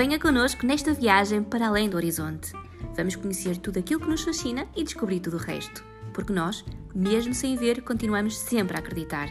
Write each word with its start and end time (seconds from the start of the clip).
Venha 0.00 0.18
connosco 0.18 0.64
nesta 0.64 0.94
viagem 0.94 1.42
para 1.42 1.68
além 1.68 1.86
do 1.86 1.98
horizonte. 1.98 2.54
Vamos 2.96 3.16
conhecer 3.16 3.58
tudo 3.58 3.80
aquilo 3.80 4.00
que 4.00 4.08
nos 4.08 4.22
fascina 4.22 4.66
e 4.74 4.82
descobrir 4.82 5.20
tudo 5.20 5.36
o 5.36 5.38
resto. 5.38 5.84
Porque 6.14 6.32
nós, 6.32 6.64
mesmo 6.94 7.34
sem 7.34 7.54
ver, 7.54 7.82
continuamos 7.82 8.38
sempre 8.38 8.78
a 8.78 8.80
acreditar. 8.80 9.28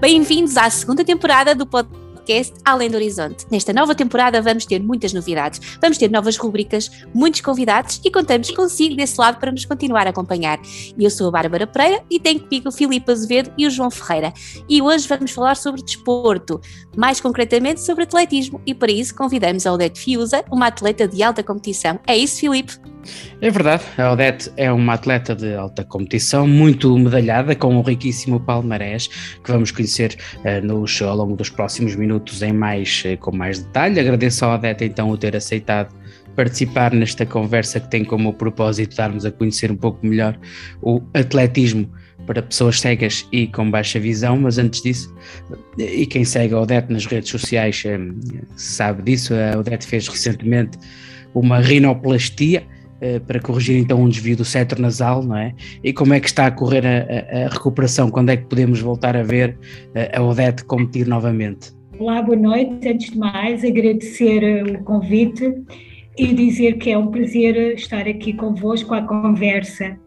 Bem-vindos 0.00 0.56
à 0.56 0.68
segunda 0.70 1.04
temporada 1.04 1.54
do 1.54 1.64
podcast 1.64 2.05
podcast 2.26 2.54
Além 2.64 2.90
do 2.90 2.96
Horizonte. 2.96 3.46
Nesta 3.50 3.72
nova 3.72 3.94
temporada 3.94 4.42
vamos 4.42 4.66
ter 4.66 4.82
muitas 4.82 5.12
novidades, 5.12 5.60
vamos 5.80 5.96
ter 5.96 6.10
novas 6.10 6.36
rubricas, 6.36 6.90
muitos 7.14 7.40
convidados 7.40 8.00
e 8.04 8.10
contamos 8.10 8.50
consigo 8.50 8.96
desse 8.96 9.18
lado 9.20 9.38
para 9.38 9.52
nos 9.52 9.64
continuar 9.64 10.08
a 10.08 10.10
acompanhar. 10.10 10.58
Eu 10.98 11.08
sou 11.08 11.28
a 11.28 11.30
Bárbara 11.30 11.68
Pereira 11.68 12.02
e 12.10 12.18
tenho 12.18 12.40
comigo 12.40 12.68
o 12.68 12.72
Filipe 12.72 13.12
Azevedo 13.12 13.52
e 13.56 13.64
o 13.64 13.70
João 13.70 13.92
Ferreira. 13.92 14.32
E 14.68 14.82
hoje 14.82 15.06
vamos 15.06 15.30
falar 15.30 15.56
sobre 15.56 15.82
desporto, 15.82 16.60
mais 16.96 17.20
concretamente 17.20 17.80
sobre 17.80 18.02
atletismo 18.02 18.60
e 18.66 18.74
para 18.74 18.90
isso 18.90 19.14
convidamos 19.14 19.64
a 19.64 19.72
Odete 19.72 20.00
Fiuza, 20.00 20.44
uma 20.50 20.66
atleta 20.66 21.06
de 21.06 21.22
alta 21.22 21.44
competição. 21.44 22.00
É 22.06 22.16
isso, 22.16 22.40
Filipe? 22.40 22.95
É 23.40 23.50
verdade, 23.50 23.82
a 23.98 24.12
Odete 24.12 24.50
é 24.56 24.70
uma 24.72 24.94
atleta 24.94 25.34
de 25.34 25.54
alta 25.54 25.84
competição, 25.84 26.46
muito 26.46 26.96
medalhada, 26.98 27.54
com 27.54 27.76
um 27.76 27.82
riquíssimo 27.82 28.40
palmarés, 28.40 29.08
que 29.42 29.50
vamos 29.50 29.70
conhecer 29.70 30.16
uh, 30.38 30.64
nos, 30.66 31.00
ao 31.02 31.16
longo 31.16 31.36
dos 31.36 31.50
próximos 31.50 31.94
minutos 31.94 32.42
em 32.42 32.52
mais, 32.52 33.02
uh, 33.04 33.16
com 33.18 33.34
mais 33.34 33.58
detalhe. 33.58 34.00
Agradeço 34.00 34.44
à 34.44 34.54
Odete 34.54 34.84
então 34.84 35.10
o 35.10 35.16
ter 35.16 35.36
aceitado 35.36 35.94
participar 36.36 36.92
nesta 36.92 37.24
conversa 37.24 37.80
que 37.80 37.90
tem 37.90 38.04
como 38.04 38.32
propósito 38.32 38.94
darmos 38.94 39.24
a 39.24 39.32
conhecer 39.32 39.72
um 39.72 39.76
pouco 39.76 40.06
melhor 40.06 40.38
o 40.82 41.00
atletismo 41.14 41.90
para 42.26 42.42
pessoas 42.42 42.80
cegas 42.80 43.26
e 43.32 43.46
com 43.46 43.70
baixa 43.70 43.98
visão, 43.98 44.36
mas 44.36 44.58
antes 44.58 44.82
disso, 44.82 45.14
e 45.78 46.04
quem 46.06 46.24
segue 46.24 46.54
a 46.54 46.60
Odete 46.60 46.92
nas 46.92 47.06
redes 47.06 47.30
sociais 47.30 47.82
eh, 47.86 47.98
sabe 48.56 49.02
disso, 49.02 49.32
a 49.34 49.58
Odete 49.58 49.86
fez 49.86 50.08
recentemente 50.08 50.76
uma 51.34 51.58
rinoplastia, 51.58 52.60
eh, 52.60 52.75
para 53.26 53.40
corrigir 53.40 53.76
então 53.78 54.00
um 54.00 54.08
desvio 54.08 54.36
do 54.36 54.44
cetro 54.44 54.80
nasal, 54.80 55.22
não 55.22 55.36
é? 55.36 55.54
E 55.82 55.92
como 55.92 56.14
é 56.14 56.20
que 56.20 56.26
está 56.26 56.46
a 56.46 56.50
correr 56.50 56.84
a, 56.86 57.40
a, 57.40 57.46
a 57.46 57.48
recuperação? 57.48 58.10
Quando 58.10 58.30
é 58.30 58.36
que 58.36 58.46
podemos 58.46 58.80
voltar 58.80 59.16
a 59.16 59.22
ver 59.22 59.58
eh, 59.94 60.16
a 60.16 60.22
Odete 60.22 60.64
competir 60.64 61.06
novamente? 61.06 61.72
Olá, 61.98 62.20
boa 62.22 62.36
noite. 62.36 62.88
Antes 62.88 63.10
de 63.10 63.18
mais, 63.18 63.64
agradecer 63.64 64.42
eh, 64.42 64.62
o 64.62 64.82
convite 64.84 65.54
e 66.18 66.34
dizer 66.34 66.78
que 66.78 66.90
é 66.90 66.98
um 66.98 67.08
prazer 67.08 67.74
estar 67.74 68.06
aqui 68.06 68.32
convosco 68.32 68.94
à 68.94 69.02
conversa. 69.02 69.98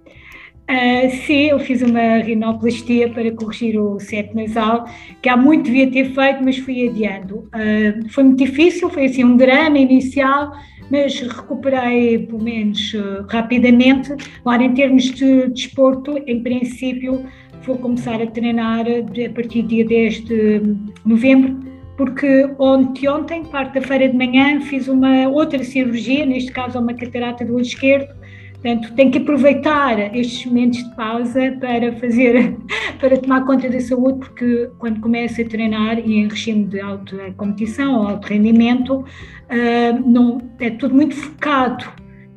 Uh, 0.69 1.09
sim, 1.25 1.47
eu 1.47 1.59
fiz 1.59 1.81
uma 1.81 2.17
rinoplastia 2.17 3.09
para 3.09 3.31
corrigir 3.31 3.79
o 3.79 3.99
septo 3.99 4.35
nasal, 4.35 4.85
que 5.19 5.27
há 5.27 5.35
muito 5.35 5.63
devia 5.63 5.89
ter 5.89 6.13
feito, 6.13 6.43
mas 6.43 6.59
fui 6.59 6.87
adiando. 6.87 7.49
Uh, 7.55 8.07
foi 8.09 8.23
muito 8.23 8.45
difícil, 8.45 8.87
foi 8.91 9.05
assim 9.05 9.23
um 9.23 9.35
drama 9.35 9.79
inicial, 9.79 10.51
mas 10.89 11.19
recuperei 11.19 12.19
pelo 12.19 12.43
menos 12.43 12.93
uh, 12.93 13.25
rapidamente. 13.29 14.13
Agora, 14.41 14.63
em 14.63 14.73
termos 14.73 15.03
de 15.03 15.47
desporto, 15.49 16.17
em 16.25 16.41
princípio, 16.41 17.25
vou 17.63 17.77
começar 17.77 18.21
a 18.21 18.27
treinar 18.27 18.85
a 18.87 19.33
partir 19.33 19.61
do 19.63 19.67
dia 19.67 19.85
10 19.85 20.25
de 20.25 20.61
novembro, 21.05 21.59
porque 21.97 22.49
ontem, 22.57 23.09
ontem, 23.09 23.43
quarta-feira 23.43 24.07
de 24.07 24.15
manhã, 24.15 24.61
fiz 24.61 24.87
uma 24.87 25.27
outra 25.27 25.63
cirurgia, 25.63 26.25
neste 26.25 26.51
caso 26.51 26.79
uma 26.79 26.93
catarata 26.93 27.43
do 27.43 27.55
olho 27.55 27.61
esquerdo, 27.61 28.18
Portanto, 28.61 28.93
tenho 28.93 29.09
que 29.09 29.17
aproveitar 29.19 30.13
estes 30.13 30.45
momentos 30.45 30.83
de 30.83 30.95
pausa 30.95 31.57
para 31.61 31.93
fazer, 31.93 32.57
para 32.99 33.17
tomar 33.17 33.45
conta 33.45 33.69
da 33.69 33.79
saúde, 33.79 34.19
porque 34.19 34.69
quando 34.77 34.99
começo 34.99 35.41
a 35.41 35.45
treinar 35.45 35.97
e 35.99 36.17
em 36.17 36.27
regime 36.27 36.65
de 36.65 36.81
alta 36.81 37.33
competição 37.37 38.01
ou 38.01 38.07
alto 38.09 38.27
rendimento, 38.27 38.99
uh, 38.99 40.09
não, 40.09 40.41
é 40.59 40.69
tudo 40.71 40.93
muito 40.93 41.15
focado 41.15 41.85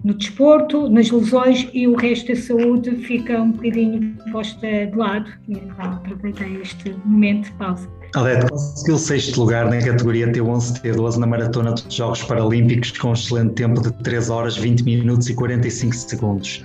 no 0.04 0.14
desporto, 0.14 0.88
nas 0.88 1.10
lesões 1.10 1.68
e 1.72 1.88
o 1.88 1.96
resto 1.96 2.28
da 2.28 2.36
saúde 2.36 2.90
fica 2.98 3.40
um 3.40 3.50
bocadinho 3.50 4.16
posta 4.30 4.86
de 4.86 4.96
lado. 4.96 5.28
E 5.48 5.54
então 5.54 5.92
aproveitei 5.92 6.60
este 6.60 6.94
momento 7.04 7.46
de 7.46 7.52
pausa. 7.52 8.01
Alete 8.14 8.46
conseguiu 8.50 8.98
sexto 8.98 9.40
lugar 9.40 9.70
na 9.70 9.78
categoria 9.78 10.30
T11-T12 10.30 11.16
na 11.16 11.26
Maratona 11.26 11.72
dos 11.72 11.94
Jogos 11.94 12.22
Paralímpicos 12.22 12.90
com 12.98 13.08
um 13.08 13.12
excelente 13.14 13.54
tempo 13.54 13.80
de 13.80 13.90
3 13.90 14.28
horas, 14.28 14.54
20 14.54 14.82
minutos 14.82 15.30
e 15.30 15.34
45 15.34 15.94
segundos. 15.94 16.62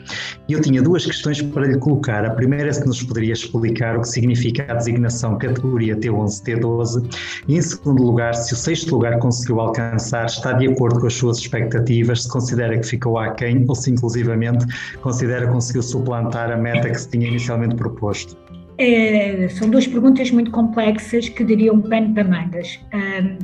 Eu 0.50 0.62
tinha 0.62 0.81
duas 0.81 1.06
questões 1.06 1.41
para 1.41 1.68
lhe 1.68 1.78
colocar. 1.78 2.25
A 2.25 2.31
primeira 2.31 2.68
é 2.68 2.74
se 2.74 2.86
nos 2.86 3.02
poderia 3.02 3.31
explicar 3.31 3.96
o 3.96 4.02
que 4.02 4.09
significa 4.09 4.69
a 4.69 4.75
designação 4.75 5.38
categoria 5.38 5.96
T11-T12 5.96 7.16
e, 7.47 7.56
em 7.56 7.62
segundo 7.62 8.03
lugar, 8.03 8.34
se 8.34 8.53
o 8.53 8.57
sexto 8.57 8.96
lugar 8.96 9.18
conseguiu 9.19 9.62
alcançar 9.62 10.25
está 10.25 10.52
de 10.52 10.68
acordo 10.68 11.00
com 11.00 11.07
as 11.07 11.13
suas 11.13 11.38
expectativas, 11.38 12.24
se 12.24 12.30
considera 12.30 12.78
que 12.78 12.86
ficou 12.86 13.18
aquém 13.18 13.63
ou 13.69 13.74
se, 13.74 13.90
inclusivamente, 13.90 14.66
considera 15.00 15.47
que 15.47 15.53
conseguiu 15.53 15.81
suplantar 15.81 16.52
a 16.52 16.57
meta 16.57 16.90
que 16.90 17.00
se 17.00 17.07
tinha 17.07 17.30
inicialmente 17.30 17.75
proposto. 17.75 18.36
É, 18.77 19.47
são 19.49 19.69
duas 19.69 19.88
perguntas 19.88 20.29
muito 20.29 20.51
complexas 20.51 21.29
que 21.29 21.43
dariam 21.43 21.81
pano 21.81 22.13
para 22.13 22.23
mangas. 22.23 22.79
Um, 22.93 23.38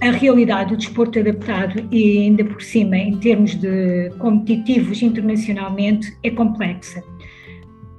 a 0.00 0.10
realidade 0.10 0.70
do 0.70 0.76
desporto 0.76 1.18
adaptado 1.20 1.86
e 1.92 2.22
ainda 2.22 2.44
por 2.44 2.60
cima 2.60 2.96
em 2.96 3.16
termos 3.18 3.54
de 3.54 4.10
competitivos 4.18 5.00
internacionalmente 5.00 6.12
é 6.24 6.30
complexa. 6.30 7.02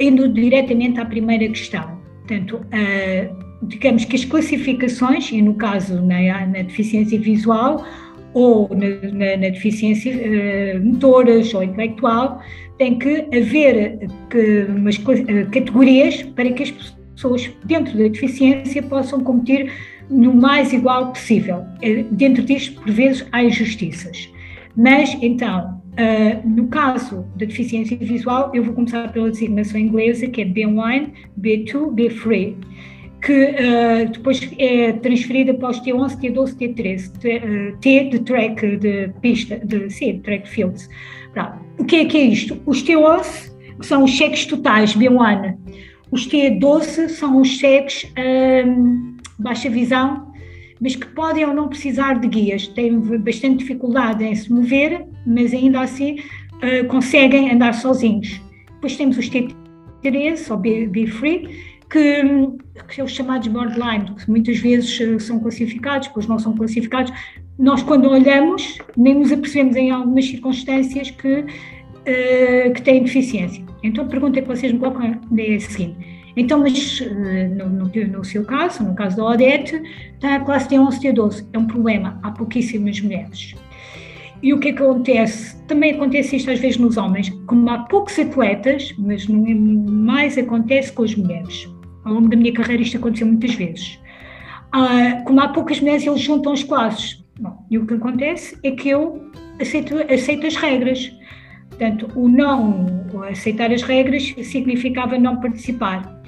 Indo 0.02 0.28
diretamente 0.28 1.00
à 1.00 1.06
primeira 1.06 1.48
questão, 1.48 1.98
portanto, 2.20 2.58
uh, 2.58 3.68
digamos 3.68 4.04
que 4.04 4.16
as 4.16 4.26
classificações, 4.26 5.32
e 5.32 5.42
no 5.42 5.54
caso 5.54 6.02
na, 6.02 6.46
na 6.48 6.62
deficiência 6.64 7.18
visual 7.20 7.86
ou 8.34 8.68
na, 8.70 8.88
na, 9.12 9.38
na 9.38 9.50
deficiência 9.50 10.14
uh, 10.14 10.84
motoras 10.84 11.54
ou 11.54 11.64
intelectual, 11.64 12.42
tem 12.84 13.00
que 13.00 13.30
haver 13.34 14.10
que, 14.30 14.66
umas 14.68 14.98
eh, 14.98 15.46
categorias 15.46 16.22
para 16.22 16.52
que 16.52 16.64
as 16.64 16.72
pessoas 17.16 17.50
dentro 17.64 17.98
da 17.98 18.10
deficiência 18.10 18.84
possam 18.84 19.22
competir 19.22 19.72
no 20.10 20.36
mais 20.36 20.74
igual 20.74 21.14
possível. 21.14 21.64
Eh, 21.82 22.04
dentro 22.12 22.44
disto, 22.44 22.82
por 22.82 22.92
vezes, 22.92 23.26
há 23.32 23.42
injustiças. 23.42 24.30
Mas, 24.76 25.18
então, 25.22 25.82
uh, 25.94 26.50
no 26.50 26.68
caso 26.68 27.26
da 27.38 27.46
deficiência 27.46 27.96
visual, 27.96 28.52
eu 28.54 28.64
vou 28.64 28.74
começar 28.74 29.10
pela 29.14 29.30
designação 29.30 29.80
inglesa, 29.80 30.28
que 30.28 30.42
é 30.42 30.46
B1, 30.46 31.12
B2, 31.40 31.94
B3, 31.94 32.56
que 33.22 33.32
uh, 33.32 34.12
depois 34.12 34.52
é 34.58 34.92
transferida 34.94 35.54
para 35.54 35.70
os 35.70 35.80
T11, 35.80 36.20
T12, 36.20 36.58
T13, 36.58 37.12
T, 37.20 37.76
T 37.80 38.10
de 38.10 38.20
track 38.20 38.78
de 38.78 39.10
pista, 39.22 39.58
de, 39.64 39.90
sim, 39.90 40.20
track 40.20 40.50
fields. 40.50 40.90
Pronto. 41.34 41.64
O 41.80 41.86
que 41.86 41.98
é 41.98 42.06
que 42.06 42.18
é 42.18 42.22
isto? 42.22 42.62
Os 42.66 42.84
T11 42.84 43.52
são 43.82 44.04
os 44.04 44.12
cheques 44.12 44.46
totais, 44.46 44.96
B1. 44.96 45.58
Os 46.12 46.28
T12 46.28 47.10
são 47.10 47.42
os 47.42 47.48
cheques 47.48 48.06
um, 48.68 49.18
baixa 49.40 49.70
visão, 49.70 50.32
mas 50.80 50.96
que 50.96 51.08
podem 51.08 51.46
ou 51.46 51.54
não 51.54 51.68
precisar 51.68 52.20
de 52.20 52.28
guias. 52.28 52.68
Têm 52.68 53.00
bastante 53.20 53.58
dificuldade 53.58 54.24
em 54.24 54.36
se 54.36 54.52
mover, 54.52 55.06
mas 55.26 55.54
ainda 55.54 55.82
assim 55.82 56.20
uh, 56.20 56.88
conseguem 56.88 57.52
andar 57.52 57.74
sozinhos. 57.74 58.40
Depois 58.76 58.96
temos 58.96 59.18
os 59.18 59.30
T13 59.30 60.52
ou 60.52 60.58
B-Free, 60.58 61.50
que, 61.90 62.24
que 62.88 62.96
são 62.96 63.06
os 63.06 63.12
chamados 63.12 63.48
borderline, 63.48 64.14
que 64.16 64.30
muitas 64.30 64.58
vezes 64.60 65.24
são 65.24 65.40
classificados, 65.40 66.08
depois 66.08 66.28
não 66.28 66.38
são 66.38 66.56
classificados. 66.56 67.12
Nós, 67.58 67.84
quando 67.84 68.10
olhamos, 68.10 68.80
nem 68.98 69.16
nos 69.16 69.32
apercebemos 69.32 69.76
em 69.76 69.92
algumas 69.92 70.26
circunstâncias 70.26 71.12
que 71.12 71.46
uh, 72.04 72.74
que 72.74 72.82
têm 72.82 73.04
deficiência. 73.04 73.64
Então 73.84 74.06
a 74.06 74.08
pergunta 74.08 74.42
que 74.42 74.48
vocês 74.48 74.72
me 74.72 74.80
colocam 74.80 75.20
é 75.38 75.56
a 75.56 75.60
seguinte, 75.60 76.14
então, 76.36 76.60
mas 76.60 77.00
uh, 77.00 77.56
no, 77.56 77.70
no, 77.70 78.08
no, 78.08 78.24
seu 78.24 78.44
caso, 78.44 78.84
no 78.84 78.96
caso 78.96 79.18
da 79.18 79.26
Odete, 79.26 79.82
está 80.16 80.36
a 80.36 80.40
classe 80.40 80.68
T11, 80.70 81.00
T12, 81.00 81.48
é 81.54 81.58
um 81.58 81.68
problema, 81.68 82.20
há 82.24 82.32
pouquíssimas 82.32 83.00
mulheres. 83.02 83.56
E 84.42 84.54
o 84.54 84.60
que 84.60 84.70
é 84.70 84.74
que 84.74 84.84
acontece? 84.84 85.56
Também 85.68 85.94
acontece 85.94 86.36
isto 86.36 86.52
às 86.52 86.60
vezes 86.60 86.78
nos 86.78 86.98
homens, 86.98 87.30
como 87.48 87.70
há 87.70 87.80
poucos 87.80 88.18
atletas, 88.20 88.94
mas 88.98 89.30
é, 89.30 89.54
mais 89.54 90.38
acontece 90.38 90.92
com 90.92 91.04
as 91.04 91.16
mulheres. 91.16 91.70
Ao 92.04 92.14
longo 92.14 92.28
da 92.28 92.36
minha 92.36 92.52
carreira 92.52 92.82
isto 92.82 92.98
aconteceu 92.98 93.28
muitas 93.28 93.56
vezes. 93.56 94.00
Ah, 94.72 95.22
como 95.26 95.40
há 95.40 95.48
poucas 95.50 95.80
mulheres, 95.80 96.06
eles 96.06 96.20
juntam 96.20 96.52
as 96.52 96.64
classes. 96.64 97.23
Bom, 97.40 97.66
e 97.70 97.78
o 97.78 97.86
que 97.86 97.96
acontece 97.96 98.58
é 98.64 98.72
que 98.72 98.90
eu 98.90 99.32
aceito, 99.60 99.96
aceito 100.12 100.48
as 100.48 100.56
regras. 100.56 101.12
Portanto, 101.70 102.08
o 102.16 102.30
não 102.30 102.86
aceitar 103.30 103.72
as 103.72 103.82
regras 103.82 104.34
significava 104.44 105.18
não 105.18 105.40
participar. 105.40 106.22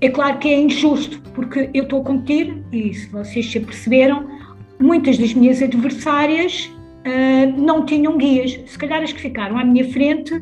É 0.00 0.08
claro 0.08 0.38
que 0.38 0.48
é 0.48 0.60
injusto, 0.60 1.20
porque 1.34 1.70
eu 1.72 1.84
estou 1.84 2.02
a 2.02 2.04
competir, 2.04 2.62
e 2.72 2.92
se 2.92 3.08
vocês 3.08 3.50
se 3.50 3.60
perceberam, 3.60 4.26
muitas 4.80 5.18
das 5.18 5.32
minhas 5.34 5.62
adversárias 5.62 6.70
uh, 7.06 7.60
não 7.60 7.84
tinham 7.84 8.16
guias. 8.16 8.58
Se 8.66 8.78
calhar 8.78 9.02
as 9.02 9.12
que 9.12 9.20
ficaram 9.20 9.58
à 9.58 9.64
minha 9.64 9.88
frente 9.90 10.34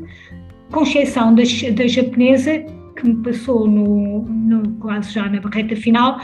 com 0.73 0.83
exceção 0.83 1.35
da, 1.35 1.45
japonesa, 1.45 2.65
que 2.97 3.09
me 3.09 3.23
passou 3.23 3.67
no, 3.67 4.23
no, 4.23 4.73
quase 4.77 5.13
já 5.13 5.29
na 5.29 5.41
barreta 5.41 5.77
final, 5.77 6.21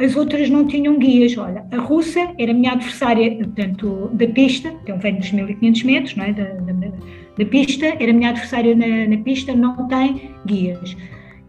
as 0.00 0.16
outras 0.16 0.48
não 0.48 0.66
tinham 0.66 0.98
guias. 0.98 1.36
Olha, 1.36 1.64
a 1.70 1.76
russa 1.76 2.32
era 2.38 2.50
a 2.50 2.54
minha 2.54 2.72
adversária, 2.72 3.36
portanto, 3.36 4.10
da 4.12 4.26
pista, 4.26 4.74
então 4.82 4.98
vem 4.98 5.16
dos 5.16 5.30
1500 5.30 5.82
metros, 5.84 6.16
não 6.16 6.24
é? 6.24 6.32
Da, 6.32 6.44
da, 6.44 6.92
da 7.38 7.44
pista, 7.44 7.86
era 7.86 8.10
a 8.10 8.14
minha 8.14 8.30
adversária 8.30 8.74
na, 8.74 9.16
na, 9.16 9.22
pista, 9.22 9.54
não 9.54 9.86
tem 9.88 10.30
guias. 10.46 10.96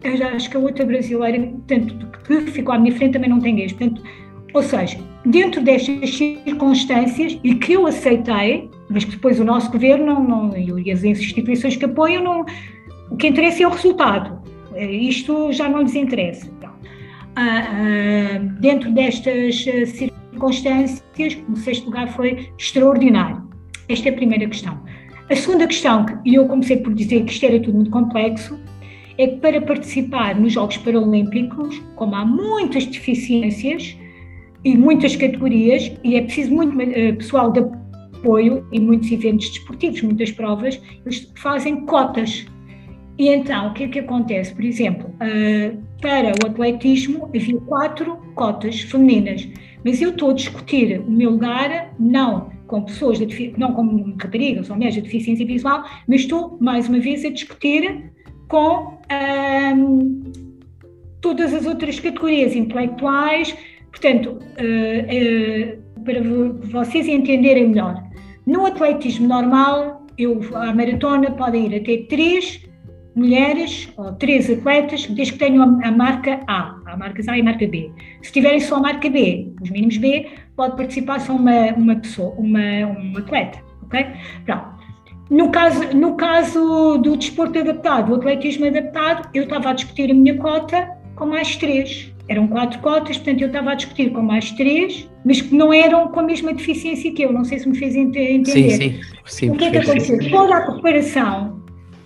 Eu 0.03 0.17
já 0.17 0.29
acho 0.29 0.49
que 0.49 0.57
a 0.57 0.59
outra 0.59 0.85
brasileira, 0.85 1.39
portanto, 1.39 2.07
que 2.25 2.41
ficou 2.51 2.73
à 2.73 2.79
minha 2.79 2.95
frente 2.95 3.13
também 3.13 3.29
não 3.29 3.39
tem 3.39 3.55
guias. 3.55 3.71
Portanto, 3.71 4.01
ou 4.53 4.61
seja, 4.61 4.97
dentro 5.25 5.61
destas 5.61 6.15
circunstâncias, 6.15 7.39
e 7.43 7.55
que 7.55 7.73
eu 7.73 7.87
aceitei, 7.87 8.69
mas 8.89 9.05
que 9.05 9.11
depois 9.11 9.39
o 9.39 9.45
nosso 9.45 9.71
governo 9.71 10.05
não, 10.05 10.49
não, 10.49 10.57
e 10.57 10.91
as 10.91 11.03
instituições 11.03 11.77
que 11.77 11.85
apoiam, 11.85 12.23
não, 12.23 12.45
o 13.09 13.15
que 13.15 13.27
interessa 13.27 13.63
é 13.63 13.67
o 13.67 13.69
resultado. 13.69 14.41
É, 14.73 14.89
isto 14.89 15.51
já 15.51 15.69
não 15.69 15.81
lhes 15.81 15.95
interessa. 15.95 16.49
Ah, 17.35 17.63
ah, 17.65 18.39
dentro 18.59 18.91
destas 18.91 19.65
ah, 19.67 19.85
circunstâncias, 19.85 21.37
o 21.49 21.55
sexto 21.55 21.85
lugar 21.85 22.09
foi 22.09 22.49
extraordinário. 22.57 23.49
Esta 23.87 24.09
é 24.09 24.11
a 24.11 24.15
primeira 24.15 24.47
questão. 24.47 24.79
A 25.29 25.35
segunda 25.35 25.65
questão, 25.65 26.05
e 26.25 26.35
eu 26.35 26.45
comecei 26.47 26.77
por 26.77 26.93
dizer 26.93 27.23
que 27.23 27.31
isto 27.31 27.45
era 27.45 27.59
tudo 27.59 27.75
muito 27.75 27.91
complexo, 27.91 28.59
é 29.17 29.27
que 29.27 29.37
para 29.37 29.61
participar 29.61 30.39
nos 30.39 30.53
Jogos 30.53 30.77
Paralímpicos, 30.77 31.81
como 31.95 32.15
há 32.15 32.25
muitas 32.25 32.85
deficiências 32.85 33.97
e 34.63 34.77
muitas 34.77 35.15
categorias, 35.15 35.91
e 36.03 36.15
é 36.15 36.21
preciso 36.21 36.53
muito 36.53 36.75
pessoal 37.17 37.51
de 37.51 37.59
apoio 37.59 38.67
e 38.71 38.79
muitos 38.79 39.11
eventos 39.11 39.49
desportivos, 39.49 40.01
muitas 40.01 40.31
provas, 40.31 40.81
eles 41.05 41.31
fazem 41.35 41.85
cotas 41.85 42.45
e 43.21 43.29
então, 43.29 43.67
o 43.67 43.73
que 43.73 43.83
é 43.83 43.87
que 43.87 43.99
acontece? 43.99 44.51
Por 44.51 44.63
exemplo, 44.63 45.13
para 46.01 46.33
o 46.43 46.47
atletismo 46.47 47.29
havia 47.33 47.57
quatro 47.61 48.17
cotas 48.35 48.81
femininas, 48.81 49.47
mas 49.85 50.01
eu 50.01 50.09
estou 50.09 50.31
a 50.31 50.33
discutir 50.33 50.99
o 50.99 51.09
meu 51.09 51.31
lugar 51.31 51.93
não 51.99 52.51
com 52.67 52.83
pessoas, 52.83 53.19
de, 53.19 53.53
não 53.57 53.73
como 53.73 54.15
raparigas 54.21 54.69
ou 54.69 54.75
mulheres 54.75 54.95
de 54.95 55.01
deficiência 55.01 55.45
visual, 55.45 55.83
mas 56.07 56.21
estou, 56.21 56.57
mais 56.59 56.87
uma 56.87 56.99
vez, 56.99 57.23
a 57.25 57.29
discutir 57.29 58.11
com 58.47 58.95
uh, 58.95 60.21
todas 61.19 61.53
as 61.53 61.65
outras 61.65 61.99
categorias 61.99 62.55
intelectuais, 62.55 63.55
portanto, 63.91 64.39
uh, 64.39 66.01
para 66.03 66.21
vocês 66.81 67.07
entenderem 67.07 67.69
melhor, 67.69 68.01
no 68.45 68.65
atletismo 68.65 69.27
normal, 69.27 70.07
eu, 70.17 70.39
a 70.55 70.73
maratona 70.73 71.31
podem 71.31 71.67
ir 71.67 71.75
até 71.75 71.97
três 72.07 72.70
mulheres 73.15 73.91
ou 73.97 74.13
três 74.13 74.49
atletas, 74.49 75.05
desde 75.07 75.33
que 75.33 75.39
tenham 75.39 75.79
a, 75.83 75.91
marca 75.91 76.39
A, 76.47 76.75
a 76.85 76.97
marca 76.97 77.21
A 77.29 77.37
e 77.37 77.41
a 77.41 77.43
marca 77.43 77.67
B. 77.67 77.91
Se 78.21 78.31
tiverem 78.31 78.59
só 78.59 78.77
a 78.77 78.81
marca 78.81 79.09
B, 79.09 79.51
os 79.61 79.69
mínimos 79.69 79.97
B, 79.97 80.27
pode 80.55 80.75
participar 80.75 81.19
só 81.19 81.33
uma, 81.33 81.73
uma 81.73 81.95
pessoa, 81.95 82.33
uma, 82.37 82.59
um 82.59 83.17
atleta, 83.17 83.59
ok? 83.83 84.05
Pronto. 84.45 84.81
No 85.29 85.49
caso, 85.49 85.95
no 85.95 86.15
caso 86.15 86.97
do 86.97 87.15
desporto 87.15 87.57
adaptado, 87.59 88.07
do 88.09 88.15
atletismo 88.15 88.67
adaptado, 88.67 89.29
eu 89.33 89.43
estava 89.43 89.69
a 89.69 89.73
discutir 89.73 90.11
a 90.11 90.13
minha 90.13 90.37
cota 90.37 90.89
com 91.15 91.25
mais 91.25 91.55
três. 91.55 92.13
Eram 92.27 92.47
quatro 92.47 92.79
cotas, 92.79 93.17
portanto 93.17 93.41
eu 93.41 93.47
estava 93.47 93.71
a 93.71 93.75
discutir 93.75 94.11
com 94.11 94.21
mais 94.21 94.51
três, 94.51 95.09
mas 95.25 95.41
que 95.41 95.55
não 95.55 95.71
eram 95.71 96.09
com 96.09 96.19
a 96.19 96.23
mesma 96.23 96.53
deficiência 96.53 97.11
que 97.13 97.21
eu. 97.21 97.31
Não 97.31 97.45
sei 97.45 97.59
se 97.59 97.67
me 97.67 97.77
fez 97.77 97.95
entender. 97.95 98.51
Sim, 98.51 98.69
sim. 98.69 99.01
sim 99.25 99.49
o 99.51 99.55
que 99.55 99.65
é 99.65 99.71
que 99.71 99.77
aconteceu? 99.77 100.29
Toda 100.29 100.57
a 100.57 100.71
preparação 100.71 101.60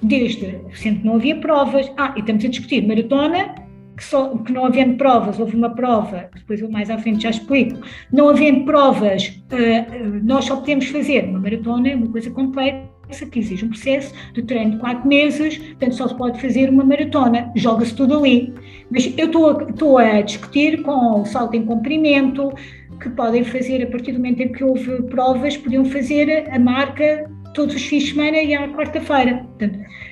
desde 0.08 0.60
sempre 0.74 1.06
não 1.06 1.16
havia 1.16 1.36
provas. 1.38 1.92
Ah, 1.98 2.14
e 2.16 2.20
estamos 2.20 2.44
a 2.46 2.48
discutir 2.48 2.88
maratona, 2.88 3.56
que, 3.96 4.04
só, 4.04 4.30
que 4.38 4.52
não 4.52 4.66
havendo 4.66 4.98
provas, 4.98 5.40
houve 5.40 5.56
uma 5.56 5.70
prova, 5.70 6.30
depois 6.36 6.62
eu 6.62 6.70
mais 6.70 6.90
à 6.90 6.98
frente 6.98 7.24
já 7.24 7.30
explico, 7.30 7.80
não 8.12 8.30
havendo 8.30 8.66
provas, 8.66 9.28
uh, 9.28 10.24
nós 10.24 10.46
só 10.46 10.58
podemos 10.58 10.88
fazer 10.88 11.26
uma 11.26 11.40
maratona, 11.40 11.96
uma 11.96 12.10
coisa 12.10 12.30
complexa, 12.32 13.26
que 13.32 13.40
exige 13.40 13.64
um 13.64 13.70
processo 13.70 14.14
de 14.34 14.42
treino 14.44 14.72
de 14.72 14.78
quatro 14.80 15.08
meses, 15.08 15.58
portanto 15.58 15.96
só 15.96 16.08
se 16.08 16.18
pode 16.18 16.42
fazer 16.42 16.70
uma 16.70 16.84
maratona, 16.84 17.52
joga-se 17.56 17.96
tudo 17.96 18.18
ali. 18.18 18.54
Mas 18.90 19.14
eu 19.18 19.28
estou 19.28 19.98
a 19.98 20.22
discutir 20.22 20.82
com 20.82 21.22
o 21.22 21.26
salto 21.26 21.56
em 21.56 21.66
comprimento, 21.66 22.52
que 23.00 23.10
podem 23.10 23.44
fazer 23.44 23.84
a 23.84 23.88
partir 23.88 24.14
do 24.14 24.18
momento 24.18 24.42
em 24.42 24.52
que 24.52 24.64
houve 24.64 25.04
provas, 25.04 25.56
podiam 25.58 25.86
fazer 25.86 26.50
a 26.50 26.58
marca 26.58 27.30
todos 27.56 27.74
os 27.74 27.84
fins 27.84 28.04
de 28.04 28.10
semana 28.12 28.38
e 28.38 28.54
à 28.54 28.68
quarta-feira. 28.68 29.46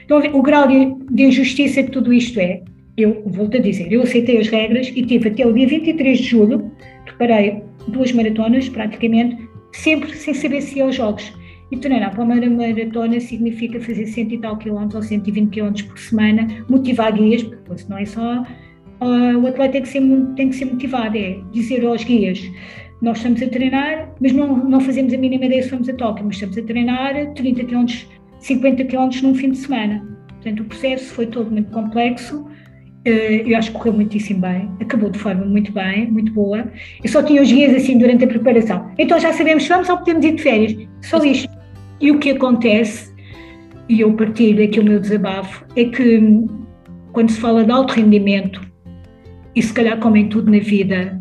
Então, 0.06 0.22
o 0.34 0.42
grau 0.42 0.68
de, 0.68 0.96
de 1.12 1.24
injustiça 1.24 1.84
que 1.84 1.92
tudo 1.92 2.12
isto 2.12 2.40
é, 2.40 2.62
eu 2.98 3.22
volto 3.28 3.58
a 3.58 3.60
dizer, 3.60 3.92
eu 3.92 4.02
aceitei 4.02 4.40
as 4.40 4.48
regras 4.48 4.92
e 4.96 5.04
tive 5.04 5.30
até 5.30 5.46
o 5.46 5.54
dia 5.54 5.68
23 5.68 6.18
de 6.18 6.24
julho, 6.24 6.72
preparei 7.06 7.62
duas 7.88 8.12
maratonas 8.12 8.70
praticamente, 8.70 9.38
sempre 9.74 10.14
sem 10.16 10.34
saber 10.34 10.62
se 10.62 10.78
ia 10.78 10.86
aos 10.86 10.96
jogos. 10.96 11.32
E 11.72 11.78
treinar 11.78 12.14
para 12.14 12.24
uma 12.24 12.36
maratona 12.36 13.20
significa 13.20 13.80
fazer 13.80 14.06
100 14.06 14.34
e 14.34 14.38
tal 14.38 14.58
quilómetros 14.58 14.96
ou 14.96 15.02
120 15.02 15.50
quilómetros 15.50 15.88
por 15.88 15.98
semana, 15.98 16.48
motivar 16.70 17.12
guias, 17.14 17.42
porque 17.42 17.84
não 17.90 17.98
é 17.98 18.06
só 18.06 18.44
uh, 19.02 19.38
o 19.40 19.48
atleta 19.48 19.74
tem 19.74 19.82
que, 19.82 19.88
ser, 19.88 20.02
tem 20.36 20.50
que 20.50 20.56
ser 20.56 20.66
motivado, 20.66 21.18
é 21.18 21.40
dizer 21.52 21.86
aos 21.86 22.04
guias 22.04 22.40
nós 23.04 23.18
estamos 23.18 23.44
a 23.44 23.48
treinar, 23.48 24.10
mas 24.22 24.32
não, 24.32 24.58
não 24.58 24.80
fazemos 24.80 25.14
a 25.14 25.18
mínima 25.18 25.46
ideia 25.46 25.62
se 25.62 25.70
vamos 25.70 25.90
a 25.90 25.94
Tóquio, 25.94 26.26
mas 26.26 26.36
estamos 26.36 26.58
a 26.58 26.62
treinar 26.64 27.34
30 27.34 27.66
km, 27.66 27.86
50 28.40 28.86
km 28.86 29.10
num 29.22 29.36
fim 29.36 29.52
de 29.52 29.58
semana. 29.58 30.08
Portanto, 30.30 30.62
o 30.62 30.64
processo 30.64 31.14
foi 31.14 31.28
todo 31.28 31.52
muito 31.52 31.70
complexo, 31.70 32.48
eh, 33.04 33.44
eu 33.46 33.58
acho 33.58 33.72
que 33.72 33.78
correu 33.78 33.92
muitíssimo 33.92 34.40
bem, 34.40 34.72
acabou 34.80 35.10
de 35.10 35.20
forma 35.20 35.44
muito 35.44 35.74
bem, 35.74 36.10
muito 36.10 36.32
boa. 36.32 36.66
Eu 37.04 37.10
só 37.10 37.22
tinha 37.22 37.42
os 37.42 37.52
guias 37.52 37.76
assim 37.76 37.98
durante 37.98 38.24
a 38.24 38.28
preparação. 38.28 38.90
Então 38.98 39.20
já 39.20 39.34
sabemos 39.34 39.64
se 39.64 39.70
vamos 39.70 39.90
ou 39.90 39.98
podemos 39.98 40.24
ir 40.24 40.36
de 40.36 40.42
férias, 40.42 40.88
só 41.02 41.22
isto. 41.26 41.50
E 42.00 42.10
o 42.10 42.20
que 42.20 42.32
acontece, 42.32 43.14
e 43.90 44.00
eu 44.00 44.14
partilho 44.14 44.64
aqui 44.64 44.80
o 44.80 44.84
meu 44.84 45.02
desabafo, 45.02 45.66
é 45.76 45.84
que 45.84 46.20
hum, 46.20 46.48
quando 47.12 47.32
se 47.32 47.40
fala 47.42 47.66
de 47.66 47.72
alto 47.72 47.96
rendimento, 47.96 48.62
e 49.54 49.62
se 49.62 49.74
calhar 49.74 50.00
como 50.00 50.16
em 50.16 50.30
tudo 50.30 50.50
na 50.50 50.60
vida, 50.60 51.20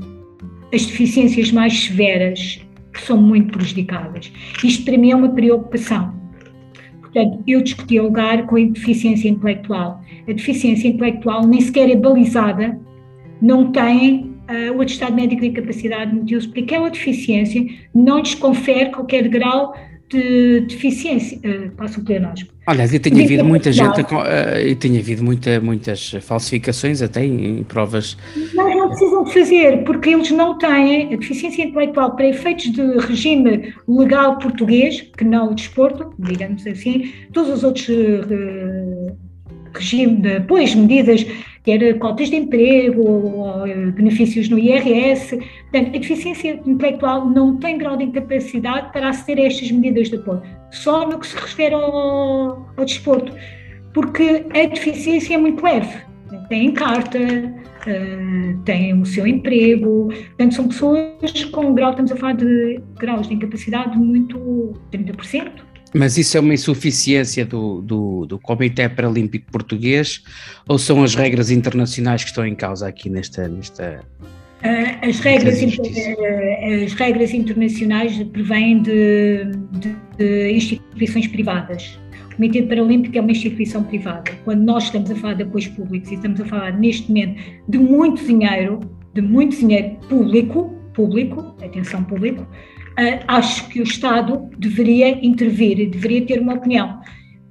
as 0.73 0.87
deficiências 0.87 1.53
mais 1.53 1.85
severas 1.85 2.61
que 2.93 3.03
são 3.03 3.21
muito 3.21 3.53
prejudicadas. 3.53 4.33
Isto 4.65 4.85
para 4.85 4.99
mim 4.99 5.11
é 5.11 5.17
uma 5.17 5.31
preocupação. 5.31 6.15
Portanto, 7.01 7.43
eu 7.47 7.63
discuti 7.63 7.99
o 8.01 8.05
lugar 8.05 8.47
com 8.47 8.57
a 8.57 8.65
deficiência 8.65 9.29
intelectual. 9.29 10.03
A 10.27 10.33
deficiência 10.33 10.89
intelectual 10.89 11.47
nem 11.47 11.61
sequer 11.61 11.91
é 11.91 11.97
balizada, 11.97 12.79
não 13.41 13.71
tem 13.71 14.33
uh, 14.49 14.77
o 14.77 14.81
atestado 14.81 15.15
médico 15.15 15.43
de 15.43 15.49
incapacidade 15.49 16.11
de 16.11 16.17
multiuso, 16.17 16.49
porque 16.49 16.61
aquela 16.61 16.89
deficiência 16.89 17.67
não 17.95 18.21
lhes 18.21 18.35
confere 18.35 18.91
qualquer 18.91 19.29
grau 19.29 19.75
de 20.13 20.61
deficiência, 20.61 21.39
passo 21.77 22.01
o 22.01 22.05
pleonasmo. 22.05 22.49
Aliás, 22.67 22.95
e 22.95 22.99
tinha 23.01 23.25
havido 23.25 23.45
muita 23.45 23.73
gente, 23.73 24.01
e 24.65 24.75
tinha 24.77 25.01
havido 25.01 25.25
muita, 25.25 25.61
muitas 25.61 26.13
falsificações 26.21 27.03
até 27.03 27.25
em, 27.25 27.65
provas. 27.65 28.17
Não, 28.55 28.69
não 28.77 28.89
precisam 28.89 29.25
de 29.25 29.33
fazer, 29.33 29.85
porque 29.85 30.11
eles 30.11 30.31
não 30.31 30.57
têm 30.59 31.13
a 31.13 31.17
deficiência 31.17 31.65
intelectual 31.65 32.15
para 32.15 32.29
efeitos 32.29 32.71
de 32.71 32.83
regime 32.99 33.75
legal 33.89 34.39
português, 34.39 35.01
que 35.01 35.25
não 35.25 35.51
o 35.51 35.55
desporto, 35.55 36.15
digamos 36.19 36.65
assim, 36.67 37.13
todos 37.33 37.51
os 37.51 37.65
outros 37.65 37.89
uh, 37.89 39.17
regime 39.75 40.17
de, 40.17 40.41
pois, 40.41 40.75
medidas 40.75 41.27
quer 41.65 41.99
cotas 41.99 42.29
de 42.29 42.37
emprego, 42.37 43.03
ou, 43.03 43.67
eh, 43.67 43.91
benefícios 43.93 44.49
no 44.49 44.59
IRS. 44.59 45.39
Portanto, 45.73 45.97
a 45.97 45.99
deficiência 45.99 46.61
intelectual 46.67 47.25
não 47.31 47.57
tem 47.57 47.79
grau 47.79 47.97
de 47.97 48.05
incapacidade 48.05 48.93
para 48.93 49.09
aceder 49.09 49.47
a 49.47 49.49
estas 49.49 49.71
medidas 49.73 50.11
de 50.11 50.17
apoio, 50.17 50.43
só 50.71 51.09
no 51.09 51.19
que 51.19 51.27
se 51.27 51.35
refere 51.35 51.75
ao, 51.75 52.71
ao 52.77 52.85
desporto, 52.85 53.33
porque 53.95 54.45
a 54.51 54.67
deficiência 54.67 55.35
é 55.35 55.39
muito 55.39 55.65
leve. 55.65 55.89
Tem 56.51 56.73
carta, 56.73 57.19
uh, 57.19 58.63
têm 58.65 59.01
o 59.01 59.07
seu 59.07 59.27
emprego, 59.27 60.09
portanto, 60.09 60.55
são 60.55 60.69
pessoas 60.69 61.45
com 61.51 61.73
grau, 61.73 61.93
estamos 61.93 62.13
a 62.13 62.17
falar 62.17 62.35
de 62.35 62.79
graus 62.99 63.27
de 63.27 63.35
incapacidade 63.35 63.97
muito 63.97 64.75
30%. 64.93 65.53
Mas 65.95 66.19
isso 66.19 66.37
é 66.37 66.41
uma 66.41 66.53
insuficiência 66.53 67.47
do, 67.47 67.81
do, 67.81 68.27
do, 68.27 68.39
Comitê 68.39 68.89
Paralímpico 68.91 69.51
Português 69.51 70.23
ou 70.69 70.79
são 70.79 71.03
as 71.03 71.15
regras 71.15 71.51
internacionais 71.51 72.23
que 72.23 72.31
estão 72.31 72.47
em 72.47 72.55
causa 72.55 72.87
aqui 72.87 73.09
nesta. 73.09 73.49
nesta 73.49 74.01
as, 75.03 75.19
regras, 75.21 75.61
uh, 75.61 76.85
as 76.85 76.93
regras 76.95 77.35
internacionais 77.35 78.23
provêm 78.25 78.83
de, 78.83 79.45
de, 79.73 79.97
de, 80.17 80.53
instituições 80.53 81.27
privadas. 81.27 81.99
O 82.33 82.37
Comitê 82.37 82.63
Paralímpico 82.63 83.19
é 83.19 83.21
uma 83.21 83.33
instituição 83.33 83.83
privada. 83.83 84.31
Quando 84.45 84.63
nós 84.63 84.85
estamos 84.85 85.11
a 85.11 85.17
falar 85.17 85.35
de 85.35 85.43
apoios 85.43 85.67
públicos 85.69 86.11
e 86.11 86.15
estamos 86.15 86.41
a 86.41 86.45
falar 86.45 86.79
neste 86.79 87.09
momento 87.09 87.43
de 87.69 87.79
muito 87.79 88.25
dinheiro, 88.25 88.81
de 89.13 89.21
muito 89.21 89.57
dinheiro 89.57 89.97
público, 90.09 90.73
público, 90.95 91.41
atenção 91.63 92.05
público, 92.05 92.43
uh, 92.43 93.25
acho 93.27 93.69
que 93.69 93.81
o 93.81 93.83
Estado 93.83 94.49
deveria 94.59 95.25
intervir 95.27 95.81
e 95.81 95.87
deveria 95.87 96.25
ter 96.25 96.41
uma 96.41 96.55
opinião. 96.55 97.01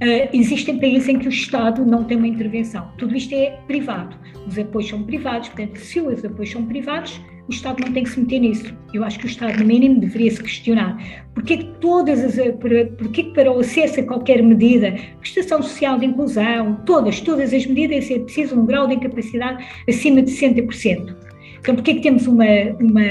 Uh, 0.01 0.27
existem 0.34 0.79
países 0.79 1.08
em 1.10 1.20
que 1.20 1.27
o 1.27 1.29
Estado 1.29 1.86
não 1.86 2.03
tem 2.03 2.17
uma 2.17 2.27
intervenção. 2.27 2.91
Tudo 2.98 3.15
isto 3.15 3.36
é 3.36 3.51
privado. 3.67 4.17
Os 4.48 4.58
apoios 4.58 4.89
são 4.89 5.03
privados, 5.03 5.50
portanto, 5.50 5.77
se 5.77 6.01
os 6.01 6.25
apoios 6.25 6.50
são 6.50 6.65
privados, 6.65 7.22
o 7.48 7.51
Estado 7.51 7.81
não 7.86 7.93
tem 7.93 8.03
que 8.03 8.10
se 8.10 8.20
meter 8.20 8.39
nisso. 8.39 8.74
Eu 8.93 9.03
acho 9.03 9.20
que 9.20 9.25
o 9.25 9.27
Estado, 9.27 9.60
no 9.60 9.65
mínimo, 9.65 10.00
deveria 10.00 10.31
se 10.31 10.41
questionar. 10.41 10.98
Porquê 11.36 11.58
que 11.58 11.65
todas 11.79 12.24
as, 12.24 12.36
porquê 12.55 13.24
que 13.24 13.34
para 13.34 13.51
o 13.51 13.60
acesso 13.60 14.00
a 14.00 14.03
qualquer 14.03 14.41
medida, 14.41 14.96
prestação 15.20 15.62
social 15.62 16.00
de 16.00 16.08
inclusão, 16.08 16.81
todas, 16.86 17.22
todas 17.22 17.53
as 17.53 17.65
medidas, 17.67 18.10
é 18.10 18.17
preciso 18.17 18.60
um 18.60 18.65
grau 18.65 18.88
de 18.88 18.96
incapacidade 18.96 19.63
acima 19.88 20.22
de 20.24 20.31
60%. 20.31 21.15
Então, 21.60 21.75
porquê 21.75 21.93
que 21.93 22.01
temos 22.01 22.25
uma, 22.25 22.46
uma, 22.79 23.01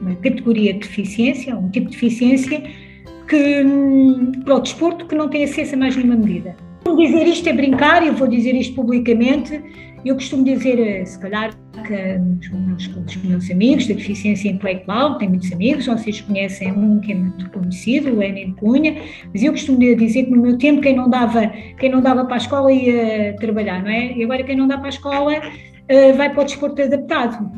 uma 0.00 0.14
categoria 0.16 0.74
de 0.74 0.80
deficiência, 0.80 1.56
um 1.56 1.68
tipo 1.70 1.86
de 1.86 1.92
deficiência, 1.96 2.62
que, 3.32 3.62
hum, 3.64 4.30
para 4.44 4.56
o 4.56 4.60
desporto 4.60 5.06
que 5.06 5.14
não 5.14 5.26
tem 5.30 5.44
acesso 5.44 5.74
a 5.74 5.78
mais 5.78 5.96
nenhuma 5.96 6.16
medida. 6.16 6.54
Dizer 6.98 7.26
isto 7.26 7.48
é 7.48 7.52
brincar, 7.54 8.06
eu 8.06 8.12
vou 8.12 8.28
dizer 8.28 8.54
isto 8.54 8.74
publicamente. 8.74 9.58
Eu 10.04 10.16
costumo 10.16 10.44
dizer, 10.44 10.78
eh, 10.78 11.04
se 11.06 11.18
calhar, 11.18 11.50
que 11.86 11.94
os 11.94 12.50
meus, 12.50 12.86
os 12.88 13.16
meus 13.24 13.50
amigos 13.50 13.86
da 13.86 13.94
deficiência 13.94 14.50
intelectual, 14.50 15.16
tenho 15.16 15.30
muitos 15.30 15.50
amigos, 15.50 15.86
vocês 15.86 16.20
conhecem 16.20 16.70
um 16.72 17.00
que 17.00 17.12
é 17.12 17.14
muito 17.14 17.48
conhecido, 17.50 18.10
o 18.10 18.18
Lenin 18.18 18.52
Cunha, 18.54 19.00
mas 19.32 19.42
eu 19.42 19.52
costumo 19.52 19.78
dizer 19.78 20.24
que 20.24 20.30
no 20.30 20.42
meu 20.42 20.58
tempo 20.58 20.82
quem 20.82 20.94
não 20.94 21.08
dava, 21.08 21.46
quem 21.78 21.90
não 21.90 22.02
dava 22.02 22.24
para 22.24 22.34
a 22.34 22.38
escola 22.38 22.70
ia 22.70 23.34
trabalhar, 23.40 23.82
não 23.82 23.90
é? 23.90 24.12
E 24.12 24.22
agora 24.22 24.42
quem 24.42 24.56
não 24.56 24.68
dá 24.68 24.76
para 24.76 24.86
a 24.86 24.90
escola 24.90 25.32
uh, 25.38 26.16
vai 26.16 26.30
para 26.30 26.42
o 26.42 26.44
desporto 26.44 26.82
adaptado. 26.82 27.50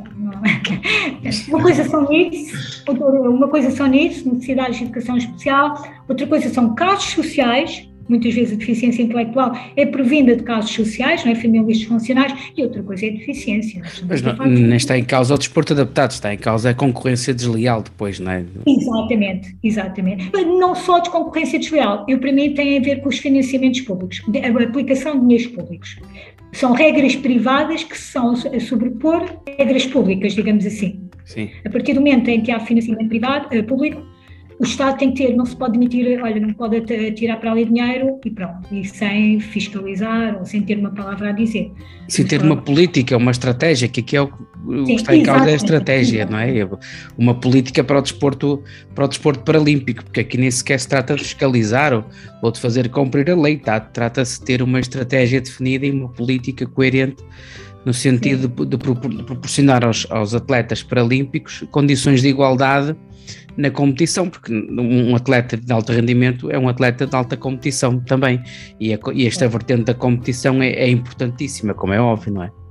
Uma 1.49 1.63
coisa 1.63 1.85
são 1.85 2.09
NIDS, 2.09 2.85
uma 2.89 3.49
coisa 3.49 3.71
são 3.71 3.87
NIDS, 3.87 4.25
necessidades 4.25 4.79
de 4.79 4.85
educação 4.85 5.17
especial, 5.17 5.83
outra 6.09 6.27
coisa 6.27 6.49
são 6.49 6.75
casos 6.75 7.13
sociais, 7.13 7.89
muitas 8.09 8.35
vezes 8.35 8.55
a 8.55 8.57
deficiência 8.57 9.03
intelectual 9.03 9.57
é 9.77 9.87
provinda 9.87 10.37
de 10.37 10.43
casos 10.43 10.71
sociais, 10.73 11.25
não 11.25 11.33
é? 11.33 11.35
famílias 11.35 11.79
disfuncionais, 11.79 12.33
e 12.57 12.63
outra 12.63 12.83
coisa 12.83 13.07
é 13.07 13.09
a 13.11 13.13
deficiência. 13.13 13.83
Mas 14.07 14.23
não, 14.23 14.37
nem 14.47 14.77
está 14.77 14.99
em 14.99 15.05
causa 15.05 15.35
o 15.35 15.39
desporto 15.39 15.73
adaptado, 15.73 16.11
está 16.11 16.33
em 16.33 16.39
causa 16.39 16.71
a 16.71 16.75
concorrência 16.75 17.33
desleal 17.35 17.83
depois, 17.83 18.21
não 18.21 18.33
é? 18.33 18.45
Exatamente, 18.67 19.57
exatamente. 19.63 20.31
Mas 20.33 20.47
não 20.47 20.75
só 20.75 20.99
de 20.99 21.11
concorrência 21.11 21.59
desleal, 21.59 22.05
eu 22.09 22.19
para 22.19 22.33
mim 22.33 22.55
tem 22.55 22.79
a 22.79 22.81
ver 22.81 23.01
com 23.01 23.09
os 23.09 23.19
financiamentos 23.19 23.81
públicos, 23.81 24.23
a 24.29 24.63
aplicação 24.63 25.15
de 25.15 25.21
dinheiros 25.21 25.47
públicos. 25.49 25.99
São 26.55 26.73
regras 26.73 27.17
privadas 27.17 27.85
que 27.85 27.99
são 27.99 28.33
a 28.33 28.61
sobrepor 28.61 29.25
regras 29.59 29.87
públicas, 29.87 30.35
digamos 30.35 30.65
assim. 30.65 31.01
Sim. 31.25 31.51
A 31.65 31.71
partir 31.71 31.95
do 31.95 32.01
momento 32.01 32.29
em 32.29 32.43
que 32.43 32.51
há 32.51 32.61
financiamento 32.61 33.09
privado, 33.09 33.49
uh, 33.59 33.65
público, 33.65 34.03
o 34.59 34.65
Estado 34.65 34.99
tem 34.99 35.13
que 35.13 35.27
ter, 35.27 35.35
não 35.35 35.45
se 35.45 35.57
pode 35.57 35.73
demitir, 35.73 36.23
olha, 36.23 36.39
não 36.39 36.55
pode 36.55 36.81
tirar 37.13 37.39
para 37.39 37.51
ali 37.51 37.65
dinheiro 37.65 38.21
e 38.25 38.31
pronto, 38.31 38.73
e 38.73 38.85
sem 38.85 39.41
fiscalizar 39.41 40.39
ou 40.39 40.45
sem 40.45 40.63
ter 40.63 40.79
uma 40.79 40.95
palavra 40.95 41.31
a 41.31 41.33
dizer. 41.33 41.73
Sem 42.09 42.25
ter 42.25 42.41
uma 42.41 42.57
política, 42.57 43.17
uma 43.17 43.33
estratégia, 43.33 43.89
que 43.89 44.17
é 44.17 44.23
o, 44.23 44.31
o 44.67 44.85
que 44.85 44.93
está 44.95 45.15
em 45.15 45.23
causa 45.23 45.51
é 45.51 45.53
a 45.53 45.57
estratégia, 45.57 46.27
não 46.27 46.39
é? 46.39 46.69
Uma 47.19 47.35
política 47.35 47.85
para 47.85 47.99
o 47.99 48.03
desporto, 48.03 48.63
para 48.95 49.05
o 49.05 49.09
desporto 49.09 49.43
paralímpico, 49.43 50.05
porque 50.05 50.21
aqui 50.21 50.39
nem 50.39 50.51
sequer 50.51 50.81
se 50.81 50.89
trata 50.89 51.15
de 51.15 51.23
fiscalizar 51.23 51.93
ou, 51.93 52.05
ou 52.43 52.51
de 52.51 52.61
fazer 52.61 52.89
cumprir 52.89 53.31
a 53.31 53.37
lei, 53.37 53.57
tá? 53.57 53.79
trata-se 53.79 54.41
de 54.41 54.47
ter 54.47 54.63
uma 54.63 54.81
estratégia 54.81 55.41
definida 55.41 55.87
e 55.87 55.91
uma 55.91 56.09
política 56.09 56.67
coerente 56.67 57.23
no 57.85 57.93
sentido 57.93 58.49
de, 58.49 58.67
de, 58.67 58.79
proporcionar 58.79 59.85
aos, 59.85 60.07
aos 60.11 60.35
atletas 60.35 60.83
paralímpicos 60.83 61.65
condições 61.71 62.23
de 62.23 62.29
igualdade 62.29 62.97
na 63.57 63.71
competição, 63.71 64.29
porque 64.29 64.53
um 64.53 65.15
atleta 65.15 65.57
de 65.57 65.73
alto 65.73 65.93
rendimento 65.93 66.51
é 66.51 66.59
um 66.59 66.69
atleta 66.69 67.07
de 67.07 67.15
alta 67.15 67.37
competição 67.37 68.01
também, 68.01 68.43
e, 68.81 68.93
a, 68.93 68.99
e 69.13 69.27
esta 69.27 69.47
vertente 69.47 69.85
da 69.85 69.95
competição 69.95 70.63
é, 70.63 70.71
é 70.71 70.89
importantíssima, 70.89 71.73
como 71.73 71.93
é 71.93 72.01
óbvio, 72.01 72.33
não 72.33 72.43
é? 72.43 72.64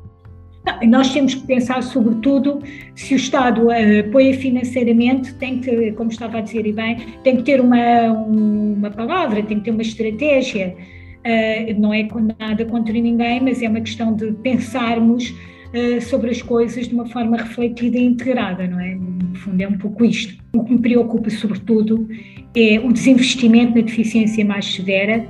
Não, 0.65 0.89
nós 0.89 1.11
temos 1.11 1.35
que 1.35 1.45
pensar, 1.45 1.81
sobretudo, 1.83 2.61
se 2.95 3.13
o 3.13 3.17
Estado 3.17 3.67
uh, 3.67 3.99
apoia 4.07 4.33
financeiramente, 4.33 5.33
tem 5.35 5.59
que, 5.59 5.91
como 5.93 6.09
estava 6.09 6.37
a 6.37 6.41
dizer 6.41 6.65
e 6.65 6.71
bem, 6.71 6.97
tem 7.23 7.37
que 7.37 7.43
ter 7.43 7.59
uma, 7.59 8.11
uma 8.11 8.89
palavra, 8.89 9.43
tem 9.43 9.59
que 9.59 9.65
ter 9.65 9.71
uma 9.71 9.81
estratégia. 9.81 10.75
Uh, 11.25 11.79
não 11.79 11.93
é 11.93 12.07
nada 12.39 12.65
contra 12.65 12.93
ninguém, 12.93 13.41
mas 13.41 13.61
é 13.61 13.67
uma 13.67 13.81
questão 13.81 14.13
de 14.15 14.31
pensarmos 14.33 15.29
uh, 15.29 16.01
sobre 16.01 16.31
as 16.31 16.41
coisas 16.41 16.87
de 16.87 16.93
uma 16.93 17.05
forma 17.07 17.37
refletida 17.37 17.97
e 17.97 18.05
integrada, 18.05 18.65
não 18.67 18.79
é? 18.79 18.95
No 18.95 19.35
fundo, 19.35 19.61
é 19.61 19.67
um 19.67 19.77
pouco 19.77 20.05
isto. 20.05 20.41
O 20.53 20.63
que 20.63 20.73
me 20.73 20.79
preocupa, 20.79 21.29
sobretudo, 21.29 22.07
é 22.55 22.79
o 22.79 22.93
desinvestimento 22.93 23.75
na 23.75 23.81
deficiência 23.81 24.45
mais 24.45 24.65
severa, 24.65 25.25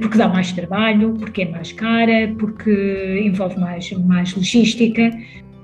porque 0.00 0.18
dá 0.18 0.28
mais 0.28 0.52
trabalho, 0.52 1.14
porque 1.18 1.42
é 1.42 1.48
mais 1.48 1.72
cara, 1.72 2.34
porque 2.38 3.22
envolve 3.24 3.58
mais, 3.58 3.90
mais 3.92 4.34
logística. 4.34 5.10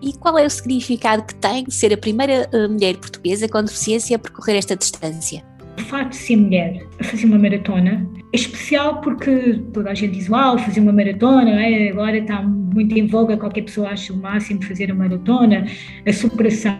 E 0.01 0.13
qual 0.19 0.39
é 0.39 0.47
o 0.47 0.51
significado 0.51 1.25
que 1.25 1.35
tem 1.35 1.69
ser 1.69 1.93
a 1.93 1.97
primeira 1.97 2.49
uh, 2.53 2.69
mulher 2.69 2.97
portuguesa 2.97 3.49
com 3.49 3.63
deficiência 3.63 4.17
a 4.17 4.19
percorrer 4.19 4.57
esta 4.57 4.77
distância? 4.77 5.43
O 5.77 5.81
facto 5.83 6.11
de 6.11 6.17
ser 6.17 6.37
mulher 6.37 6.87
a 7.01 7.05
fazer 7.05 7.27
uma 7.27 7.39
maratona 7.39 8.09
é 8.33 8.37
especial 8.37 9.01
porque 9.01 9.61
toda 9.73 9.91
a 9.91 9.95
gente 9.95 10.13
diz, 10.13 10.29
uau, 10.29 10.59
fazer 10.59 10.81
uma 10.81 10.93
maratona, 10.93 11.51
é? 11.51 11.91
agora 11.91 12.19
está 12.19 12.43
muito 12.43 12.97
em 12.97 13.07
voga, 13.07 13.37
qualquer 13.37 13.63
pessoa 13.63 13.89
acha 13.89 14.13
o 14.13 14.17
máximo 14.17 14.63
fazer 14.63 14.91
a 14.91 14.95
maratona, 14.95 15.67
a 16.07 16.13
superação. 16.13 16.79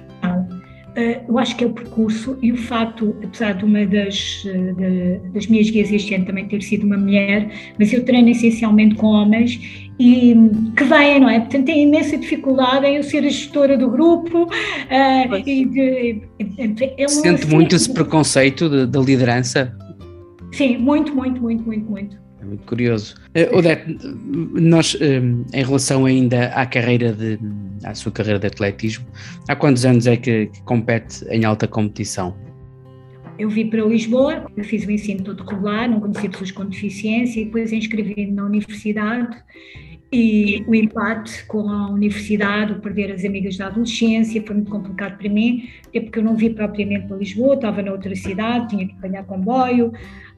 Uh, 0.99 1.23
eu 1.29 1.39
acho 1.39 1.55
que 1.57 1.63
é 1.63 1.67
o 1.69 1.71
percurso 1.71 2.37
e 2.43 2.51
o 2.51 2.57
facto, 2.57 3.15
apesar 3.23 3.53
de 3.53 3.65
uma 3.65 3.87
das, 3.87 4.43
de, 4.45 5.21
das 5.33 5.47
minhas 5.47 5.71
guias 5.71 5.93
este 5.93 6.13
ano 6.15 6.25
também 6.25 6.49
ter 6.49 6.61
sido 6.61 6.85
uma 6.85 6.97
mulher, 6.97 7.49
mas 7.79 7.93
eu 7.93 8.05
treino 8.05 8.29
essencialmente 8.31 8.97
com 8.97 9.07
homens 9.07 9.61
e 10.01 10.35
que 10.77 10.85
vêm, 10.85 11.21
não 11.21 11.31
é? 11.31 11.39
Portanto, 11.39 11.67
tem 11.67 11.85
imensa 11.85 12.17
dificuldade 12.17 12.87
em 12.87 12.97
eu 12.97 13.05
ser 13.05 13.19
a 13.19 13.29
gestora 13.29 13.79
do 13.79 13.89
grupo. 13.89 14.45
Uh, 14.45 15.37
e 15.47 15.65
de, 15.67 16.23
é 16.97 17.07
Sente 17.07 17.47
muito 17.47 17.77
esse 17.77 17.93
preconceito 17.93 18.87
da 18.87 19.01
liderança? 19.01 19.73
Sim, 20.53 20.79
muito, 20.79 21.15
muito, 21.15 21.41
muito, 21.41 21.63
muito, 21.65 21.91
muito. 21.91 22.28
Muito 22.49 22.65
curioso. 22.65 23.15
Uh, 23.37 23.59
Odete, 23.59 23.99
nós, 24.25 24.97
um, 25.01 25.45
em 25.53 25.63
relação 25.63 26.07
ainda 26.07 26.47
à 26.47 26.65
carreira 26.65 27.13
de, 27.13 27.39
à 27.85 27.95
sua 27.95 28.11
carreira 28.11 28.39
de 28.39 28.47
atletismo, 28.47 29.07
há 29.47 29.55
quantos 29.55 29.85
anos 29.85 30.07
é 30.07 30.17
que, 30.17 30.47
que 30.47 30.63
compete 30.63 31.25
em 31.29 31.45
alta 31.45 31.69
competição? 31.69 32.35
Eu 33.39 33.51
vim 33.51 33.69
para 33.69 33.85
Lisboa, 33.85 34.47
eu 34.57 34.65
fiz 34.65 34.85
o 34.87 34.91
ensino 34.91 35.23
todo 35.23 35.45
regular, 35.45 35.89
não 35.89 36.01
conhecia 36.01 36.31
pessoas 36.31 36.51
com 36.51 36.65
deficiência, 36.65 37.41
e 37.41 37.45
depois 37.45 37.73
inscrevi-me 37.73 38.33
na 38.33 38.45
universidade 38.45 39.37
e 40.11 40.65
o 40.67 40.75
empate 40.75 41.45
com 41.45 41.69
a 41.69 41.91
universidade, 41.91 42.73
o 42.73 42.81
perder 42.81 43.13
as 43.13 43.25
amigas 43.25 43.57
da 43.59 43.67
adolescência, 43.67 44.43
foi 44.43 44.57
muito 44.57 44.71
complicado 44.71 45.19
para 45.19 45.29
mim, 45.29 45.69
até 45.87 46.01
porque 46.01 46.19
eu 46.19 46.25
não 46.25 46.35
vi 46.35 46.51
propriamente 46.51 47.07
para 47.07 47.19
Lisboa, 47.19 47.55
estava 47.55 47.83
noutra 47.83 48.15
cidade, 48.17 48.69
tinha 48.69 48.87
que 48.87 48.95
apanhar 48.95 49.25
comboio, 49.25 49.93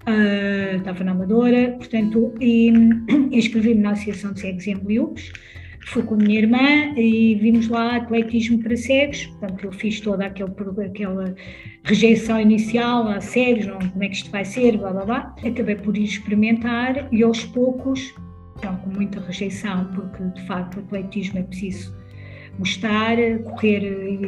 uh, 0.08 0.76
estava 0.76 1.04
na 1.04 1.12
Amadora, 1.12 1.72
portanto, 1.78 2.34
e, 2.40 2.68
inscrevi-me 3.30 3.80
na 3.80 3.92
Associação 3.92 4.32
de 4.32 4.40
Cegos 4.40 4.66
em 4.66 4.76
Bliúpes, 4.76 5.32
fui 5.86 6.02
com 6.02 6.14
a 6.14 6.18
minha 6.18 6.38
irmã 6.38 6.94
e 6.96 7.34
vimos 7.36 7.68
lá 7.68 7.96
atletismo 7.96 8.62
para 8.62 8.76
cegos, 8.76 9.26
portanto 9.26 9.64
eu 9.64 9.72
fiz 9.72 10.00
toda 10.00 10.26
aquele, 10.26 10.52
aquela 10.84 11.34
rejeição 11.84 12.40
inicial 12.40 13.08
a 13.08 13.20
cegos, 13.20 13.66
não, 13.66 13.78
como 13.78 14.04
é 14.04 14.08
que 14.08 14.16
isto 14.16 14.30
vai 14.30 14.44
ser, 14.44 14.76
blá 14.76 14.92
blá 14.92 15.04
blá, 15.04 15.36
acabei 15.44 15.74
por 15.76 15.96
ir 15.96 16.04
experimentar 16.04 17.08
e 17.12 17.22
aos 17.22 17.44
poucos, 17.44 18.14
então 18.58 18.76
com 18.76 18.90
muita 18.90 19.20
rejeição, 19.20 19.86
porque 19.94 20.22
de 20.22 20.46
facto 20.46 20.76
o 20.76 20.80
atletismo 20.80 21.38
é 21.38 21.42
preciso 21.42 21.98
gostar, 22.58 23.16
correr 23.44 23.82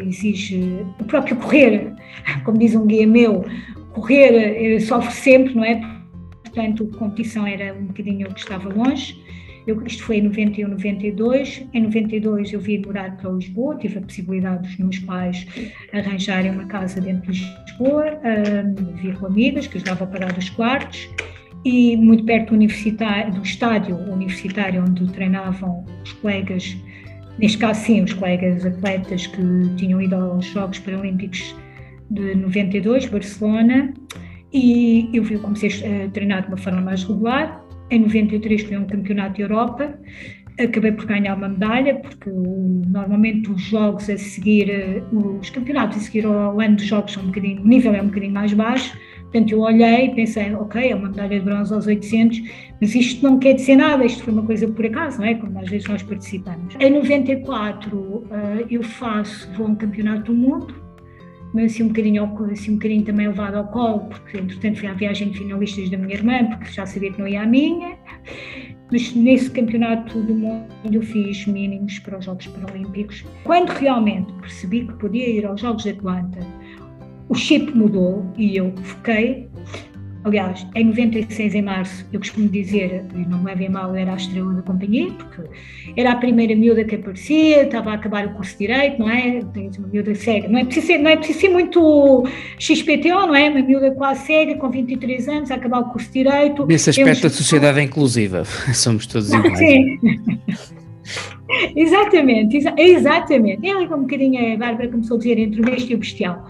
exige, 0.06 0.84
o 0.98 1.04
próprio 1.04 1.36
correr, 1.36 1.92
como 2.44 2.58
diz 2.58 2.74
um 2.74 2.86
guia 2.86 3.06
meu, 3.06 3.44
correr 3.92 4.74
eh, 4.74 4.80
sofre 4.80 5.12
sempre, 5.12 5.54
não 5.54 5.64
é? 5.64 5.80
Portanto, 6.42 6.90
a 6.94 6.98
competição 6.98 7.46
era 7.46 7.74
um 7.74 7.86
bocadinho 7.86 8.28
o 8.28 8.34
que 8.34 8.40
estava 8.40 8.68
longe. 8.68 9.20
Eu, 9.66 9.80
isto 9.86 10.02
foi 10.02 10.16
em 10.16 10.22
91, 10.22 10.68
92. 10.68 11.64
Em 11.72 11.82
92 11.82 12.52
eu 12.52 12.60
vim 12.60 12.82
morar 12.84 13.16
para 13.16 13.30
Lisboa, 13.30 13.76
tive 13.76 13.98
a 13.98 14.02
possibilidade 14.02 14.68
dos 14.68 14.76
meus 14.76 14.98
pais 15.00 15.46
arranjarem 15.92 16.50
uma 16.50 16.66
casa 16.66 17.00
dentro 17.00 17.30
de 17.32 17.40
Lisboa, 17.66 18.18
um, 18.24 18.96
vir 18.96 19.16
com 19.16 19.26
amigas, 19.26 19.66
que 19.66 19.76
ajudava 19.76 20.04
a 20.04 20.06
parar 20.06 20.36
os 20.36 20.50
quartos, 20.50 21.08
e 21.64 21.96
muito 21.96 22.24
perto 22.24 22.48
do, 22.48 22.54
universitário, 22.54 23.32
do 23.32 23.42
estádio 23.42 23.96
universitário 23.96 24.82
onde 24.82 25.06
treinavam 25.12 25.84
os 26.02 26.12
colegas, 26.14 26.76
neste 27.38 27.58
caso 27.58 27.80
sim, 27.84 28.02
os 28.02 28.12
colegas 28.12 28.66
atletas 28.66 29.28
que 29.28 29.42
tinham 29.76 30.02
ido 30.02 30.16
aos 30.16 30.44
Jogos 30.46 30.80
Paralímpicos 30.80 31.54
de 32.12 32.34
92, 32.34 33.06
Barcelona, 33.06 33.92
e 34.52 35.08
eu 35.12 35.24
comecei 35.40 35.70
a 35.70 36.10
treinar 36.10 36.42
de 36.42 36.48
uma 36.48 36.56
forma 36.56 36.80
mais 36.80 37.04
regular. 37.04 37.64
Em 37.90 38.00
93 38.00 38.62
foi 38.62 38.76
um 38.76 38.86
campeonato 38.86 39.36
de 39.36 39.42
Europa, 39.42 39.98
acabei 40.60 40.92
por 40.92 41.06
ganhar 41.06 41.34
uma 41.36 41.48
medalha, 41.48 41.96
porque 41.96 42.30
normalmente 42.30 43.50
os 43.50 43.62
jogos 43.62 44.08
a 44.10 44.18
seguir, 44.18 44.70
os 45.12 45.48
campeonatos 45.50 45.98
a 45.98 46.00
seguir 46.00 46.26
ao 46.26 46.60
ano 46.60 46.76
dos 46.76 46.84
jogos 46.84 47.12
são 47.12 47.22
um 47.22 47.26
bocadinho, 47.26 47.62
o 47.62 47.66
nível 47.66 47.94
é 47.94 48.02
um 48.02 48.06
bocadinho 48.06 48.32
mais 48.32 48.52
baixo, 48.52 48.96
Portanto, 49.32 49.50
eu 49.50 49.60
olhei 49.60 50.08
e 50.08 50.14
pensei, 50.14 50.54
ok, 50.54 50.90
é 50.90 50.94
uma 50.94 51.08
medalha 51.08 51.38
de 51.38 51.44
bronze 51.44 51.72
aos 51.72 51.86
800, 51.86 52.42
mas 52.78 52.94
isto 52.94 53.24
não 53.24 53.38
quer 53.38 53.54
dizer 53.54 53.76
nada, 53.76 54.04
isto 54.04 54.22
foi 54.22 54.32
uma 54.34 54.42
coisa 54.42 54.68
por 54.68 54.84
acaso, 54.84 55.20
não 55.20 55.26
é? 55.26 55.34
Como 55.34 55.58
às 55.58 55.70
vezes 55.70 55.88
nós 55.88 56.02
participamos. 56.02 56.76
Em 56.78 56.90
94, 56.90 58.26
eh, 58.30 58.66
eu 58.70 58.82
faço, 58.82 59.50
vou 59.54 59.68
a 59.68 59.70
um 59.70 59.74
campeonato 59.74 60.30
do 60.30 60.38
mundo, 60.38 60.74
mas 61.52 61.72
assim 61.72 61.82
um 61.82 61.88
bocadinho, 61.88 62.24
assim 62.50 62.72
um 62.72 62.74
bocadinho 62.74 63.04
também 63.04 63.28
levado 63.28 63.56
ao 63.56 63.66
colo, 63.68 64.00
porque 64.08 64.38
entretanto 64.38 64.78
fui 64.78 64.88
à 64.88 64.94
viagem 64.94 65.30
de 65.30 65.38
finalistas 65.38 65.90
da 65.90 65.98
minha 65.98 66.14
irmã, 66.14 66.44
porque 66.46 66.72
já 66.72 66.86
sabia 66.86 67.12
que 67.12 67.20
não 67.20 67.28
ia 67.28 67.42
à 67.42 67.46
minha. 67.46 67.96
Mas 68.90 69.14
nesse 69.14 69.50
campeonato 69.50 70.20
do 70.20 70.34
mundo 70.34 70.66
eu 70.92 71.02
fiz 71.02 71.46
mínimos 71.46 71.98
para 72.00 72.18
os 72.18 72.24
Jogos 72.24 72.46
Paralímpicos. 72.48 73.24
Quando 73.44 73.70
realmente 73.70 74.32
percebi 74.34 74.86
que 74.86 74.92
podia 74.94 75.28
ir 75.28 75.46
aos 75.46 75.60
Jogos 75.60 75.82
de 75.82 75.90
Atlanta, 75.90 76.38
o 77.28 77.34
chip 77.34 77.72
mudou 77.74 78.30
e 78.36 78.56
eu 78.56 78.72
foquei. 78.82 79.48
Aliás, 80.24 80.64
em 80.76 80.84
96, 80.84 81.54
em 81.56 81.62
março, 81.62 82.06
eu 82.12 82.20
costumo 82.20 82.48
dizer, 82.48 83.04
e 83.12 83.28
não 83.28 83.38
me 83.38 83.46
levem 83.46 83.68
mal, 83.68 83.94
era 83.96 84.12
a 84.12 84.16
estrela 84.16 84.52
da 84.54 84.62
companhia, 84.62 85.10
porque 85.10 85.42
era 85.96 86.12
a 86.12 86.16
primeira 86.16 86.54
miúda 86.54 86.84
que 86.84 86.94
aparecia, 86.94 87.64
estava 87.64 87.90
a 87.90 87.94
acabar 87.94 88.26
o 88.26 88.34
curso 88.34 88.52
de 88.52 88.58
Direito, 88.58 89.00
não 89.00 89.10
é? 89.10 89.40
Tens 89.52 89.76
uma 89.78 89.88
miúda 89.88 90.14
cega. 90.14 90.48
Não 90.48 90.60
é 90.60 90.64
preciso 90.64 90.86
ser, 90.86 90.98
não 90.98 91.10
é 91.10 91.16
preciso 91.16 91.40
ser 91.40 91.48
muito 91.48 92.24
XPTO, 92.56 93.26
não 93.26 93.34
é? 93.34 93.50
Uma 93.50 93.62
miúda 93.62 93.90
quase 93.90 94.26
cega, 94.26 94.54
com 94.54 94.70
23 94.70 95.28
anos, 95.28 95.50
a 95.50 95.56
acabar 95.56 95.80
o 95.80 95.84
curso 95.86 96.06
de 96.12 96.22
Direito. 96.22 96.66
Nesse 96.66 96.90
aspecto, 96.90 97.26
a 97.26 97.30
sociedade 97.30 97.80
é 97.80 97.82
inclusiva. 97.82 98.44
Somos 98.72 99.06
todos 99.06 99.32
iguais. 99.32 99.58
Sim. 99.58 99.98
exatamente, 101.74 102.58
exa 102.58 102.72
exatamente. 102.78 103.68
É 103.68 103.76
um 103.76 104.02
bocadinho 104.02 104.54
a 104.54 104.56
Bárbara 104.56 104.88
começou 104.88 105.16
a 105.16 105.18
dizer 105.18 105.38
entre 105.38 105.60
o 105.60 105.64
besta 105.64 105.90
e 105.90 105.96
o 105.96 105.98
bestial. 105.98 106.46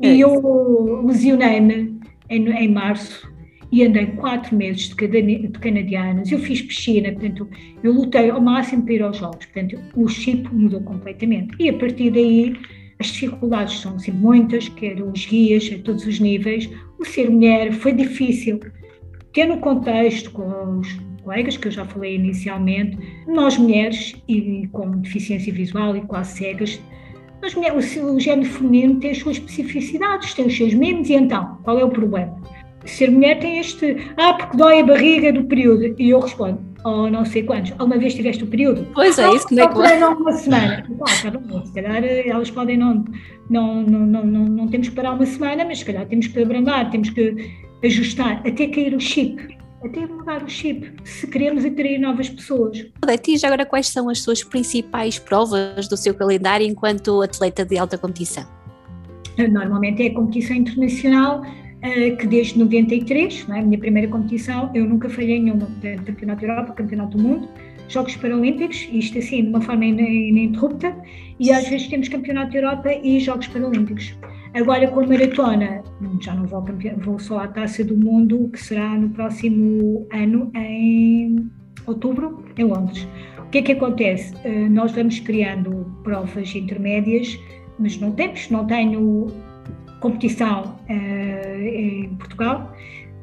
É 0.00 0.14
e 0.14 0.20
eu 0.20 1.02
lesionei-me 1.04 1.99
em, 2.30 2.48
em, 2.48 2.68
março 2.68 3.30
e 3.70 3.84
andei 3.84 4.06
quatro 4.06 4.56
meses 4.56 4.88
de, 4.88 5.48
canadianas. 5.60 6.30
Eu 6.30 6.38
fiz 6.38 6.62
piscina, 6.62 7.12
portanto, 7.12 7.48
eu 7.82 7.92
lutei 7.92 8.30
ao 8.30 8.40
máximo 8.40 8.84
para 8.84 8.94
ir 8.94 9.02
aos 9.02 9.18
jogos. 9.18 9.44
Portanto, 9.46 9.78
o 9.94 10.08
chip 10.08 10.48
mudou 10.52 10.80
completamente. 10.80 11.54
E 11.58 11.68
a 11.68 11.72
partir 11.74 12.10
daí, 12.10 12.56
as 12.98 13.08
dificuldades 13.08 13.80
são 13.80 13.98
sempre 13.98 14.20
muitas, 14.20 14.68
quer 14.68 15.00
os 15.02 15.26
guias 15.26 15.70
a 15.72 15.82
todos 15.82 16.06
os 16.06 16.18
níveis. 16.18 16.70
O 16.98 17.04
ser 17.04 17.30
mulher 17.30 17.72
foi 17.72 17.92
difícil, 17.92 18.60
ter 19.32 19.46
no 19.46 19.58
contexto 19.58 20.30
com 20.32 20.78
os 20.78 20.88
colegas 21.22 21.56
que 21.56 21.68
eu 21.68 21.72
já 21.72 21.84
falei 21.84 22.16
inicialmente, 22.16 22.98
nós 23.26 23.56
mulheres 23.56 24.20
e 24.28 24.68
com 24.72 24.90
deficiência 24.98 25.52
visual 25.52 25.96
e 25.96 26.00
quase 26.02 26.38
cegas, 26.38 26.80
mas 27.40 27.54
o, 27.54 28.14
o 28.14 28.20
género 28.20 28.48
feminino 28.48 29.00
tem 29.00 29.10
as 29.10 29.18
suas 29.18 29.36
especificidades, 29.36 30.34
tem 30.34 30.46
os 30.46 30.56
seus 30.56 30.74
mimos, 30.74 31.08
e 31.08 31.14
então, 31.14 31.58
qual 31.62 31.78
é 31.78 31.84
o 31.84 31.88
problema? 31.88 32.36
Ser 32.84 33.10
mulher 33.10 33.38
tem 33.38 33.58
este, 33.58 33.96
ah, 34.16 34.34
porque 34.34 34.56
dói 34.56 34.80
a 34.80 34.84
barriga 34.84 35.32
do 35.32 35.44
período. 35.44 35.94
E 35.98 36.10
eu 36.10 36.20
respondo, 36.20 36.58
oh, 36.84 37.08
não 37.08 37.24
sei 37.24 37.42
quantos, 37.42 37.72
alguma 37.72 37.98
vez 37.98 38.14
tiveste 38.14 38.42
o 38.42 38.46
período? 38.46 38.86
Pois 38.94 39.18
é, 39.18 39.28
isso 39.34 39.46
que 39.46 39.60
é 39.60 39.98
não 39.98 40.16
uma 40.16 40.32
semana. 40.32 40.86
Ah, 41.02 41.30
tá 41.30 41.38
bom, 41.38 41.64
se 41.64 41.72
calhar 41.74 42.02
eh, 42.02 42.28
elas 42.28 42.50
podem 42.50 42.78
não, 42.78 43.04
não, 43.50 43.82
não, 43.82 44.06
não, 44.06 44.24
não, 44.24 44.44
não 44.44 44.68
temos 44.68 44.88
que 44.88 44.94
parar 44.94 45.12
uma 45.12 45.26
semana, 45.26 45.64
mas 45.64 45.80
se 45.80 45.84
calhar 45.84 46.06
temos 46.06 46.26
que 46.26 46.42
abrandar, 46.42 46.90
temos 46.90 47.10
que 47.10 47.50
ajustar, 47.84 48.42
até 48.46 48.66
cair 48.66 48.94
o 48.94 49.00
chip 49.00 49.59
até 49.84 50.06
mudar 50.06 50.42
o 50.42 50.48
chip, 50.48 50.92
se 51.04 51.26
queremos 51.26 51.64
atrair 51.64 51.98
novas 51.98 52.28
pessoas. 52.28 52.86
Já 53.38 53.48
agora 53.48 53.64
quais 53.64 53.88
são 53.88 54.08
as 54.08 54.20
suas 54.20 54.44
principais 54.44 55.18
provas 55.18 55.88
do 55.88 55.96
seu 55.96 56.14
calendário 56.14 56.66
enquanto 56.66 57.22
atleta 57.22 57.64
de 57.64 57.78
alta 57.78 57.96
competição? 57.96 58.44
Normalmente 59.38 60.02
é 60.02 60.08
a 60.08 60.14
competição 60.14 60.56
internacional, 60.56 61.42
eh, 61.82 62.10
que 62.10 62.26
desde 62.26 62.58
93, 62.58 63.46
é? 63.48 63.58
a 63.58 63.62
minha 63.62 63.78
primeira 63.78 64.06
competição, 64.08 64.70
eu 64.74 64.84
nunca 64.84 65.08
falhei 65.08 65.40
nenhuma, 65.40 65.66
portanto, 65.66 66.04
Campeonato 66.04 66.40
da 66.42 66.46
Europa, 66.52 66.72
Campeonato 66.74 67.16
do 67.16 67.22
Mundo, 67.22 67.48
Jogos 67.88 68.16
Paralímpicos, 68.16 68.86
isto 68.92 69.18
assim 69.18 69.44
de 69.44 69.48
uma 69.48 69.62
forma 69.62 69.84
ininterrupta, 69.84 70.94
e 71.38 71.50
às 71.50 71.66
vezes 71.68 71.88
temos 71.88 72.08
Campeonato 72.08 72.52
da 72.52 72.58
Europa 72.58 72.92
e 72.92 73.18
Jogos 73.18 73.46
Paralímpicos. 73.48 74.14
Agora 74.52 74.88
com 74.88 75.00
a 75.00 75.06
maratona, 75.06 75.82
já 76.20 76.34
não 76.34 76.44
vou, 76.44 76.64
vou 77.04 77.18
só 77.20 77.38
à 77.38 77.48
Taça 77.48 77.84
do 77.84 77.96
Mundo, 77.96 78.50
que 78.52 78.60
será 78.60 78.96
no 78.96 79.08
próximo 79.10 80.08
ano, 80.12 80.50
em 80.56 81.48
outubro, 81.86 82.44
em 82.58 82.64
Londres. 82.64 83.06
O 83.38 83.50
que 83.50 83.58
é 83.58 83.62
que 83.62 83.72
acontece? 83.72 84.34
Eh, 84.44 84.68
nós 84.68 84.90
vamos 84.92 85.20
criando 85.20 85.86
provas 86.02 86.52
intermédias, 86.54 87.38
mas 87.78 87.96
não 87.98 88.10
temos, 88.10 88.50
não 88.50 88.66
tenho 88.66 89.28
competição 90.00 90.76
eh, 90.88 91.72
em 91.74 92.14
Portugal, 92.16 92.74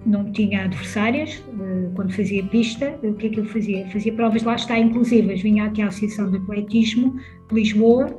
não 0.05 0.31
tinha 0.31 0.63
adversárias 0.63 1.43
eh, 1.59 1.89
quando 1.93 2.13
fazia 2.13 2.43
pista. 2.45 2.97
O 3.03 3.13
que 3.15 3.27
é 3.27 3.29
que 3.31 3.39
eu 3.41 3.45
fazia? 3.45 3.85
Fazia 3.87 4.13
provas 4.13 4.43
lá 4.43 4.55
está 4.55 4.79
inclusivas. 4.79 5.41
Vinha 5.41 5.65
aqui 5.65 5.81
à 5.81 5.87
Associação 5.87 6.31
de 6.31 6.37
Atletismo 6.37 7.19
de 7.49 7.55
Lisboa 7.55 8.17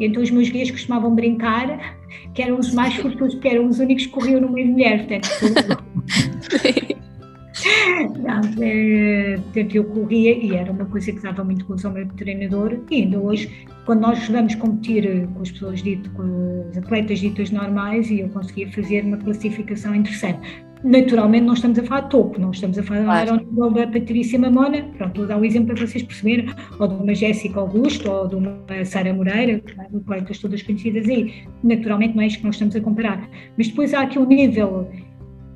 então 0.00 0.22
os 0.22 0.30
meus 0.30 0.48
guias 0.48 0.70
costumavam 0.70 1.14
brincar 1.14 1.95
que 2.34 2.42
eram 2.42 2.58
os 2.58 2.72
mais 2.72 2.94
fortunos, 2.96 3.34
porque 3.34 3.48
eram 3.48 3.66
os 3.66 3.78
únicos 3.78 4.06
que 4.06 4.12
corriam 4.12 4.40
no 4.40 4.50
meio 4.50 4.68
mulher. 4.68 5.06
Portanto, 5.06 5.84
é, 8.60 9.36
portanto, 9.36 9.74
eu 9.74 9.84
corria 9.84 10.32
e 10.32 10.54
era 10.54 10.70
uma 10.70 10.84
coisa 10.86 11.12
que 11.12 11.20
dava 11.20 11.44
muito 11.44 11.64
gozo 11.66 11.88
ao 11.88 11.94
meu 11.94 12.06
treinador. 12.08 12.78
E 12.90 13.02
ainda 13.02 13.18
hoje, 13.18 13.66
quando 13.84 14.00
nós 14.00 14.28
vamos 14.28 14.54
competir 14.54 15.26
com 15.28 15.42
as 15.42 15.50
pessoas 15.50 15.82
ditas, 15.82 16.12
com 16.12 16.66
as 16.70 16.76
atletas 16.76 17.18
ditas 17.18 17.50
normais, 17.50 18.10
e 18.10 18.20
eu 18.20 18.28
conseguia 18.28 18.70
fazer 18.70 19.04
uma 19.04 19.16
classificação 19.16 19.94
interessante 19.94 20.66
naturalmente 20.84 21.44
não 21.44 21.54
estamos 21.54 21.78
a 21.78 21.82
falar 21.82 22.02
de 22.02 22.10
topo, 22.10 22.40
não 22.40 22.50
estamos 22.50 22.78
a 22.78 22.82
falar 22.82 23.04
claro. 23.04 23.30
ao 23.32 23.36
nível 23.38 23.70
da 23.70 23.86
Patrícia 23.86 24.38
Mamona, 24.38 24.82
pronto, 24.96 25.16
vou 25.18 25.26
dar 25.26 25.36
um 25.36 25.44
exemplo 25.44 25.74
para 25.74 25.86
vocês 25.86 26.02
perceberem, 26.02 26.48
ou 26.78 26.88
de 26.88 26.94
uma 26.94 27.14
Jéssica 27.14 27.60
Augusto, 27.60 28.10
ou 28.10 28.28
de 28.28 28.36
uma 28.36 28.58
Sara 28.84 29.12
Moreira, 29.12 29.62
atletas 29.94 30.38
todas 30.38 30.62
conhecidas 30.62 31.08
aí, 31.08 31.44
naturalmente 31.62 32.14
não 32.14 32.22
é 32.22 32.26
isto 32.26 32.38
que 32.38 32.46
nós 32.46 32.54
estamos 32.54 32.76
a 32.76 32.80
comparar, 32.80 33.28
mas 33.56 33.68
depois 33.68 33.94
há 33.94 34.02
aqui 34.02 34.18
um 34.18 34.26
nível 34.26 34.88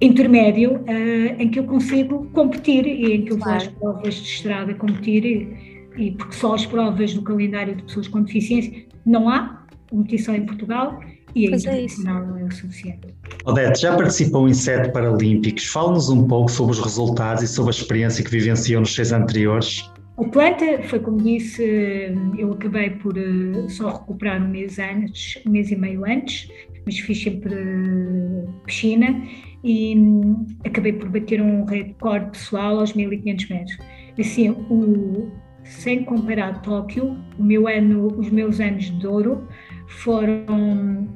intermédio 0.01 0.77
uh, 0.77 1.43
em 1.43 1.51
que 1.51 1.59
eu 1.59 1.65
consigo 1.65 2.27
competir 2.33 2.87
e 2.87 3.15
em 3.15 3.25
que 3.25 3.33
eu 3.33 3.39
claro. 3.39 3.59
vou 3.59 3.69
às 3.69 3.69
provas 3.69 4.15
de 4.15 4.29
estrada 4.29 4.75
competir 4.75 5.25
e, 5.25 5.83
e 5.97 6.11
porque 6.13 6.35
só 6.35 6.55
as 6.55 6.65
provas 6.65 7.13
do 7.15 7.23
calendário 7.23 7.77
de 7.77 7.83
pessoas 7.83 8.09
com 8.09 8.23
deficiência 8.23 8.85
não 9.05 9.29
há 9.29 9.65
competição 9.91 10.35
em 10.35 10.47
Portugal 10.47 11.01
e 11.35 11.47
a 11.47 11.53
é 11.53 11.57
internacional 11.57 12.23
é 12.23 12.27
não 12.27 12.39
é 12.39 12.45
o 12.45 12.53
suficiente. 12.53 13.09
Odete, 13.45 13.81
já 13.81 13.97
participou 13.97 14.49
em 14.49 14.55
sete 14.55 14.93
Paralímpicos. 14.93 15.67
Fale-nos 15.67 16.09
um 16.09 16.27
pouco 16.27 16.51
sobre 16.51 16.73
os 16.73 16.81
resultados 16.81 17.43
e 17.43 17.49
sobre 17.49 17.71
a 17.71 17.75
experiência 17.75 18.25
que 18.25 18.31
vivenciou 18.31 18.81
nos 18.81 18.95
seis 18.95 19.13
anteriores. 19.13 19.91
Atlanta 20.19 20.83
foi 20.83 21.01
como 21.01 21.17
disse, 21.19 22.15
eu 22.37 22.53
acabei 22.53 22.91
por 22.91 23.17
eh, 23.17 23.69
só 23.69 23.91
recuperar 23.91 24.43
um 24.43 24.49
mês 24.49 24.79
antes, 24.79 25.43
um 25.47 25.51
mês 25.51 25.71
e 25.71 25.77
meio 25.77 26.05
antes, 26.05 26.51
mas 26.85 26.99
fiz 26.99 27.23
sempre 27.23 27.55
eh, 27.55 28.45
piscina 28.67 29.23
e 29.63 29.97
hum, 29.97 30.47
acabei 30.65 30.93
por 30.93 31.09
bater 31.09 31.41
um 31.41 31.65
recorde 31.65 32.31
pessoal 32.31 32.81
aos 32.81 32.93
1500 32.93 33.49
metros. 33.49 33.79
Assim, 34.19 34.51
o, 34.51 35.31
sem 35.65 36.05
comparar 36.05 36.61
Tóquio, 36.63 37.17
o 37.39 37.43
meu 37.43 37.69
ano, 37.69 38.09
os 38.19 38.31
meus 38.31 38.61
anos 38.61 38.91
de 38.99 39.07
ouro 39.07 39.47
foram 39.87 41.09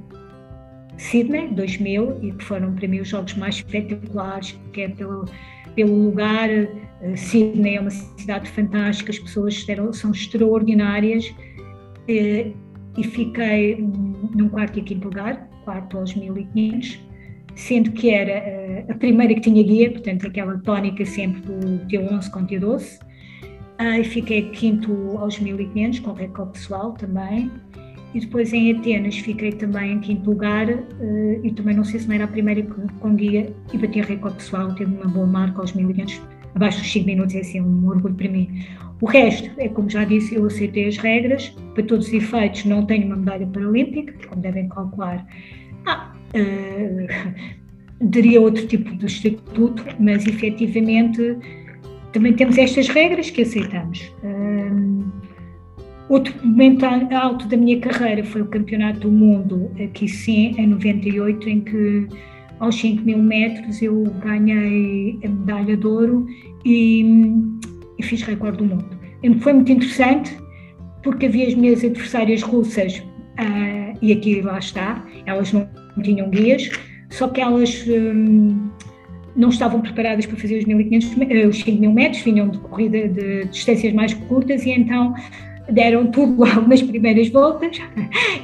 Sydney 0.96 1.48
2000 1.48 2.18
e 2.22 2.32
que 2.32 2.44
foram 2.44 2.74
para 2.74 2.86
mim 2.88 3.00
os 3.00 3.08
jogos 3.08 3.34
mais 3.34 3.56
espetaculares, 3.56 4.58
que 4.72 4.82
é 4.82 4.88
pelo, 4.88 5.24
pelo 5.74 6.04
lugar. 6.04 6.48
Uh, 6.50 7.16
Sydney 7.16 7.76
é 7.76 7.80
uma 7.80 7.90
cidade 7.90 8.48
fantástica, 8.50 9.10
as 9.10 9.18
pessoas 9.18 9.66
são 9.92 10.12
extraordinárias 10.12 11.26
uh, 11.28 12.54
e 12.96 13.02
fiquei 13.02 13.76
num 14.34 14.48
quarto 14.48 14.78
e 14.78 14.82
quinto 14.82 15.08
lugar, 15.08 15.48
quarto 15.64 15.98
aos 15.98 16.14
1500, 16.14 17.00
sendo 17.54 17.92
que 17.92 18.10
era 18.10 18.86
uh, 18.88 18.92
a 18.92 18.94
primeira 18.94 19.34
que 19.34 19.40
tinha 19.40 19.62
guia, 19.62 19.90
portanto 19.90 20.26
aquela 20.26 20.58
tónica 20.58 21.04
sempre 21.04 21.40
do 21.40 21.86
T11 21.86 22.30
com 22.30 22.46
T12. 22.46 23.00
Uh, 23.80 24.04
fiquei 24.04 24.50
quinto 24.50 25.16
aos 25.18 25.38
1500 25.38 25.98
com 26.00 26.12
recorde 26.12 26.52
pessoal 26.52 26.92
também 26.92 27.50
e 28.14 28.20
depois 28.20 28.52
em 28.52 28.70
Atenas 28.70 29.18
fiquei 29.18 29.50
também 29.50 29.94
em 29.94 30.00
quinto 30.00 30.30
lugar 30.30 30.68
uh, 30.70 31.40
e 31.42 31.50
também 31.52 31.74
não 31.74 31.84
sei 31.84 31.98
se 31.98 32.06
não 32.06 32.14
era 32.14 32.24
a 32.24 32.28
primeira 32.28 32.62
com 33.00 33.14
guia 33.14 33.52
e 33.72 33.78
bati 33.78 34.00
recorde 34.00 34.36
pessoal, 34.36 34.72
teve 34.74 34.94
uma 34.94 35.06
boa 35.06 35.26
marca 35.26 35.60
aos 35.60 35.72
1500, 35.72 36.22
abaixo 36.54 36.78
dos 36.78 36.92
5 36.92 37.06
minutos, 37.06 37.34
é 37.34 37.40
assim 37.40 37.60
um 37.60 37.88
orgulho 37.88 38.14
para 38.14 38.28
mim. 38.28 38.64
O 39.00 39.06
resto, 39.06 39.50
é 39.58 39.68
como 39.68 39.90
já 39.90 40.04
disse, 40.04 40.36
eu 40.36 40.46
aceitei 40.46 40.86
as 40.86 40.96
regras, 40.96 41.48
para 41.74 41.82
todos 41.82 42.06
os 42.06 42.12
efeitos 42.12 42.64
não 42.64 42.86
tenho 42.86 43.06
uma 43.06 43.16
medalha 43.16 43.46
paralímpica, 43.48 44.14
como 44.28 44.40
devem 44.40 44.68
calcular. 44.68 45.26
Ah, 45.84 46.13
daria 48.00 48.40
outro 48.40 48.66
tipo 48.66 48.94
de 48.96 49.06
estatuto, 49.06 49.84
mas 49.98 50.26
efetivamente 50.26 51.36
também 52.12 52.32
temos 52.32 52.58
estas 52.58 52.88
regras 52.88 53.30
que 53.30 53.42
aceitamos. 53.42 54.12
Uh, 54.22 55.04
Outro 56.08 56.34
momento 56.46 56.84
alto 56.84 57.48
da 57.48 57.56
minha 57.56 57.80
carreira 57.80 58.22
foi 58.24 58.42
o 58.42 58.46
Campeonato 58.46 59.00
do 59.00 59.10
Mundo, 59.10 59.70
aqui 59.82 60.06
sim, 60.06 60.54
em 60.58 60.66
98, 60.66 61.48
em 61.48 61.60
que 61.62 62.06
aos 62.60 62.76
5 62.76 63.02
mil 63.02 63.18
metros 63.18 63.80
eu 63.80 64.04
ganhei 64.22 65.18
a 65.24 65.28
medalha 65.28 65.76
de 65.76 65.86
ouro 65.86 66.26
e, 66.64 67.32
e 67.98 68.02
fiz 68.02 68.22
recorde 68.22 68.58
do 68.58 68.66
mundo. 68.66 68.86
E 69.22 69.34
foi 69.40 69.54
muito 69.54 69.72
interessante 69.72 70.36
porque 71.02 71.24
havia 71.26 71.48
as 71.48 71.54
minhas 71.54 71.82
adversárias 71.82 72.42
russas 72.42 72.98
uh, 72.98 73.98
e 74.02 74.12
aqui 74.12 74.42
lá 74.42 74.58
está, 74.58 75.02
elas 75.24 75.54
não 75.54 75.66
tinham 76.02 76.28
guias, 76.30 76.70
só 77.10 77.28
que 77.28 77.40
elas 77.40 77.84
um, 77.88 78.70
não 79.36 79.48
estavam 79.48 79.80
preparadas 79.80 80.26
para 80.26 80.36
fazer 80.36 80.58
os, 80.58 80.64
1500, 80.64 81.30
eh, 81.30 81.46
os 81.46 81.58
5 81.58 81.80
mil 81.80 81.92
metros, 81.92 82.22
vinham 82.22 82.48
de 82.48 82.58
corrida 82.58 83.08
de 83.08 83.44
distâncias 83.46 83.92
mais 83.92 84.14
curtas 84.14 84.64
e 84.64 84.70
então 84.70 85.14
deram 85.70 86.06
tudo 86.06 86.36
logo 86.44 86.68
nas 86.68 86.82
primeiras 86.82 87.28
voltas. 87.28 87.78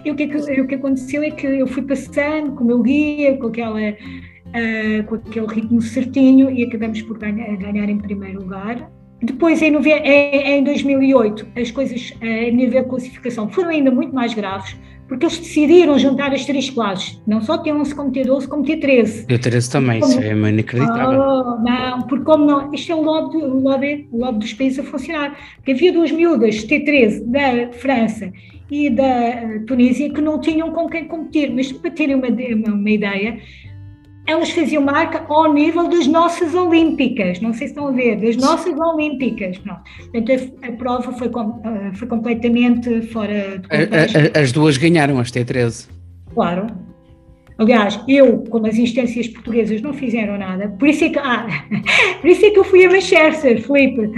E 0.05 0.11
o 0.11 0.15
que, 0.15 0.25
é 0.25 0.61
o 0.61 0.67
que 0.67 0.75
aconteceu 0.75 1.23
é 1.23 1.31
que 1.31 1.47
eu 1.47 1.67
fui 1.67 1.83
passando 1.83 2.53
com 2.53 2.65
o 2.65 2.67
meu 2.67 2.83
guia, 2.83 3.37
com, 3.37 3.49
aquela, 3.49 3.81
uh, 3.81 5.05
com 5.07 5.15
aquele 5.17 5.47
ritmo 5.47 5.81
certinho 5.81 6.51
e 6.51 6.65
acabamos 6.65 7.03
por 7.03 7.19
ganhar, 7.19 7.57
ganhar 7.57 7.89
em 7.89 7.99
primeiro 7.99 8.41
lugar. 8.41 8.91
Depois, 9.23 9.61
em, 9.61 9.77
em 9.77 10.65
2008, 10.65 11.47
as 11.55 11.71
coisas 11.71 12.15
a 12.23 12.51
nível 12.51 12.83
de 12.83 12.89
classificação 12.89 13.51
foram 13.51 13.69
ainda 13.69 13.91
muito 13.91 14.15
mais 14.15 14.33
graves, 14.33 14.75
porque 15.11 15.27
eles 15.27 15.39
decidiram 15.39 15.99
juntar 15.99 16.33
as 16.33 16.47
três 16.47 16.71
classes, 16.71 17.21
não 17.27 17.43
só 17.43 17.61
T11 17.61 17.95
como 17.97 18.13
T12, 18.13 18.47
como 18.47 18.63
T13. 18.63 19.27
T13 19.27 19.73
também, 19.73 19.99
como, 19.99 20.13
isso 20.13 20.21
é 20.21 20.31
inacreditável. 20.33 21.21
Oh, 21.21 21.61
não, 21.65 22.03
porque 22.03 22.25
como 22.25 22.45
não, 22.45 22.73
isto 22.73 22.93
é 22.93 22.95
o 22.95 23.03
lobby, 23.03 23.39
o, 23.39 23.59
lobby, 23.59 24.09
o 24.13 24.19
lobby 24.19 24.39
dos 24.39 24.53
países 24.53 24.79
a 24.79 24.85
funcionar, 24.85 25.37
porque 25.57 25.73
havia 25.73 25.93
duas 25.93 26.13
miúdas 26.13 26.65
T13 26.65 27.25
da 27.25 27.73
França 27.73 28.33
e 28.71 28.89
da 28.89 29.03
eh, 29.03 29.59
Tunísia 29.67 30.13
que 30.13 30.21
não 30.21 30.41
tinham 30.41 30.71
com 30.71 30.89
quem 30.89 31.09
competir, 31.09 31.53
mas 31.53 31.73
para 31.73 31.91
terem 31.91 32.15
uma, 32.15 32.29
uma, 32.29 32.73
uma 32.77 32.91
ideia, 32.91 33.41
elas 34.31 34.51
faziam 34.51 34.83
marca 34.83 35.25
ao 35.29 35.53
nível 35.53 35.89
das 35.89 36.07
nossas 36.07 36.55
olímpicas, 36.55 37.41
não 37.41 37.53
sei 37.53 37.67
se 37.67 37.73
estão 37.73 37.89
a 37.89 37.93
ver, 37.93 38.17
das 38.21 38.37
nossas 38.37 38.79
olímpicas. 38.79 39.59
Pronto. 39.59 39.83
Portanto, 40.13 40.55
a, 40.63 40.67
a 40.67 40.73
prova 40.73 41.13
foi, 41.13 41.29
com, 41.29 41.41
uh, 41.41 41.95
foi 41.95 42.09
completamente 42.09 43.03
fora 43.09 43.59
de 43.59 43.69
contexto. 43.69 44.39
As 44.39 44.53
duas 44.53 44.77
ganharam 44.77 45.19
as 45.19 45.31
T13. 45.31 45.89
Claro, 46.35 46.67
Aliás, 47.61 48.03
eu, 48.09 48.43
como 48.49 48.67
as 48.67 48.79
instâncias 48.79 49.29
portuguesas 49.29 49.83
não 49.83 49.93
fizeram 49.93 50.39
nada, 50.39 50.71
por 50.79 50.89
isso 50.89 51.05
é 51.05 51.11
que, 51.11 51.19
ah, 51.19 51.47
por 52.19 52.31
isso 52.31 52.47
é 52.47 52.51
que 52.51 52.59
eu 52.59 52.65
fui 52.65 52.87
a 52.87 52.91
Manchester, 52.91 53.61
Felipe. 53.61 54.11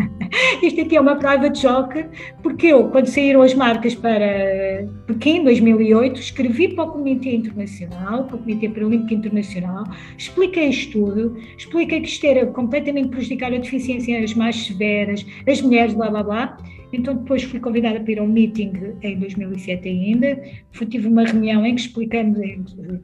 Isto 0.63 0.81
aqui 0.81 0.97
é 0.97 1.01
uma 1.01 1.17
prova 1.17 1.51
de 1.51 1.59
choque, 1.59 2.07
porque 2.41 2.69
eu, 2.69 2.89
quando 2.91 3.07
saíram 3.07 3.43
as 3.43 3.53
marcas 3.53 3.97
para 3.97 4.87
Pequim, 5.09 5.43
2008, 5.43 6.21
escrevi 6.21 6.69
para 6.69 6.85
o 6.85 6.93
Comitê 6.93 7.35
Internacional, 7.35 8.27
para 8.27 8.37
o 8.37 8.39
Comitê 8.39 8.69
Paralímpico 8.69 9.15
Internacional, 9.15 9.85
expliquei 10.17 10.69
isto 10.69 10.93
tudo, 10.93 11.37
expliquei 11.59 12.01
que 12.01 12.07
isto 12.07 12.25
era 12.25 12.47
completamente 12.47 13.09
prejudicar 13.09 13.53
a 13.53 13.59
deficiências 13.59 14.35
mais 14.35 14.55
severas, 14.67 15.27
as 15.49 15.61
mulheres, 15.61 15.95
blá 15.95 16.09
blá 16.11 16.23
blá, 16.23 16.57
então 16.93 17.17
depois 17.17 17.43
fui 17.43 17.59
convidada 17.59 18.01
para 18.01 18.13
ir 18.13 18.19
a 18.19 18.23
um 18.23 18.29
meeting 18.29 18.73
em 19.03 19.19
2007 19.19 19.89
ainda, 19.89 20.43
fui, 20.73 20.87
tive 20.87 21.09
uma 21.09 21.25
reunião 21.25 21.65
em 21.65 21.75
que 21.75 21.83
explicamos, 21.83 22.39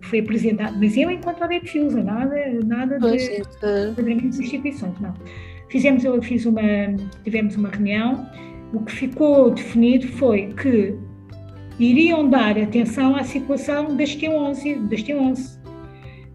que 0.01 0.07
foi 0.07 0.21
apresentado, 0.21 0.77
mas 0.79 0.97
eu 0.97 1.11
enquanto 1.11 1.43
a 1.43 1.49
Fusa, 1.67 2.03
nada, 2.03 2.37
nada 2.67 2.99
de 2.99 3.43
quadramentos 3.61 4.39
de 4.39 4.45
instituições, 4.45 4.99
não. 5.01 5.15
Fizemos, 5.71 6.05
eu 6.05 6.21
fiz 6.23 6.47
uma, 6.47 6.63
tivemos 7.25 7.57
uma 7.57 7.69
reunião, 7.69 8.27
o 8.73 8.81
que 8.81 8.93
ficou 8.93 9.51
definido 9.51 10.07
foi 10.09 10.53
que 10.55 10.95
iriam 11.79 12.29
dar 12.29 12.59
atenção 12.59 13.17
à 13.17 13.25
situação 13.25 13.97
das 13.97 14.17
T11, 14.17 14.89
das 14.89 15.03
T11 15.03 15.59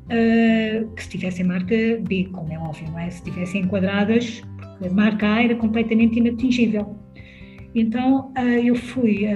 uh, 0.03 0.89
que 0.95 1.03
se 1.03 1.09
tivessem 1.09 1.45
marca 1.45 1.75
B, 2.01 2.29
como 2.31 2.51
é 2.51 2.57
óbvio, 2.57 2.89
não 2.91 2.99
é? 2.99 3.09
Se 3.09 3.23
tivessem 3.23 3.61
enquadradas, 3.61 4.41
porque 4.57 4.87
a 4.87 4.91
marca 4.91 5.27
A 5.27 5.43
era 5.43 5.55
completamente 5.55 6.19
inatingível. 6.19 7.02
Então 7.75 8.31
uh, 8.38 8.41
eu 8.41 8.75
fui 8.75 9.25
a 9.27 9.36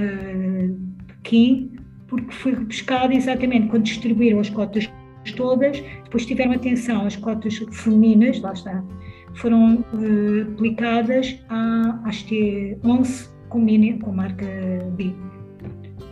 Pequim 1.07 1.71
porque 2.07 2.31
fui 2.31 2.55
buscada 2.55 3.13
exatamente 3.13 3.67
quando 3.67 3.83
distribuíram 3.83 4.39
as 4.39 4.49
cotas 4.49 4.89
todas, 5.35 5.83
depois 6.05 6.25
tiveram 6.25 6.53
atenção 6.53 7.05
às 7.05 7.15
cotas 7.15 7.57
femininas, 7.71 8.39
lá 8.39 8.53
está, 8.53 8.83
foram 9.35 9.75
uh, 9.93 10.53
aplicadas 10.53 11.37
à, 11.49 11.99
às 12.05 12.23
T11 12.23 13.29
com, 13.49 13.59
mini, 13.59 13.99
com 13.99 14.11
marca 14.11 14.45
B. 14.95 15.13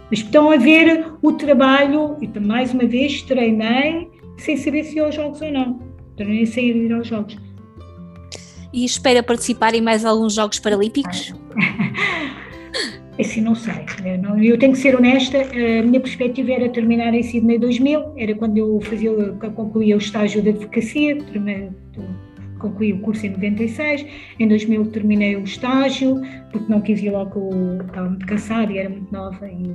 Mas 0.09 0.19
estão 0.19 0.51
a 0.51 0.57
ver 0.57 1.13
o 1.21 1.31
trabalho, 1.33 2.17
e 2.21 2.39
mais 2.39 2.73
uma 2.73 2.85
vez 2.85 3.21
treinei 3.23 4.09
sem 4.37 4.57
saber 4.57 4.83
se 4.83 4.97
ia 4.97 5.05
aos 5.05 5.15
jogos 5.15 5.41
ou 5.41 5.51
não. 5.51 5.79
Treinei 6.15 6.45
sem 6.45 6.67
ir 6.67 6.93
aos 6.93 7.07
jogos. 7.07 7.37
E 8.75 8.83
espera 8.83 9.23
participar 9.23 9.73
em 9.73 9.79
mais 9.79 10.03
alguns 10.03 10.33
Jogos 10.33 10.59
Paralímpicos? 10.59 11.33
Assim, 13.17 13.39
não 13.39 13.55
sei. 13.55 13.85
Eu 14.43 14.59
tenho 14.59 14.73
que 14.73 14.79
ser 14.79 14.93
honesta, 14.97 15.37
a 15.37 15.81
minha 15.81 16.01
perspectiva 16.01 16.51
era 16.51 16.67
terminar 16.67 17.13
em 17.13 17.23
Sydney 17.23 17.57
2000, 17.57 18.11
era 18.17 18.35
quando 18.35 18.57
eu 18.57 18.81
fazia, 18.81 19.09
concluía 19.55 19.95
o 19.95 19.97
estágio 19.97 20.41
de 20.41 20.49
advocacia, 20.49 21.17
concluí 22.59 22.91
o 22.91 22.99
curso 22.99 23.25
em 23.25 23.29
96, 23.29 24.05
em 24.37 24.47
2000 24.49 24.87
terminei 24.87 25.37
o 25.37 25.45
estágio, 25.45 26.21
porque 26.51 26.69
não 26.69 26.81
quis 26.81 27.01
ir 27.01 27.11
logo, 27.11 27.51
estava 27.87 28.09
muito 28.09 28.25
cansada 28.25 28.73
e 28.73 28.79
era 28.79 28.89
muito 28.89 29.09
nova 29.09 29.47
e 29.47 29.73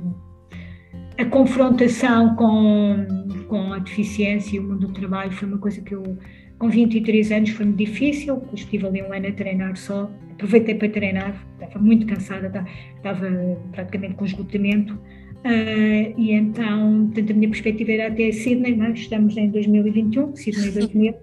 a 1.17 1.25
confrontação 1.25 2.35
com, 2.35 3.05
com 3.47 3.73
a 3.73 3.79
deficiência 3.79 4.57
e 4.57 4.59
o 4.59 4.63
mundo 4.63 4.87
do 4.87 4.93
trabalho 4.93 5.31
foi 5.31 5.47
uma 5.47 5.57
coisa 5.57 5.81
que 5.81 5.95
eu 5.95 6.17
com 6.61 6.69
23 6.69 7.31
anos 7.31 7.49
foi 7.49 7.65
muito 7.65 7.79
difícil, 7.79 8.35
depois 8.35 8.61
estive 8.61 8.85
ali 8.85 9.01
um 9.01 9.11
ano 9.11 9.27
a 9.27 9.31
treinar 9.31 9.75
só, 9.75 10.07
aproveitei 10.33 10.75
para 10.75 10.89
treinar, 10.89 11.47
estava 11.59 11.79
muito 11.83 12.05
cansada, 12.05 12.67
estava 12.97 13.27
praticamente 13.71 14.13
com 14.13 14.25
esgotamento, 14.25 14.93
uh, 14.93 16.13
e 16.19 16.31
então, 16.33 17.07
portanto, 17.07 17.31
a 17.31 17.33
minha 17.33 17.49
perspectiva 17.49 17.91
era 17.93 18.07
até 18.09 18.31
Sydney, 18.31 18.75
mas 18.75 18.89
é? 18.89 18.93
estamos 18.93 19.35
em 19.37 19.49
2021, 19.49 20.35
Sydney 20.35 20.69
2000. 20.93 21.15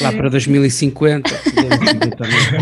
Lá 0.00 0.10
para 0.10 0.28
2050, 0.28 1.30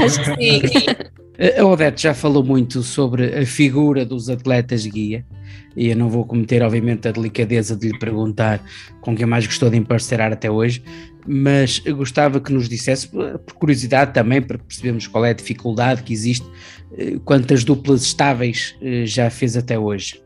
Acho 0.05 0.37
que 0.37 0.61
sim. 0.69 1.20
A 1.59 1.65
Odete 1.65 2.03
já 2.03 2.13
falou 2.13 2.45
muito 2.45 2.83
sobre 2.83 3.39
a 3.39 3.47
figura 3.47 4.05
dos 4.05 4.29
atletas 4.29 4.85
guia 4.85 5.25
e 5.75 5.89
eu 5.89 5.97
não 5.97 6.11
vou 6.11 6.23
cometer, 6.25 6.63
obviamente, 6.63 7.09
a 7.09 7.13
delicadeza 7.13 7.75
de 7.75 7.89
lhe 7.89 7.99
perguntar 7.99 8.61
com 9.01 9.17
quem 9.17 9.25
mais 9.25 9.47
gostou 9.47 9.71
de 9.71 9.79
emparcerar 9.79 10.33
até 10.33 10.51
hoje, 10.51 10.83
mas 11.27 11.79
gostava 11.79 12.41
que 12.41 12.53
nos 12.53 12.69
dissesse, 12.69 13.09
por 13.09 13.55
curiosidade 13.55 14.13
também, 14.13 14.43
para 14.43 14.59
percebermos 14.59 15.07
qual 15.07 15.25
é 15.25 15.31
a 15.31 15.33
dificuldade 15.33 16.03
que 16.03 16.13
existe, 16.13 16.47
eh, 16.99 17.19
quantas 17.25 17.65
duplas 17.65 18.03
estáveis 18.03 18.77
eh, 18.83 19.07
já 19.07 19.31
fez 19.31 19.57
até 19.57 19.79
hoje. 19.79 20.21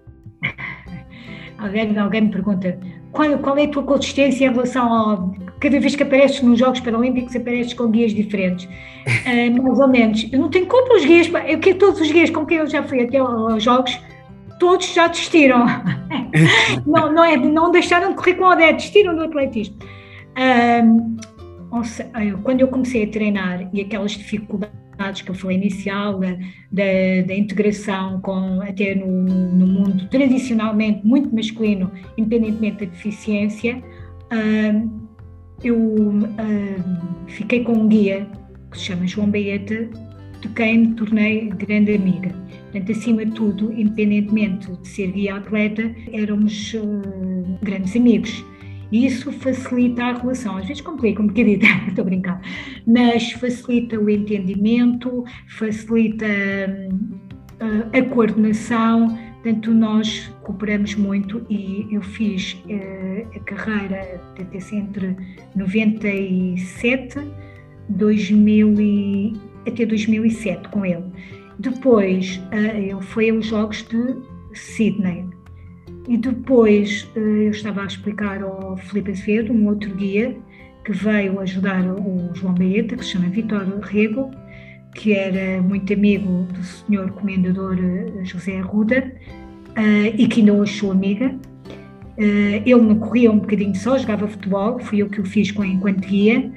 Alguém, 1.59 1.97
alguém 1.97 2.23
me 2.23 2.31
pergunta 2.31 2.79
qual, 3.13 3.39
qual, 3.39 3.57
é 3.57 3.65
a 3.65 3.69
tua 3.69 3.85
consistência 3.85 4.47
em 4.47 4.51
relação 4.51 4.93
ao. 4.93 5.35
Cada 5.61 5.81
vez 5.81 5.97
que 5.97 6.03
apareces 6.03 6.43
nos 6.43 6.59
Jogos 6.59 6.81
Paralímpicos, 6.81 7.35
apareces 7.35 7.73
com 7.73 7.91
guias 7.91 8.13
diferentes. 8.13 8.67
Uh, 8.67 9.63
mais 9.63 9.79
ou 9.79 9.89
menos. 9.89 10.29
Eu 10.33 10.41
não 10.41 10.51
tenho 10.51 10.67
conta 10.67 10.95
os 10.95 11.05
guias, 11.05 11.31
eu 11.49 11.59
que 11.59 11.75
todos 11.75 12.01
os 12.01 12.11
guias 12.11 12.31
com 12.31 12.45
quem 12.45 12.59
eu 12.59 12.67
já 12.67 12.83
fui 12.83 13.03
até 13.03 13.19
aos 13.19 13.63
Jogos, 13.63 13.99
todos 14.59 14.93
já 14.93 15.07
desistiram. 15.07 15.67
não, 16.87 17.13
não, 17.13 17.25
é, 17.25 17.37
não 17.37 17.71
deixaram 17.71 18.11
de 18.11 18.17
correr 18.17 18.35
com 18.35 18.45
o 18.45 18.51
Odete, 18.51 18.75
desistiram 18.75 19.15
do 19.15 19.23
atletismo. 19.23 19.77
Um, 20.37 21.17
quando 22.43 22.61
eu 22.61 22.69
comecei 22.69 23.05
a 23.05 23.09
treinar 23.09 23.69
e 23.73 23.81
aquelas 23.81 24.13
dificuldades 24.13 25.23
que 25.23 25.31
eu 25.31 25.35
falei 25.35 25.57
inicial 25.57 26.21
da, 26.21 26.31
da, 26.71 27.23
da 27.27 27.35
integração 27.35 28.21
com 28.21 28.61
até 28.61 28.95
no, 28.95 29.07
no, 29.07 29.67
mundo 29.67 30.09
tradicionalmente 30.09 31.05
muito 31.05 31.35
masculino, 31.35 31.91
independentemente 32.17 32.85
da 32.85 32.91
deficiência, 32.91 33.83
um, 34.33 35.04
eu 35.65 35.77
um, 35.77 36.21
fiquei 37.27 37.65
com 37.65 37.73
um 37.73 37.89
guia 37.89 38.27
que 38.71 38.79
se 38.79 38.85
chama 38.85 39.07
João 39.07 39.31
Baeta, 39.31 39.89
de 40.41 40.49
quem 40.55 40.79
me 40.79 40.95
tornei 40.95 41.49
grande 41.49 41.95
amiga. 41.95 42.31
Portanto, 42.71 42.93
acima 42.93 43.25
de 43.25 43.33
tudo, 43.33 43.73
independentemente 43.73 44.71
de 44.71 44.89
ser 44.89 45.13
guia 45.13 45.37
atleta, 45.37 45.95
éramos 46.13 46.75
uh, 46.75 47.59
grandes 47.63 47.97
amigos. 47.97 48.45
E 48.93 49.07
isso 49.07 49.33
facilita 49.33 50.05
a 50.05 50.13
relação. 50.19 50.57
Às 50.57 50.67
vezes 50.67 50.83
complica 50.83 51.23
um 51.23 51.29
bocadinho, 51.29 51.61
estou 51.89 52.03
a 52.03 52.05
brincar, 52.05 52.41
mas 52.87 53.33
facilita 53.33 53.99
o 53.99 54.11
entendimento, 54.11 55.25
facilita 55.49 56.27
uh, 56.27 57.97
a 57.97 58.03
coordenação. 58.11 59.19
Portanto, 59.45 59.75
nós 59.75 60.33
cooperamos 60.43 60.95
muito 60.95 61.45
e 61.51 61.87
eu 61.91 62.01
fiz 62.01 62.55
uh, 62.65 63.37
a 63.37 63.41
carreira 63.41 64.19
até 64.41 64.75
entre 64.75 65.15
97 65.55 67.21
2000 67.91 68.81
e, 68.81 69.37
até 69.69 69.85
2007 69.85 70.67
com 70.71 70.87
ele. 70.87 71.05
Depois, 71.59 72.41
uh, 72.55 72.75
ele 72.75 73.03
foi 73.03 73.29
aos 73.29 73.45
Jogos 73.45 73.83
de 73.83 74.17
Sydney 74.55 75.29
e 76.09 76.17
depois 76.17 77.07
eu 77.15 77.51
estava 77.51 77.83
a 77.83 77.87
explicar 77.87 78.43
ao 78.43 78.79
Felipe 78.79 79.11
Azevedo, 79.11 79.53
um 79.53 79.67
outro 79.67 79.95
guia, 79.95 80.35
que 80.87 80.93
veio 80.93 81.39
ajudar 81.41 81.85
o 81.87 82.35
João 82.35 82.55
Baeta, 82.55 82.97
que 82.97 83.05
se 83.05 83.11
chama 83.11 83.29
Vitor 83.29 83.63
Rego, 83.83 84.31
que 84.95 85.13
era 85.13 85.61
muito 85.61 85.93
amigo 85.93 86.47
do 86.53 86.63
senhor 86.63 87.11
comendador 87.13 87.77
José 88.23 88.59
Arruda 88.59 89.13
e 90.17 90.27
que 90.29 90.41
ainda 90.41 90.53
hoje 90.53 90.79
sou 90.79 90.93
amiga. 90.93 91.35
ele 92.17 92.75
me 92.77 92.95
corria 92.95 93.31
um 93.31 93.39
bocadinho 93.39 93.75
só, 93.75 93.99
jogava 93.99 94.29
futebol, 94.29 94.79
fui 94.79 95.03
eu 95.03 95.09
que 95.09 95.21
o 95.21 95.25
fiz 95.25 95.51
com, 95.51 95.65
enquanto 95.65 96.07
guia, 96.07 96.51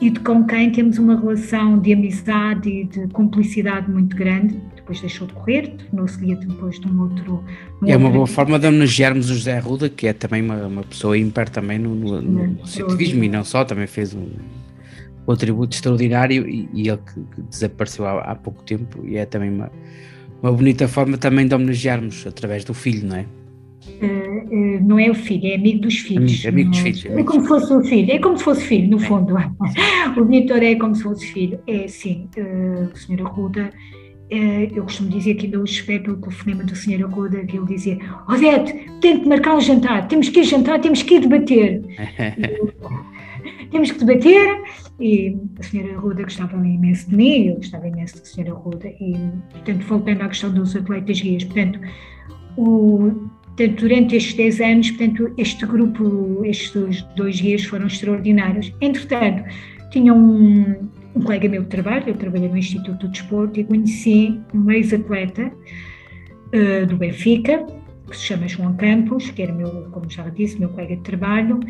e 0.00 0.10
de 0.10 0.20
com 0.20 0.44
quem 0.44 0.70
temos 0.70 0.98
uma 0.98 1.18
relação 1.18 1.78
de 1.78 1.92
amizade 1.92 2.68
e 2.68 2.84
de 2.84 3.06
cumplicidade 3.08 3.90
muito 3.90 4.16
grande. 4.16 4.60
Depois 4.74 5.00
deixou 5.00 5.26
de 5.26 5.32
correr, 5.32 5.68
tornou-se 5.88 6.18
guia 6.18 6.36
depois 6.36 6.78
de 6.78 6.86
um 6.86 7.00
outro. 7.00 7.44
Um 7.80 7.88
é 7.88 7.96
uma 7.96 8.10
boa 8.10 8.26
forma 8.26 8.58
de 8.58 8.66
homenagearmos 8.66 9.30
o 9.30 9.34
José 9.34 9.56
Arruda, 9.56 9.88
que 9.88 10.06
é 10.06 10.12
também 10.12 10.42
uma, 10.42 10.66
uma 10.66 10.82
pessoa 10.82 11.16
ímpar 11.16 11.48
também 11.48 11.78
no, 11.78 11.94
no, 11.94 12.20
no 12.20 12.66
cientificismo 12.66 13.24
e 13.24 13.28
não 13.28 13.44
só, 13.44 13.64
também 13.64 13.86
fez 13.86 14.12
um 14.12 14.28
contributo 15.24 15.74
extraordinário 15.74 16.48
e, 16.48 16.68
e 16.72 16.88
ele 16.88 16.98
que, 16.98 17.20
que 17.34 17.42
desapareceu 17.42 18.06
há, 18.06 18.20
há, 18.20 18.34
pouco 18.34 18.62
tempo 18.62 19.04
e 19.04 19.16
é 19.16 19.24
também 19.24 19.50
uma, 19.50 19.70
uma 20.42 20.52
bonita 20.52 20.86
forma 20.86 21.16
também 21.16 21.46
de 21.46 21.54
homenagearmos 21.54 22.26
através 22.26 22.64
do 22.64 22.74
filho, 22.74 23.08
não 23.08 23.16
é? 23.16 23.26
Uh, 24.02 24.76
uh, 24.76 24.80
não 24.82 24.98
é 24.98 25.10
o 25.10 25.14
filho, 25.14 25.46
é 25.46 25.54
amigo 25.54 25.80
dos 25.80 25.98
filhos. 25.98 26.44
Amigo, 26.46 26.48
amigo 26.48 26.70
dos 26.70 26.78
filhos. 26.80 27.06
É, 27.06 27.20
é 27.20 27.24
como 27.24 27.42
se 27.42 27.48
fosse 27.48 27.72
o 27.72 27.84
filho, 27.84 28.12
é 28.12 28.18
como 28.18 28.38
se 28.38 28.44
fosse 28.44 28.64
filho, 28.64 28.90
no 28.90 28.96
é. 28.96 29.06
fundo. 29.06 29.34
o 30.16 30.24
Vitor 30.24 30.62
é 30.62 30.74
como 30.74 30.94
se 30.94 31.02
fosse 31.02 31.26
filho. 31.26 31.60
É 31.66 31.86
sim, 31.86 32.28
uh, 32.38 32.92
o 32.92 32.96
Sr. 32.96 33.26
Arruda, 33.26 33.70
eu 34.74 34.82
costumo 34.82 35.10
dizer 35.10 35.34
que 35.34 35.46
ainda 35.46 35.60
hoje 35.60 35.74
espero 35.74 36.14
o 36.14 36.16
telefonema 36.16 36.64
do 36.64 36.74
Sr. 36.74 37.04
Arruda, 37.04 37.44
que 37.44 37.56
ele 37.56 37.66
dizia: 37.66 37.98
Odete, 38.28 38.74
tem 39.00 39.20
que 39.20 39.28
marcar 39.28 39.56
um 39.56 39.60
jantar, 39.60 40.08
temos 40.08 40.28
que 40.28 40.40
ir 40.40 40.44
jantar, 40.44 40.80
temos 40.80 41.02
que 41.02 41.14
ir 41.14 41.20
debater. 41.20 41.82
temos 43.70 43.92
que 43.92 44.04
debater. 44.04 44.62
E 45.00 45.36
a 45.58 45.62
senhora 45.62 45.96
Arruda 45.96 46.22
gostava 46.22 46.56
imenso 46.56 47.10
de 47.10 47.16
mim, 47.16 47.48
eu 47.48 47.56
gostava 47.56 47.88
imenso 47.88 48.18
da 48.18 48.24
senhora 48.24 48.54
Arruda. 48.54 48.88
E, 48.88 49.14
portanto, 49.50 49.84
voltando 49.86 50.22
à 50.22 50.28
questão 50.28 50.52
dos 50.52 50.76
atletas 50.76 51.20
guias, 51.20 51.44
portanto, 51.44 51.80
o, 52.56 53.28
Portanto, 53.56 53.80
durante 53.82 54.16
estes 54.16 54.34
10 54.34 54.60
anos, 54.60 54.90
portanto, 54.90 55.32
este 55.38 55.64
grupo, 55.64 56.44
estes 56.44 57.02
dois 57.16 57.40
guias 57.40 57.62
foram 57.64 57.86
extraordinários. 57.86 58.72
Entretanto, 58.80 59.44
tinha 59.90 60.12
um, 60.12 60.88
um 61.14 61.20
colega 61.22 61.48
meu 61.48 61.62
de 61.62 61.68
trabalho, 61.68 62.02
eu 62.08 62.14
trabalhei 62.14 62.48
no 62.48 62.56
Instituto 62.56 62.98
do 62.98 63.08
Desporto 63.08 63.60
e 63.60 63.64
conheci 63.64 64.40
um 64.52 64.68
ex-atleta 64.72 65.52
uh, 65.52 66.86
do 66.86 66.96
Benfica, 66.96 67.64
que 68.10 68.16
se 68.16 68.24
chama 68.24 68.48
João 68.48 68.74
Campos, 68.74 69.30
que 69.30 69.42
era 69.42 69.52
meu, 69.52 69.88
como 69.92 70.10
já 70.10 70.28
disse, 70.30 70.58
meu 70.58 70.70
colega 70.70 70.96
de 70.96 71.02
trabalho, 71.02 71.60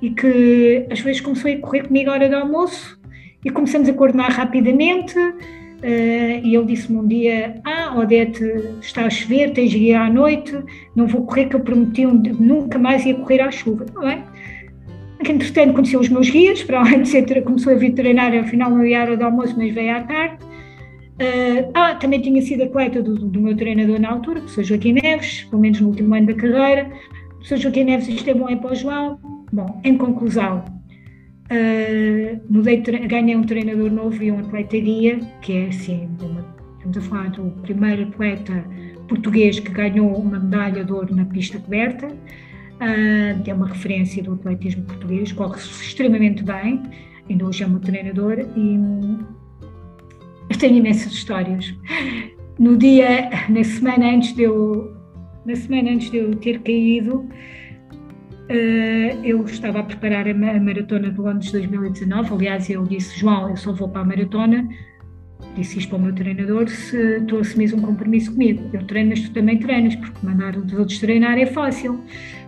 e 0.00 0.10
que 0.10 0.86
às 0.90 1.00
vezes 1.00 1.20
começou 1.20 1.50
a 1.50 1.56
correr 1.56 1.86
comigo 1.86 2.10
à 2.10 2.14
hora 2.14 2.28
do 2.28 2.36
almoço 2.36 2.98
e 3.44 3.50
começamos 3.50 3.88
a 3.88 3.92
coordenar 3.92 4.30
rapidamente 4.30 5.14
Uh, 5.80 6.44
e 6.44 6.54
ele 6.54 6.66
disse-me 6.66 6.98
um 6.98 7.06
dia: 7.06 7.58
Ah, 7.64 7.98
Odete, 7.98 8.44
está 8.82 9.06
a 9.06 9.10
chover, 9.10 9.52
tens 9.52 9.70
de 9.70 9.78
ir 9.78 9.94
à 9.94 10.10
noite, 10.10 10.54
não 10.94 11.06
vou 11.06 11.24
correr, 11.24 11.46
que 11.46 11.56
eu 11.56 11.60
prometi 11.60 12.06
um, 12.06 12.22
nunca 12.38 12.78
mais 12.78 13.06
ia 13.06 13.14
correr 13.14 13.40
à 13.40 13.50
chuva. 13.50 13.86
Não 13.94 14.06
é? 14.06 14.22
Entretanto, 15.26 15.72
conheceu 15.72 16.00
os 16.00 16.08
meus 16.08 16.28
guias, 16.28 16.62
para 16.62 16.80
além 16.80 17.02
de 17.02 17.08
ser, 17.08 17.42
começou 17.42 17.72
a 17.72 17.76
vir 17.76 17.92
treinar, 17.92 18.34
afinal 18.34 18.70
não 18.70 18.84
ia 18.84 19.00
à 19.00 19.02
hora 19.04 19.16
do 19.16 19.24
almoço, 19.24 19.54
mas 19.56 19.72
veio 19.72 19.96
à 19.96 20.00
tarde. 20.00 20.36
Uh, 21.20 21.70
ah, 21.74 21.94
também 21.94 22.20
tinha 22.20 22.40
sido 22.42 22.64
atleta 22.64 23.02
do, 23.02 23.14
do, 23.14 23.40
meu 23.40 23.56
treinador 23.56 23.98
na 23.98 24.10
altura, 24.10 24.38
o 24.38 24.42
professor 24.42 24.64
Joaquim 24.64 24.94
Neves, 24.94 25.44
pelo 25.44 25.62
menos 25.62 25.80
no 25.80 25.88
último 25.88 26.14
ano 26.14 26.26
da 26.26 26.34
carreira. 26.34 26.90
O 27.40 27.56
Joaquim 27.56 27.84
Neves, 27.84 28.26
é 28.26 28.34
bom, 28.34 28.48
é 28.48 28.56
para 28.56 28.72
o 28.72 28.74
João. 28.74 29.18
Bom, 29.52 29.80
em 29.84 29.96
conclusão, 29.96 30.64
Uh, 31.50 32.40
mudei, 32.48 32.80
ganhei 32.80 33.34
um 33.34 33.42
treinador 33.42 33.90
novo 33.90 34.22
e 34.22 34.30
um 34.30 34.38
atleta 34.38 34.78
guia, 34.78 35.18
que 35.42 35.52
é 35.52 35.66
assim, 35.66 36.08
uma, 36.22 36.46
estamos 36.76 36.96
a 36.96 37.00
falar 37.00 37.30
do 37.30 37.50
primeiro 37.62 38.04
atleta 38.04 38.64
português 39.08 39.58
que 39.58 39.72
ganhou 39.72 40.14
uma 40.14 40.38
medalha 40.38 40.84
de 40.84 40.92
ouro 40.92 41.12
na 41.12 41.24
pista 41.24 41.58
coberta, 41.58 42.06
uh, 42.06 43.42
é 43.44 43.52
uma 43.52 43.66
referência 43.66 44.22
do 44.22 44.34
atletismo 44.34 44.84
português, 44.84 45.32
corre-se 45.32 45.68
extremamente 45.82 46.44
bem, 46.44 46.84
ainda 47.28 47.44
hoje 47.44 47.64
é 47.64 47.66
meu 47.66 47.80
treinador 47.80 48.38
e 48.56 48.78
eu 50.50 50.56
tenho 50.56 50.76
imensas 50.76 51.12
histórias. 51.12 51.74
No 52.60 52.76
dia, 52.76 53.28
na 53.48 53.64
semana 53.64 54.14
antes 54.14 54.34
de 54.34 54.42
eu, 54.42 54.96
na 55.44 55.56
semana 55.56 55.90
antes 55.90 56.12
de 56.12 56.18
eu 56.18 56.32
ter 56.36 56.60
caído, 56.60 57.28
eu 59.22 59.44
estava 59.44 59.80
a 59.80 59.82
preparar 59.82 60.28
a, 60.28 60.34
maratona 60.34 61.10
de 61.10 61.18
Londres 61.18 61.52
2019. 61.52 62.34
Aliás, 62.34 62.68
eu 62.68 62.84
disse, 62.84 63.18
João, 63.18 63.50
eu 63.50 63.56
só 63.56 63.72
vou 63.72 63.88
para 63.88 64.02
a 64.02 64.04
maratona. 64.04 64.68
Disse 65.54 65.78
isto 65.78 65.90
para 65.90 65.98
o 65.98 66.02
meu 66.02 66.14
treinador: 66.14 66.68
se 66.68 67.20
tu 67.22 67.38
assumis 67.38 67.72
um 67.72 67.80
compromisso 67.80 68.32
comigo, 68.32 68.62
eu 68.72 68.84
treino, 68.86 69.10
mas 69.10 69.20
tu 69.20 69.32
também 69.32 69.58
treinas, 69.58 69.96
porque 69.96 70.24
mandar 70.24 70.56
os 70.56 70.72
outros 70.72 70.98
treinar 70.98 71.38
é 71.38 71.46
fácil. 71.46 72.00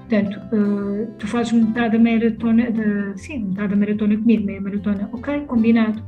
Portanto, 0.09 0.41
uh, 0.53 1.07
tu 1.19 1.27
fazes 1.27 1.53
metade 1.53 1.97
da 1.97 2.03
maratona, 2.03 2.71
de, 2.71 3.19
sim, 3.19 3.45
metade 3.45 3.69
da 3.69 3.77
maratona 3.77 4.17
comigo, 4.17 4.45
meia 4.45 4.61
maratona, 4.61 5.09
ok, 5.13 5.41
combinado. 5.47 6.03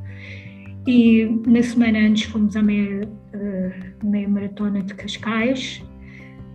E 0.86 1.24
na 1.46 1.62
semana 1.62 1.98
antes 2.00 2.24
fomos 2.24 2.54
à 2.54 2.62
meia, 2.62 3.00
uh, 3.02 4.06
meia 4.06 4.28
maratona 4.28 4.82
de 4.82 4.94
Cascais, 4.94 5.82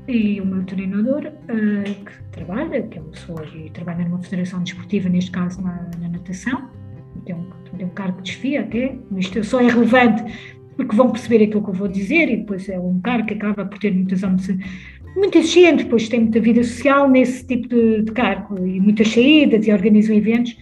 e 0.09 0.41
o 0.41 0.45
meu 0.45 0.63
treinador, 0.63 1.27
uh, 1.27 2.05
que 2.05 2.23
trabalha, 2.31 2.81
que 2.83 2.97
é 2.97 3.01
uma 3.01 3.11
pessoa 3.11 3.41
que 3.41 3.69
trabalha 3.71 4.05
numa 4.05 4.21
federação 4.21 4.61
desportiva, 4.63 5.09
neste 5.09 5.31
caso 5.31 5.61
na, 5.61 5.89
na 5.99 6.09
natação, 6.09 6.69
tem 7.25 7.35
um, 7.35 7.49
tem 7.77 7.85
um 7.85 7.89
cargo 7.89 8.21
de 8.21 8.31
desfia 8.31 8.61
até, 8.61 8.95
isto 9.17 9.43
só 9.43 9.61
é 9.61 9.67
relevante 9.67 10.23
porque 10.75 10.95
vão 10.95 11.11
perceber 11.11 11.43
aquilo 11.43 11.61
que 11.61 11.69
eu 11.69 11.73
vou 11.73 11.87
dizer 11.89 12.29
e 12.29 12.37
depois 12.37 12.69
é 12.69 12.79
um 12.79 13.01
cargo 13.01 13.27
que 13.27 13.33
acaba 13.33 13.65
por 13.65 13.77
ter 13.77 13.93
muitas 13.93 14.23
muito 15.15 15.37
exigente, 15.37 15.83
depois 15.83 16.07
tem 16.07 16.21
muita 16.21 16.39
vida 16.39 16.63
social 16.63 17.09
nesse 17.09 17.45
tipo 17.45 17.67
de, 17.67 18.03
de 18.03 18.11
cargo 18.11 18.65
e 18.65 18.79
muitas 18.79 19.09
saídas 19.09 19.67
e 19.67 19.71
organizam 19.73 20.15
eventos 20.15 20.57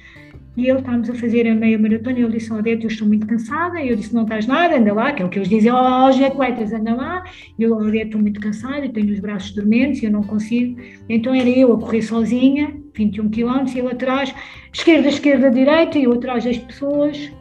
e 0.57 0.67
ele 0.67 0.79
estávamos 0.79 1.07
a 1.07 1.13
fazer 1.13 1.47
a 1.47 1.53
meia 1.53 1.77
maratona 1.77 2.17
e 2.17 2.23
ele 2.23 2.31
disse, 2.31 2.51
Odete, 2.51 2.83
eu 2.83 2.89
estou 2.89 3.07
muito 3.07 3.27
cansada. 3.27 3.79
E 3.79 3.89
eu 3.89 3.95
disse, 3.95 4.11
não 4.11 4.23
estás 4.23 4.47
nada, 4.47 4.75
anda 4.75 4.91
lá, 4.91 5.11
que 5.11 5.21
é 5.21 5.25
o 5.25 5.29
que 5.29 5.37
eles 5.37 5.47
dizem, 5.47 5.71
oh, 5.71 6.09
os 6.09 6.19
atletas, 6.19 6.73
anda 6.73 6.95
lá. 6.95 7.23
E 7.59 7.61
eu, 7.61 7.77
Odete, 7.77 8.05
estou 8.07 8.19
muito 8.19 8.39
cansada, 8.39 8.83
e 8.83 8.89
tenho 8.89 9.13
os 9.13 9.19
braços 9.19 9.51
dormentes, 9.51 10.01
e 10.01 10.05
eu 10.07 10.11
não 10.11 10.23
consigo. 10.23 10.81
Então 11.07 11.31
era 11.31 11.47
eu 11.47 11.73
a 11.73 11.79
correr 11.79 12.01
sozinha, 12.01 12.75
21 12.95 13.29
km, 13.29 13.75
e 13.75 13.77
ele 13.77 13.87
atrás, 13.89 14.33
esquerda, 14.73 15.07
esquerda, 15.09 15.51
direita, 15.51 15.99
e 15.99 16.05
eu 16.05 16.13
atrás 16.13 16.43
das 16.43 16.57
pessoas. 16.57 17.31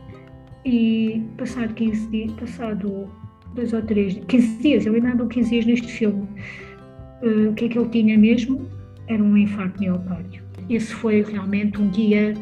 E 0.66 1.22
passado 1.38 1.72
15 1.72 2.10
dias, 2.10 2.32
passado 2.32 3.08
dois 3.54 3.72
ou 3.72 3.80
três, 3.80 4.20
15 4.28 4.62
dias, 4.62 4.84
eu 4.84 4.92
lembro 4.92 5.26
15 5.26 5.48
dias 5.48 5.64
neste 5.64 5.90
filme, 5.90 6.28
uh, 7.22 7.48
o 7.48 7.54
que 7.54 7.64
é 7.64 7.68
que 7.68 7.78
ele 7.78 7.88
tinha 7.88 8.18
mesmo? 8.18 8.68
Era 9.08 9.22
um 9.22 9.38
infarto 9.38 9.80
miocárdio. 9.80 10.42
Esse 10.68 10.92
foi 10.92 11.22
realmente 11.22 11.80
um 11.80 11.88
dia 11.88 12.34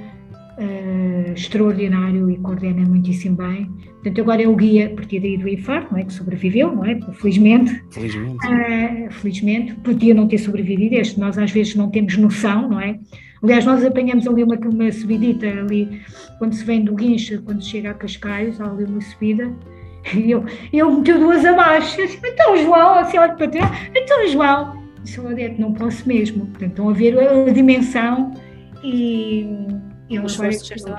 uh, 0.59 1.33
extraordinário 1.33 2.31
e 2.31 2.37
coordena 2.39 2.87
muitíssimo 2.89 3.37
bem. 3.37 3.71
Portanto, 3.95 4.21
agora 4.21 4.43
é 4.43 4.49
o 4.49 4.55
guia 4.55 4.87
a 4.87 4.91
partir 4.91 5.21
daí 5.21 5.39
do 5.39 5.49
infarto, 5.49 5.93
não 5.93 5.99
é? 5.99 6.05
Que 6.05 6.13
sobreviveu, 6.13 6.75
não 6.75 6.85
é? 6.85 7.01
Felizmente. 7.15 7.83
Felizmente. 7.91 8.47
Uh, 8.47 9.11
felizmente. 9.11 9.75
Podia 9.77 10.15
não 10.15 10.29
ter 10.29 10.39
sobrevivido, 10.39 10.97
este 10.97 11.19
nós 11.19 11.39
às 11.39 11.51
vezes 11.51 11.75
não 11.75 11.91
temos 11.91 12.17
noção, 12.17 12.69
não 12.69 12.81
é? 12.81 12.99
Aliás, 13.43 13.65
nós 13.65 13.85
apanhamos 13.85 14.27
ali 14.27 14.43
uma, 14.43 14.57
uma 14.57 14.91
subidita 14.91 15.47
ali, 15.47 16.01
quando 16.39 16.55
se 16.55 16.65
vem 16.65 16.83
do 16.83 16.95
guincho, 16.95 17.43
quando 17.43 17.63
se 17.63 17.71
chega 17.71 17.91
a 17.91 17.95
Cascais, 17.95 18.59
há 18.59 18.71
ali 18.71 18.85
uma 18.85 19.03
subida, 19.03 19.53
e 20.15 20.31
eu, 20.31 20.45
eu 20.73 20.91
meteu 20.91 21.19
duas 21.19 21.45
abaixo. 21.45 22.01
Eu 22.01 22.07
disse, 22.07 22.21
então, 22.25 22.57
João, 22.57 22.99
assim, 22.99 23.19
olha 23.19 23.35
para 23.35 23.49
trás, 23.49 23.71
então, 23.95 24.27
João, 24.29 24.83
disse, 25.03 25.21
Odete, 25.21 25.61
não 25.61 25.75
posso 25.75 26.09
mesmo. 26.09 26.47
Portanto, 26.47 26.71
estão 26.71 26.89
a 26.89 26.93
ver 26.93 27.19
a 27.19 27.51
dimensão 27.51 28.33
e 28.83 29.47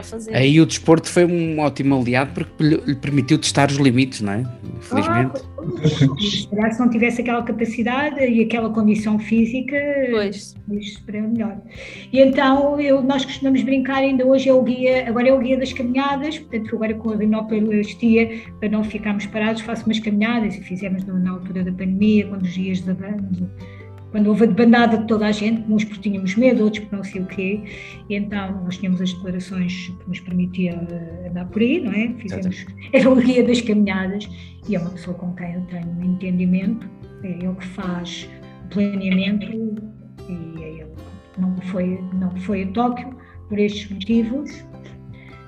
fazer. 0.04 0.36
Aí 0.36 0.60
o 0.60 0.66
desporto 0.66 1.10
foi 1.10 1.26
um 1.26 1.60
ótimo 1.60 2.00
aliado 2.00 2.32
porque 2.34 2.64
lhe 2.64 2.96
permitiu 2.96 3.38
testar 3.38 3.70
os 3.70 3.78
limites, 3.78 4.22
não 4.22 4.34
é? 4.34 4.44
Infelizmente. 4.78 5.42
Ah, 6.60 6.72
se 6.72 6.80
não 6.80 6.90
tivesse 6.90 7.22
aquela 7.22 7.44
capacidade 7.44 8.20
e 8.20 8.42
aquela 8.42 8.70
condição 8.70 9.20
física, 9.20 9.78
pois. 10.12 10.56
para 11.06 11.22
melhor. 11.22 11.58
E 12.12 12.20
então 12.20 12.80
eu, 12.80 13.02
nós 13.02 13.24
costumamos 13.26 13.62
brincar, 13.64 13.98
ainda 13.98 14.26
hoje 14.26 14.50
é 14.50 14.54
o 14.54 14.62
guia, 14.62 15.08
agora 15.08 15.30
é 15.30 15.34
o 15.34 15.40
guia 15.40 15.58
das 15.58 15.72
caminhadas, 15.72 16.40
portanto 16.40 16.76
agora 16.76 16.94
com 16.96 17.12
a 17.12 17.16
rinoplastia, 17.16 18.42
para 18.60 18.70
não 18.70 18.84
ficarmos 18.84 19.26
parados, 19.28 19.62
faço 19.62 19.86
umas 19.86 20.00
caminhadas 20.00 20.56
e 20.56 20.62
fizemos 20.62 21.04
na 21.06 21.32
altura 21.32 21.64
da 21.64 21.72
pandemia, 21.72 22.28
quando 22.28 22.44
os 22.44 22.54
dias 22.54 22.82
da 22.82 22.96
quando 24.12 24.28
houve 24.28 24.44
a 24.44 24.48
debandada 24.48 24.98
de 24.98 25.08
toda 25.08 25.26
a 25.26 25.32
gente, 25.32 25.70
uns 25.72 25.84
porque 25.84 26.02
tínhamos 26.02 26.36
medo, 26.36 26.64
outros 26.64 26.84
porque 26.84 26.96
não 26.96 27.04
sei 27.04 27.22
o 27.22 27.26
quê, 27.26 27.64
e 28.10 28.16
então 28.16 28.64
nós 28.64 28.78
tínhamos 28.78 29.02
as 29.02 29.14
declarações 29.14 29.88
que 29.88 30.08
nos 30.08 30.20
permitia 30.22 30.72
eh, 30.72 31.30
andar 31.30 31.46
por 31.46 31.62
aí, 31.62 31.82
não 31.82 31.92
é? 31.92 32.14
Fizemos, 32.20 32.66
era 32.94 33.10
o 33.10 33.16
guia 33.16 33.44
das 33.44 33.62
caminhadas, 33.62 34.30
e 34.68 34.76
é 34.76 34.80
uma 34.80 34.92
pessoa 34.92 35.18
com 35.18 35.34
quem 35.36 35.54
eu 35.54 35.62
tenho 35.64 35.88
um 35.88 36.04
entendimento, 36.04 36.90
é 37.24 37.30
ele 37.30 37.56
que 37.56 37.66
faz 37.68 38.30
planeamento, 38.70 39.46
e 40.30 40.64
ele 40.64 40.86
não 41.38 41.56
foi, 41.58 42.00
não 42.14 42.32
foi 42.38 42.64
a 42.64 42.68
Tóquio 42.68 43.16
por 43.50 43.60
estes 43.60 43.90
motivos, 43.92 44.66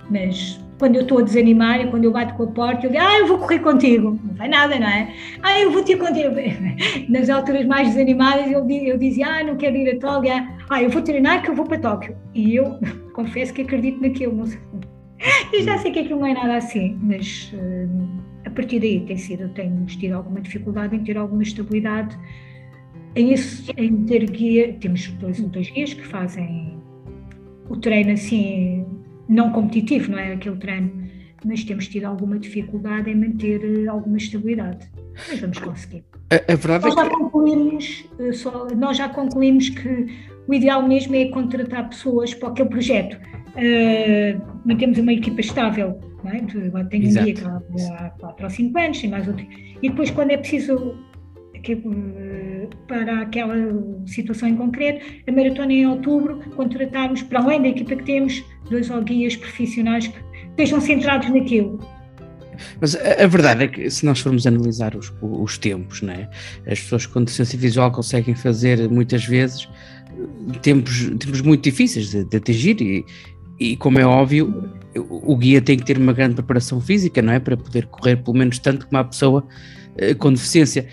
mas 0.09 0.59
quando 0.77 0.95
eu 0.95 1.01
estou 1.01 1.19
a 1.19 1.21
desanimar 1.21 1.81
e 1.81 1.89
quando 1.89 2.05
eu 2.05 2.11
bato 2.11 2.35
com 2.35 2.43
a 2.43 2.47
porta, 2.47 2.85
eu 2.85 2.91
digo, 2.91 3.03
ah, 3.03 3.19
eu 3.19 3.27
vou 3.27 3.39
correr 3.39 3.59
contigo. 3.59 4.19
Não 4.23 4.33
vai 4.35 4.47
nada, 4.47 4.79
não 4.79 4.87
é? 4.87 5.13
Ah, 5.41 5.59
eu 5.59 5.71
vou 5.71 5.83
ter 5.83 5.97
contigo. 5.97 6.35
Nas 7.09 7.29
alturas 7.29 7.65
mais 7.65 7.89
desanimadas, 7.89 8.51
eu, 8.51 8.67
eu 8.69 8.97
dizia, 8.97 9.27
ah, 9.27 9.43
não 9.43 9.55
quero 9.55 9.75
ir 9.75 9.89
a 9.89 9.99
Tóquio. 9.99 10.31
Ah, 10.69 10.81
eu 10.81 10.89
vou 10.89 11.01
treinar 11.01 11.41
que 11.41 11.49
eu 11.49 11.55
vou 11.55 11.65
para 11.65 11.79
Tóquio. 11.79 12.15
E 12.33 12.55
eu 12.55 12.79
confesso 13.13 13.53
que 13.53 13.63
acredito 13.63 14.01
naquilo. 14.01 14.35
Não. 14.35 14.45
Eu 15.51 15.63
já 15.63 15.79
sei 15.79 15.91
que 15.91 15.99
aquilo 15.99 16.19
não 16.19 16.27
é 16.27 16.33
nada 16.35 16.57
assim, 16.57 16.95
mas 17.01 17.51
uh, 17.51 18.07
a 18.45 18.51
partir 18.51 18.79
daí 18.79 18.99
tem 18.99 19.17
sido, 19.17 19.49
tenho 19.49 19.83
tido 19.85 20.13
alguma 20.13 20.39
dificuldade 20.39 20.95
em 20.95 21.03
ter 21.03 21.17
alguma 21.17 21.41
estabilidade 21.41 22.15
em, 23.15 23.33
isso, 23.33 23.71
em 23.77 24.05
ter 24.05 24.29
guia. 24.29 24.73
Temos 24.79 25.07
dois, 25.13 25.41
dois 25.41 25.71
guias 25.71 25.93
que 25.93 26.05
fazem 26.05 26.77
o 27.67 27.75
treino 27.77 28.11
assim 28.11 28.85
não 29.27 29.51
competitivo, 29.51 30.11
não 30.11 30.19
é 30.19 30.33
aquele 30.33 30.57
treino, 30.57 31.07
mas 31.45 31.63
temos 31.63 31.87
tido 31.87 32.05
alguma 32.05 32.39
dificuldade 32.39 33.09
em 33.09 33.15
manter 33.15 33.61
eh, 33.63 33.87
alguma 33.87 34.17
estabilidade. 34.17 34.89
Mas 35.29 35.39
vamos 35.39 35.59
conseguir. 35.59 36.03
A, 36.31 36.53
a 36.53 36.55
verdade 36.55 36.85
nós, 36.85 36.93
é 36.93 37.03
já 37.03 37.09
concluímos, 37.09 38.09
eh, 38.19 38.31
só, 38.33 38.67
nós 38.75 38.97
já 38.97 39.09
concluímos 39.09 39.69
que 39.69 40.07
o 40.47 40.53
ideal 40.53 40.87
mesmo 40.87 41.15
é 41.15 41.25
contratar 41.25 41.89
pessoas 41.89 42.33
para 42.33 42.49
aquele 42.49 42.69
projeto. 42.69 43.17
Uh, 43.57 44.39
mantemos 44.65 44.99
uma 44.99 45.11
equipa 45.11 45.41
estável, 45.41 45.99
não 46.23 46.31
é? 46.31 46.39
tenho 46.89 47.07
um 47.07 47.23
dia 47.23 47.33
que 47.33 47.43
há 47.43 48.11
4 48.19 48.43
ou 48.43 48.49
5 48.49 48.77
anos, 48.77 49.01
tem 49.01 49.09
mais 49.09 49.27
outro. 49.27 49.45
E 49.81 49.89
depois, 49.89 50.11
quando 50.11 50.31
é 50.31 50.37
preciso 50.37 50.95
para 52.87 53.21
aquela 53.21 53.55
situação 54.05 54.49
em 54.49 54.55
concreto, 54.55 55.05
a 55.27 55.31
maratona 55.31 55.73
em 55.73 55.87
outubro, 55.87 56.39
contratarmos, 56.55 57.21
para 57.23 57.39
além 57.41 57.61
da 57.61 57.67
equipa 57.69 57.95
que 57.95 58.03
temos, 58.03 58.43
dois 58.69 58.89
ou 58.89 59.01
guias 59.01 59.35
profissionais 59.35 60.07
que 60.07 60.17
estejam 60.49 60.81
centrados 60.81 61.29
naquilo. 61.29 61.79
Mas 62.81 62.95
a, 62.95 63.23
a, 63.23 63.27
verdade 63.27 63.65
é 63.65 63.67
que 63.67 63.89
se 63.89 64.05
nós 64.05 64.19
formos 64.19 64.47
analisar 64.47 64.95
os, 64.95 65.13
os 65.21 65.57
tempos, 65.57 66.01
né, 66.01 66.27
as 66.65 66.79
pessoas 66.79 67.05
com 67.05 67.23
deficiência 67.23 67.59
visual 67.59 67.91
conseguem 67.91 68.33
fazer 68.33 68.89
muitas 68.89 69.23
vezes 69.25 69.69
tempos, 70.61 71.09
tempos 71.19 71.41
muito 71.41 71.63
difíceis 71.63 72.09
de, 72.09 72.23
de 72.23 72.37
atingir 72.37 72.81
e, 72.81 73.05
e, 73.59 73.77
como 73.77 73.99
é 73.99 74.05
óbvio, 74.05 74.71
o, 74.95 75.35
guia 75.35 75.61
tem 75.61 75.77
que 75.77 75.85
ter 75.85 75.97
uma 75.97 76.13
grande 76.13 76.35
preparação 76.35 76.79
física, 76.79 77.21
não 77.21 77.33
é? 77.33 77.39
Para 77.39 77.57
poder 77.57 77.87
correr 77.87 78.17
pelo 78.17 78.37
menos 78.37 78.59
tanto 78.59 78.87
como 78.87 78.99
a 78.99 79.03
pessoa 79.03 79.43
uh, 79.43 80.15
com 80.17 80.31
deficiência. 80.31 80.87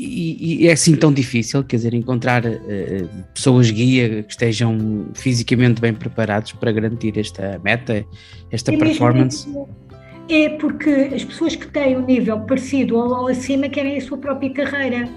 E, 0.00 0.62
e, 0.62 0.68
é 0.68 0.72
assim 0.72 0.94
tão 0.94 1.12
difícil, 1.12 1.64
quer 1.64 1.74
dizer, 1.74 1.92
encontrar 1.92 2.46
uh, 2.46 3.08
pessoas 3.34 3.68
guia 3.68 4.22
que 4.22 4.30
estejam 4.30 5.08
fisicamente 5.12 5.80
bem 5.80 5.92
preparados 5.92 6.52
para 6.52 6.70
garantir 6.70 7.18
esta 7.18 7.60
meta, 7.64 8.06
esta 8.48 8.72
é 8.72 8.78
performance? 8.78 9.48
É 10.28 10.50
porque 10.50 11.10
as 11.12 11.24
pessoas 11.24 11.56
que 11.56 11.66
têm 11.66 11.96
um 11.96 12.06
nível 12.06 12.38
parecido 12.38 12.96
ou 12.96 13.26
acima 13.26 13.68
querem 13.68 13.96
a 13.96 14.00
sua 14.00 14.18
própria 14.18 14.50
carreira. 14.50 15.08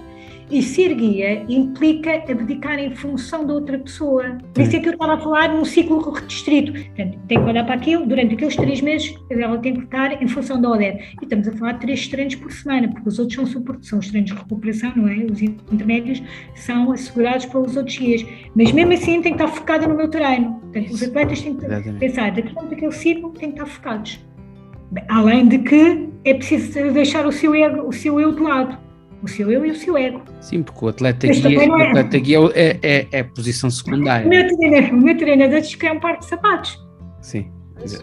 E 0.50 0.62
ser 0.62 0.94
guia 0.94 1.44
implica 1.48 2.14
abdicar 2.30 2.78
em 2.78 2.94
função 2.94 3.46
da 3.46 3.54
outra 3.54 3.78
pessoa. 3.78 4.38
Por 4.52 4.62
isso 4.62 4.76
é 4.76 4.80
que 4.80 4.88
eu 4.88 4.92
estava 4.92 5.14
a 5.14 5.18
falar 5.18 5.48
num 5.48 5.64
ciclo 5.64 5.98
restrito. 6.12 6.72
Portanto, 6.72 7.18
tem 7.26 7.38
que 7.38 7.44
olhar 7.44 7.64
para 7.64 7.74
aquilo, 7.74 8.06
durante 8.06 8.34
aqueles 8.34 8.56
três 8.56 8.80
meses, 8.80 9.14
ela 9.30 9.58
tem 9.58 9.74
que 9.74 9.84
estar 9.84 10.22
em 10.22 10.28
função 10.28 10.60
da 10.60 10.70
ODED. 10.70 10.98
E 10.98 11.24
estamos 11.24 11.48
a 11.48 11.52
falar 11.52 11.72
de 11.72 11.80
três 11.80 12.06
treinos 12.08 12.34
por 12.34 12.52
semana, 12.52 12.88
porque 12.88 13.08
os 13.08 13.18
outros 13.18 13.36
são 13.36 13.46
suporte, 13.46 13.86
são 13.86 13.98
os 13.98 14.08
treinos 14.08 14.30
de 14.30 14.36
recuperação, 14.36 14.92
não 14.94 15.08
é? 15.08 15.24
Os 15.24 15.40
intermédios 15.40 16.22
são 16.54 16.92
assegurados 16.92 17.46
pelos 17.46 17.76
outros 17.76 17.96
guias. 17.96 18.24
Mas 18.54 18.72
mesmo 18.72 18.92
assim 18.92 19.22
tem 19.22 19.34
que 19.34 19.42
estar 19.42 19.48
focada 19.48 19.86
no 19.86 19.94
meu 19.94 20.08
treino. 20.08 20.60
Portanto, 20.60 20.90
os 20.90 21.02
atletas 21.02 21.40
têm 21.40 21.56
que 21.56 21.64
Exatamente. 21.64 21.98
pensar, 21.98 22.30
daqui 22.32 22.54
daquele 22.54 22.92
ciclo, 22.92 23.30
têm 23.30 23.52
que 23.52 23.60
estar 23.60 23.66
focados. 23.66 24.20
Além 25.08 25.48
de 25.48 25.58
que 25.58 26.08
é 26.24 26.34
preciso 26.34 26.92
deixar 26.92 27.26
o 27.26 27.32
seu, 27.32 27.54
ego, 27.54 27.88
o 27.88 27.92
seu 27.92 28.20
eu 28.20 28.32
de 28.34 28.42
lado 28.42 28.78
o 29.22 29.28
seu 29.28 29.50
eu 29.50 29.64
e 29.64 29.70
o 29.70 29.74
seu 29.74 29.96
ego. 29.96 30.22
Sim, 30.40 30.62
porque 30.62 30.84
o 30.84 30.88
atleta 30.88 31.26
guia, 31.28 31.64
é. 31.64 31.68
o 31.68 31.74
atleta 31.74 32.18
guia 32.18 32.38
é, 32.54 32.78
é, 32.82 33.06
é, 33.12 33.22
posição 33.22 33.70
secundária. 33.70 34.26
O 34.26 34.28
meu 34.28 34.46
treinador, 34.56 34.90
o 34.90 35.02
meu 35.02 35.16
treinador 35.16 35.60
diz 35.60 35.74
que 35.74 35.86
é 35.86 35.92
um 35.92 36.00
par 36.00 36.18
de 36.18 36.26
sapatos. 36.26 36.82
Sim. 37.20 37.50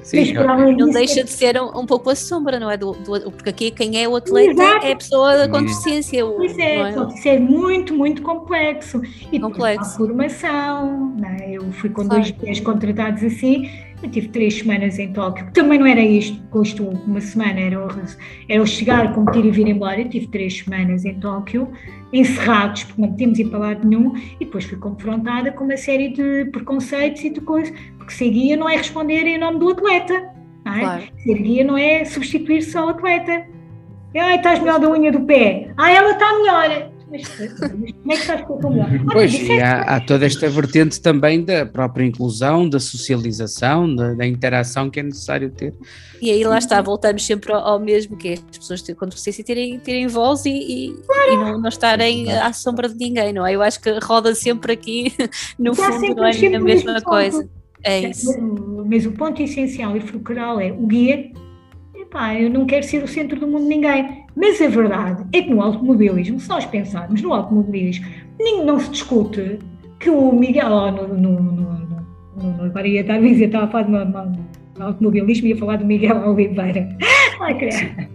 Sim, 0.04 0.34
não 0.78 0.90
deixa 0.90 1.24
de 1.24 1.30
ser 1.30 1.60
um, 1.62 1.80
um, 1.80 1.86
pouco 1.86 2.10
a 2.10 2.16
sombra, 2.16 2.60
não 2.60 2.70
é? 2.70 2.76
Do, 2.76 2.92
do, 2.92 3.32
porque 3.32 3.50
aqui 3.50 3.72
quem 3.72 4.02
é 4.02 4.08
o 4.08 4.16
atleta 4.16 4.52
Exato. 4.52 4.86
é 4.86 4.92
a 4.92 4.96
pessoa 4.96 5.48
com 5.48 5.62
deficiência. 5.62 6.22
Isso 6.44 6.60
é, 6.60 6.76
é? 6.76 7.08
isso 7.14 7.28
é 7.28 7.40
muito, 7.40 7.94
muito 7.94 8.22
complexo. 8.22 9.02
E 9.32 9.40
complexo. 9.40 9.92
a 9.92 9.98
formação, 9.98 11.16
é? 11.40 11.52
eu 11.54 11.72
fui 11.72 11.90
com 11.90 12.06
claro. 12.06 12.22
dois 12.22 12.32
pés 12.32 12.60
contratados 12.60 13.24
assim, 13.24 13.70
eu 14.02 14.10
tive 14.10 14.30
três 14.30 14.60
semanas 14.60 14.98
em 14.98 15.12
Tóquio, 15.12 15.46
que 15.48 15.54
também 15.54 15.78
não 15.78 15.86
era 15.86 16.02
isto, 16.02 16.42
custo 16.50 16.88
uma 16.88 17.20
semana, 17.20 17.60
era 17.60 17.86
o, 17.86 17.90
era 18.48 18.62
o 18.62 18.66
chegar, 18.66 19.14
competir 19.14 19.46
e 19.46 19.52
vir 19.52 19.68
embora. 19.68 20.00
Eu 20.00 20.10
tive 20.10 20.28
três 20.28 20.60
semanas 20.60 21.04
em 21.06 21.20
Tóquio, 21.20 21.70
encerrados, 22.14 22.84
porque 22.84 23.02
não 23.02 23.16
tínhamos 23.16 23.40
ir 23.40 23.46
para 23.46 23.60
lado 23.60 23.88
nenhum, 23.88 24.16
e 24.40 24.46
depois 24.46 24.66
fui 24.66 24.78
confrontada 24.78 25.52
com 25.52 25.66
uma 25.66 25.78
série 25.78 26.10
de 26.10 26.46
preconceitos 26.52 27.24
e 27.24 27.30
de 27.30 27.42
coisas, 27.42 27.74
porque 27.98 28.14
ser 28.14 28.30
guia 28.30 28.56
não 28.56 28.70
é 28.70 28.78
responder 28.78 29.26
em 29.26 29.38
nome 29.38 29.60
do 29.60 29.70
atleta. 29.70 30.30
Não 30.66 30.74
é? 30.74 30.80
Claro. 30.80 31.04
Ser 31.24 31.36
guia 31.36 31.64
não 31.64 31.78
é 31.78 32.06
substituir 32.06 32.62
só 32.62 32.86
o 32.86 32.90
atleta. 32.90 33.46
Ai, 34.16 34.38
estás 34.38 34.60
melhor 34.60 34.80
da 34.80 34.90
unha 34.90 35.12
do 35.12 35.22
pé. 35.22 35.72
Ah, 35.78 35.92
ela 35.92 36.12
está 36.12 36.34
melhor 36.40 36.99
mas, 37.12 37.28
como 37.28 37.86
é 38.12 38.16
que 38.16 38.22
estás 38.22 38.42
com 38.42 38.56
a 38.56 39.12
Pois, 39.12 39.34
e 39.34 39.60
há, 39.60 39.82
há, 39.82 40.00
toda 40.00 40.26
esta 40.26 40.50
vertente 40.50 41.02
também 41.02 41.44
da 41.44 41.66
própria 41.66 42.06
inclusão, 42.06 42.70
da 42.70 42.80
socialização, 42.80 43.94
da, 43.94 44.14
da, 44.14 44.26
interação 44.26 44.90
que 44.90 45.00
é 45.00 45.04
necessário 45.04 45.50
ter. 45.50 45.74
E 46.22 46.30
aí 46.30 46.44
lá 46.44 46.58
está, 46.58 46.82
voltamos 46.82 47.26
sempre 47.26 47.52
ao, 47.52 47.60
ao 47.60 47.80
mesmo, 47.80 48.16
que 48.18 48.30
é 48.30 48.34
as 48.34 48.58
pessoas 48.58 48.82
com 48.82 49.06
deficiência 49.08 49.44
terem, 49.44 49.80
terem 49.80 50.08
voz 50.08 50.46
e, 50.46 50.50
e, 50.50 50.94
claro. 51.06 51.32
e 51.32 51.36
não, 51.38 51.62
não, 51.62 51.70
estarem 51.70 52.32
à 52.32 52.54
sombra 52.54 52.88
de 52.88 52.96
ninguém, 52.96 53.34
não 53.34 53.46
é? 53.46 53.56
Eu 53.56 53.62
acho 53.62 53.82
que 53.82 53.92
roda 54.04 54.36
sempre 54.36 54.74
aqui, 54.74 55.14
no 55.58 55.74
fundo, 55.74 56.16
não 56.16 56.26
é 56.26 56.56
a 56.56 56.60
mesma 56.60 57.02
coisa. 57.02 57.50
É 57.84 58.02
isso. 58.02 58.30
Mas 58.90 59.06
o 59.06 59.12
ponto 59.14 59.42
essencial 59.42 59.96
e 59.96 60.02
fulcral 60.02 60.60
é 60.60 60.72
o 60.72 60.86
guia 60.86 61.32
pá, 62.10 62.34
eu 62.34 62.50
não 62.50 62.66
quero 62.66 62.86
ser 62.86 63.04
o 63.04 63.08
centro 63.08 63.40
do 63.40 63.48
mundo 63.48 63.64
de 63.64 63.70
ninguém. 63.70 64.26
Mas 64.40 64.62
a 64.62 64.68
verdade 64.68 65.26
é 65.34 65.42
que 65.42 65.50
no 65.50 65.62
automobilismo, 65.62 66.40
se 66.40 66.48
nós 66.48 66.66
pensarmos 66.66 67.22
no 67.22 67.34
automobilismo, 67.34 68.06
não 68.64 68.80
se 68.80 68.90
discute 68.90 69.60
que 70.00 70.10
o 70.10 70.32
Miguel, 70.32 70.72
oh, 70.72 70.92
no, 70.92 71.08
no, 71.10 71.42
no, 71.42 72.06
no, 72.38 72.64
agora 72.64 72.88
ia 72.88 73.02
estar 73.02 73.16
a 73.16 73.20
dizer, 73.20 73.48
estava 73.48 73.66
a 73.66 73.68
falar 73.68 74.06
de 74.06 74.82
automobilismo 74.82 75.48
e 75.48 75.50
ia 75.50 75.58
falar 75.58 75.76
do 75.76 75.86
Miguel 75.86 76.16
Oliveira. 76.26 76.88
Ai, 77.42 77.58
creio. 77.58 78.10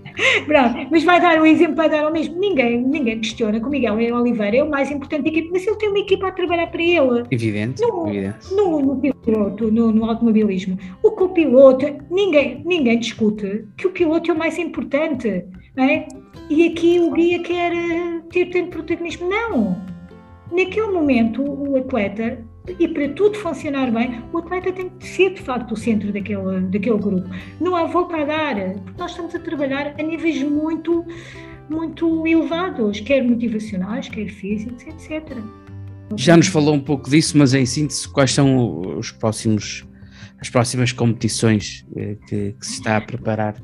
Pronto, 0.46 0.88
mas 0.90 1.02
vai 1.02 1.20
dar 1.20 1.40
o 1.40 1.44
exemplo, 1.44 1.74
vai 1.74 1.90
dar 1.90 2.04
ao 2.04 2.12
mesmo. 2.12 2.38
Ninguém, 2.38 2.80
ninguém 2.80 3.18
questiona 3.18 3.58
que 3.58 3.66
o 3.66 3.68
Miguel 3.68 3.94
Oliveira 3.94 4.56
é 4.58 4.62
o 4.62 4.70
mais 4.70 4.90
importante 4.90 5.24
da 5.24 5.28
equipe, 5.28 5.50
mas 5.52 5.66
ele 5.66 5.76
tem 5.76 5.88
uma 5.88 5.98
equipa 5.98 6.28
a 6.28 6.32
trabalhar 6.32 6.68
para 6.68 6.82
ele. 6.82 7.24
Evidente. 7.30 7.82
No, 7.82 8.08
evidente. 8.08 8.54
no, 8.54 8.80
no 8.80 8.96
piloto, 8.96 9.70
no, 9.70 9.92
no, 9.92 10.04
automobilismo. 10.04 10.78
O 11.02 11.10
que 11.10 11.22
o 11.24 11.28
piloto, 11.30 11.86
ninguém, 12.10 12.62
ninguém 12.64 12.98
discute 12.98 13.66
que 13.76 13.86
o 13.88 13.90
piloto 13.90 14.30
é 14.30 14.34
o 14.34 14.38
mais 14.38 14.56
importante. 14.58 15.44
É? 15.76 16.06
E 16.48 16.68
aqui 16.68 17.00
o 17.00 17.12
guia 17.12 17.42
quer 17.42 17.72
eh, 17.72 18.20
ter 18.30 18.46
tanto 18.46 18.70
protagonismo. 18.70 19.28
Não! 19.28 19.76
Naquele 20.52 20.88
momento, 20.88 21.42
o 21.42 21.76
atleta 21.76 22.44
e 22.78 22.88
para 22.88 23.08
tudo 23.10 23.36
funcionar 23.36 23.90
bem, 23.90 24.22
o 24.32 24.38
atleta 24.38 24.72
tem 24.72 24.88
que 24.88 25.06
ser 25.06 25.34
de 25.34 25.42
facto 25.42 25.72
o 25.72 25.76
centro 25.76 26.12
daquele, 26.12 26.60
daquele 26.70 26.98
grupo. 26.98 27.28
Não 27.60 27.76
há 27.76 27.84
volta 27.84 28.16
a 28.16 28.24
dar, 28.24 28.54
porque 28.54 28.98
nós 28.98 29.10
estamos 29.10 29.34
a 29.34 29.38
trabalhar 29.38 29.94
a 29.98 30.02
níveis 30.02 30.42
muito, 30.42 31.04
muito 31.68 32.26
elevados, 32.26 33.00
quer 33.00 33.22
motivacionais, 33.22 34.08
quer 34.08 34.28
físicos, 34.28 34.82
etc. 34.86 35.36
Já 36.16 36.36
nos 36.36 36.46
falou 36.46 36.74
um 36.74 36.80
pouco 36.80 37.10
disso, 37.10 37.36
mas 37.36 37.52
em 37.52 37.66
síntese, 37.66 38.08
quais 38.08 38.32
são 38.32 38.96
os 38.98 39.10
próximos, 39.10 39.86
as 40.40 40.48
próximas 40.48 40.90
competições 40.92 41.84
eh, 41.96 42.16
que, 42.28 42.52
que 42.52 42.66
se 42.66 42.74
está 42.74 42.96
a 42.96 43.00
preparar? 43.00 43.56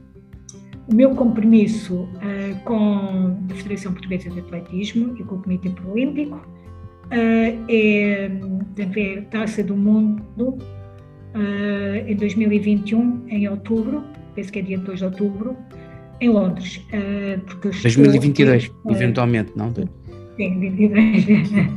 O 0.91 0.95
meu 0.95 1.11
compromisso 1.14 2.03
uh, 2.03 2.64
com 2.64 3.36
a 3.49 3.55
Federação 3.55 3.93
Portuguesa 3.93 4.28
de 4.28 4.41
Atletismo 4.41 5.16
e 5.16 5.22
com 5.22 5.36
o 5.36 5.43
Comitê 5.43 5.70
Paralímpico 5.70 6.36
uh, 6.36 7.64
é 7.68 8.28
a 9.16 9.22
Taça 9.30 9.62
do 9.62 9.76
Mundo 9.76 10.49
uh, 10.49 12.09
em 12.09 12.16
2021, 12.16 13.24
em 13.28 13.49
outubro, 13.49 14.03
penso 14.34 14.51
que 14.53 14.59
é 14.59 14.62
dia 14.62 14.78
2 14.78 14.99
de 14.99 15.05
outubro, 15.05 15.57
em 16.20 16.28
Londres. 16.28 16.84
Porque 17.47 17.68
2022, 17.68 18.64
estou, 18.64 18.93
eventualmente, 18.93 19.53
não? 19.55 19.72
Sim, 19.72 20.59
22, 20.59 21.26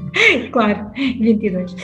claro, 0.51 0.89
22. 0.95 1.75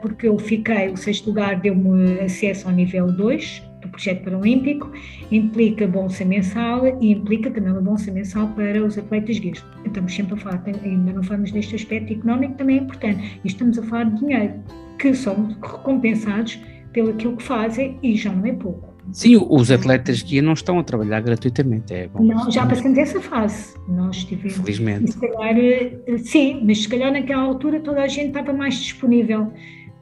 porque 0.00 0.26
eu 0.26 0.38
fiquei, 0.38 0.88
o 0.88 0.96
sexto 0.96 1.26
lugar 1.26 1.60
deu-me 1.60 2.20
acesso 2.20 2.66
ao 2.66 2.74
nível 2.74 3.12
2, 3.12 3.62
do 3.86 3.90
projeto 3.90 4.24
paralímpico, 4.24 4.90
implica 5.30 5.86
bolsa 5.86 6.24
mensal 6.24 6.86
e 7.00 7.12
implica 7.12 7.50
também 7.50 7.72
uma 7.72 7.80
bolsa 7.80 8.10
mensal 8.10 8.48
para 8.48 8.84
os 8.84 8.98
atletas 8.98 9.38
guias. 9.38 9.64
Estamos 9.84 10.14
sempre 10.14 10.34
a 10.34 10.36
falar, 10.36 10.62
ainda 10.66 11.12
não 11.12 11.22
falamos 11.22 11.52
neste 11.52 11.74
aspecto 11.74 12.12
económico, 12.12 12.54
também 12.54 12.78
é 12.78 12.80
importante, 12.82 13.40
e 13.44 13.48
estamos 13.48 13.78
a 13.78 13.82
falar 13.82 14.04
de 14.04 14.20
dinheiro, 14.20 14.54
que 14.98 15.14
são 15.14 15.56
recompensados 15.62 16.58
pelo 16.92 17.10
aquilo 17.10 17.36
que 17.36 17.42
fazem 17.42 17.98
e 18.02 18.16
já 18.16 18.32
não 18.32 18.46
é 18.46 18.52
pouco. 18.52 18.96
Sim, 19.12 19.36
os 19.48 19.70
atletas 19.70 20.22
guia 20.22 20.42
não 20.42 20.52
estão 20.52 20.78
a 20.78 20.84
trabalhar 20.84 21.20
gratuitamente. 21.20 21.94
É 21.94 22.08
bom, 22.08 22.24
não, 22.24 22.50
já 22.50 22.66
passamos 22.66 22.98
essa 22.98 23.20
fase. 23.20 23.74
Nós 23.88 24.24
tivemos. 24.24 24.56
Felizmente. 24.56 25.12
Se 25.12 25.20
calhar, 25.20 25.56
eh, 25.56 26.18
sim, 26.18 26.60
mas 26.64 26.82
se 26.82 26.88
calhar 26.88 27.12
naquela 27.12 27.42
altura 27.42 27.80
toda 27.80 28.02
a 28.02 28.08
gente 28.08 28.28
estava 28.28 28.52
mais 28.52 28.74
disponível. 28.74 29.52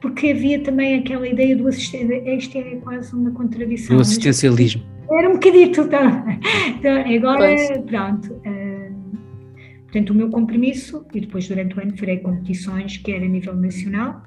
Porque 0.01 0.27
havia 0.27 0.59
também 0.59 0.99
aquela 0.99 1.27
ideia 1.27 1.55
do 1.55 1.67
assistente. 1.67 2.13
Isto 2.29 2.57
é 2.57 2.75
quase 2.75 3.13
uma 3.13 3.31
contradição. 3.31 3.95
Do 3.95 4.01
assistencialismo. 4.01 4.83
Era 5.09 5.29
um 5.29 5.33
bocadito. 5.33 5.87
Tá? 5.87 6.39
Então, 6.67 7.15
agora, 7.15 7.39
pois. 7.39 7.77
pronto. 7.85 8.33
Uh, 8.33 8.93
portanto, 9.83 10.09
o 10.09 10.13
meu 10.13 10.29
compromisso, 10.29 11.05
e 11.13 11.21
depois 11.21 11.47
durante 11.47 11.75
o 11.77 11.81
ano 11.81 11.97
farei 11.97 12.17
competições, 12.17 12.97
quer 12.97 13.23
a 13.23 13.27
nível 13.27 13.55
nacional, 13.55 14.23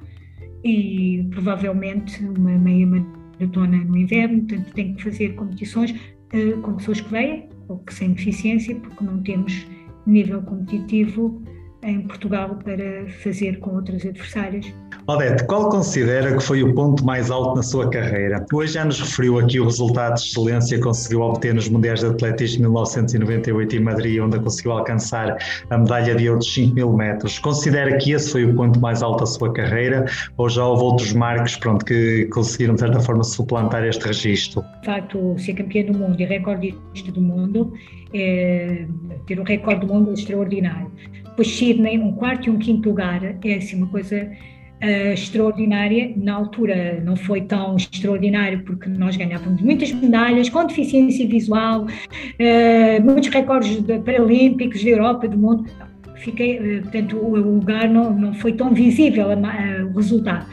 e 0.65 1.27
provavelmente 1.31 2.23
uma 2.25 2.59
meia 2.59 2.87
maratona 2.87 3.79
no 3.85 3.97
inverno, 3.97 4.41
portanto 4.45 4.73
tem 4.75 4.95
que 4.95 5.03
fazer 5.03 5.35
competições 5.35 5.93
uh, 5.93 6.61
com 6.63 6.75
pessoas 6.75 7.01
que 7.01 7.11
vêm 7.11 7.49
ou 7.69 7.79
que 7.79 7.95
sem 7.95 8.13
deficiência, 8.13 8.75
porque 8.77 9.05
não 9.05 9.23
temos 9.23 9.67
nível 10.07 10.43
competitivo 10.43 11.43
em 11.83 12.03
Portugal 12.03 12.59
para 12.65 13.09
fazer 13.23 13.59
com 13.61 13.77
outras 13.77 14.05
adversárias. 14.05 14.67
Odete, 15.07 15.45
qual 15.47 15.71
considera 15.71 16.37
que 16.37 16.43
foi 16.43 16.63
o 16.63 16.75
ponto 16.75 17.05
mais 17.05 17.31
alto 17.31 17.57
na 17.57 17.63
sua 17.63 17.89
carreira? 17.89 18.45
Hoje 18.53 18.75
já 18.75 18.85
nos 18.85 19.01
referiu 19.01 19.39
aqui 19.39 19.59
o 19.61 19.65
resultado 19.65 20.17
de 20.17 20.23
excelência 20.23 20.77
que 20.77 20.85
conseguiu 20.85 21.21
obter 21.23 21.55
nos 21.55 21.69
Mundiais 21.69 22.01
de 22.01 22.07
Atletismo 22.07 22.57
de 22.57 22.63
1998 22.65 23.77
em 23.77 23.81
Madrid, 23.81 24.21
onde 24.21 24.39
conseguiu 24.41 24.73
alcançar 24.73 25.39
a 25.71 25.79
medalha 25.79 26.15
de 26.15 26.29
ouro 26.29 26.41
dos 26.41 26.53
5 26.53 26.75
mil 26.75 26.93
metros. 26.93 27.39
Considera 27.39 27.97
que 27.97 28.13
esse 28.13 28.33
foi 28.33 28.45
o 28.45 28.55
ponto 28.55 28.79
mais 28.81 29.03
alto 29.03 29.21
da 29.21 29.27
sua 29.27 29.53
carreira 29.53 30.05
ou 30.37 30.49
já 30.49 30.67
houve 30.67 30.83
outros 30.83 31.13
marcos 31.13 31.57
pronto, 31.57 31.85
que 31.85 32.27
conseguiram, 32.27 32.75
de 32.75 32.81
certa 32.81 33.01
forma, 33.01 33.25
suplantar 33.25 33.85
este 33.85 34.07
registro? 34.07 34.63
De 34.81 34.87
facto, 34.87 35.37
ser 35.39 35.55
campeã 35.55 35.85
do 35.85 35.97
mundo 35.97 36.21
e 36.21 36.25
recordista 36.25 37.13
do 37.13 37.21
mundo, 37.21 37.73
é, 38.13 38.87
ter 39.27 39.39
o 39.39 39.43
recorde 39.43 39.87
do 39.87 39.95
mundo 39.95 40.11
é 40.11 40.15
extraordinário. 40.15 40.91
Depois 41.25 41.57
Sydney, 41.69 41.99
um 41.99 42.13
quarto 42.13 42.49
e 42.49 42.51
um 42.51 42.59
quinto 42.59 42.89
lugar, 42.89 43.23
é 43.23 43.55
assim 43.55 43.77
uma 43.77 43.89
coisa 43.89 44.31
uh, 44.83 45.13
extraordinária. 45.13 46.15
Na 46.17 46.35
altura 46.35 47.03
não 47.05 47.15
foi 47.15 47.43
tão 47.43 47.77
extraordinário 47.77 48.63
porque 48.65 48.89
nós 48.89 49.17
ganhávamos 49.17 49.61
muitas 49.61 49.93
medalhas 49.93 50.49
com 50.49 50.65
deficiência 50.65 51.27
visual, 51.29 51.85
uh, 51.85 53.05
muitos 53.05 53.29
recordes 53.29 53.83
de, 53.83 53.99
paralímpicos 53.99 54.83
da 54.83 54.91
Europa, 54.91 55.29
do 55.29 55.37
mundo. 55.37 55.67
Fiquei, 56.17 56.59
uh, 56.59 56.83
portanto, 56.83 57.17
o, 57.19 57.37
lugar 57.37 57.89
não, 57.89 58.13
não 58.13 58.33
foi 58.33 58.53
tão 58.55 58.73
visível 58.73 59.27
o 59.93 59.97
resultado. 59.97 60.47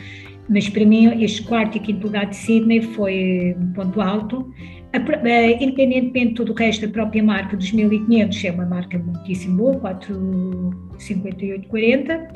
Mas 0.50 0.68
para 0.70 0.86
mim, 0.86 1.24
este 1.24 1.44
quarto 1.44 1.78
e 1.78 1.80
quinto 1.80 2.06
lugar 2.06 2.26
de 2.26 2.36
Sydney 2.36 2.82
foi 2.82 3.56
um 3.60 3.72
ponto 3.72 4.02
alto. 4.02 4.54
Independentemente 4.96 6.30
de 6.30 6.36
todo 6.36 6.52
o 6.52 6.56
resto, 6.56 6.86
a 6.86 6.90
própria 6.90 7.24
marca 7.24 7.58
dos 7.58 7.72
1500 7.72 8.46
é 8.46 8.52
uma 8.52 8.66
marca 8.66 8.98
muitíssimo 8.98 9.58
boa, 9.58 9.76
4,58,40. 10.00 12.28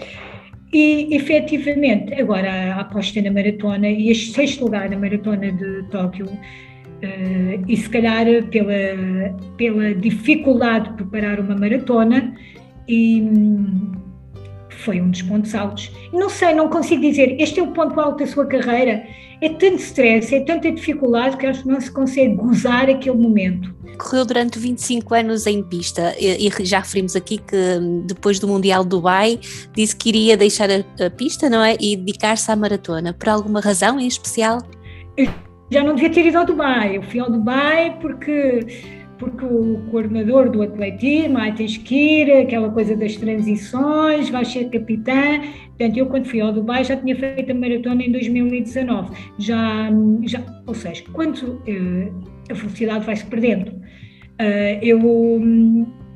E 0.72 1.16
efetivamente, 1.16 2.14
agora 2.14 2.76
a 2.76 2.82
aposta 2.82 3.20
na 3.22 3.32
maratona 3.32 3.90
e 3.90 4.12
este 4.12 4.34
sexto 4.34 4.66
lugar 4.66 4.88
na 4.90 4.98
maratona 4.98 5.52
de 5.52 5.84
Tóquio, 5.90 6.28
uh, 6.28 6.40
e 7.68 7.76
se 7.76 7.90
calhar 7.90 8.26
pela, 8.52 9.34
pela 9.58 9.96
dificuldade 9.96 10.90
de 10.90 10.96
preparar 10.96 11.40
uma 11.40 11.56
maratona, 11.56 12.36
e 12.88 13.20
um, 13.22 13.92
foi 14.70 15.02
um 15.02 15.10
dos 15.10 15.24
pontos 15.24 15.56
altos. 15.56 15.92
Não 16.14 16.30
sei, 16.30 16.54
não 16.54 16.70
consigo 16.70 17.02
dizer, 17.02 17.36
este 17.40 17.60
é 17.60 17.64
o 17.64 17.68
ponto 17.68 18.00
alto 18.00 18.20
da 18.20 18.28
sua 18.28 18.46
carreira. 18.46 19.04
É 19.42 19.50
tanto 19.50 19.78
stress, 19.78 20.36
é 20.36 20.42
tanta 20.42 20.72
dificuldade 20.72 21.38
que 21.38 21.46
acho 21.46 21.64
que 21.64 21.68
não 21.68 21.80
se 21.80 21.92
consegue 21.92 22.36
gozar 22.36 22.90
aquele 22.90 23.18
momento 23.18 23.80
correu 24.00 24.26
durante 24.26 24.58
25 24.58 25.14
anos 25.14 25.46
em 25.46 25.62
pista 25.62 26.16
e, 26.18 26.48
e, 26.48 26.66
já 26.66 26.80
referimos 26.80 27.16
aqui 27.16 27.38
que 27.38 27.56
hum, 27.56 28.04
depois 28.08 28.40
do 28.40 28.48
Mundial 28.48 28.84
de 28.84 28.90
Dubai 28.90 29.40
disse 29.74 29.96
que 29.96 30.10
iria 30.10 30.38
deixar 30.38 30.70
a, 30.72 31.06
a 31.06 31.10
pista, 31.10 31.50
não 31.50 31.62
é? 31.62 31.76
E 31.80 31.98
dedicar-se 31.98 32.50
à 32.50 32.56
maratona. 32.56 33.14
Por 33.14 33.28
alguma 33.30 33.60
razão 33.60 34.00
em 34.00 34.08
especial? 34.08 34.60
Eu 35.18 35.30
já 35.70 35.84
não 35.84 35.94
devia 35.96 36.10
ter 36.10 36.26
ido 36.26 36.38
ao 36.38 36.46
Dubai. 36.46 36.98
Eu 36.98 37.04
fui 37.04 37.20
ao 37.20 37.30
Dubai 37.30 37.98
porque 38.02 38.66
porque 39.20 39.46
o 39.46 39.82
coordenador 39.92 40.50
do 40.50 40.62
atletismo, 40.62 41.38
aí 41.38 41.52
tens 41.52 41.78
que 41.78 42.22
ir, 42.22 42.32
aquela 42.32 42.70
coisa 42.72 42.96
das 42.96 43.16
transições, 43.18 44.30
vais 44.30 44.48
ser 44.48 44.70
capitã. 44.70 45.42
Portanto, 45.68 45.98
eu 45.98 46.06
quando 46.08 46.26
fui 46.26 46.40
ao 46.40 46.54
Dubai 46.54 46.84
já 46.86 46.96
tinha 46.96 47.16
feito 47.16 47.52
a 47.52 47.54
maratona 47.54 48.02
em 48.02 48.12
2019. 48.12 49.16
Já, 49.38 49.90
já, 50.26 50.42
ou 50.66 50.74
seja, 50.74 51.04
quando 51.12 51.38
uh, 51.44 52.24
a 52.50 52.54
velocidade 52.54 53.06
vai-se 53.06 53.26
perdendo. 53.26 53.72
Uh, 53.72 54.80
eu, 54.82 55.00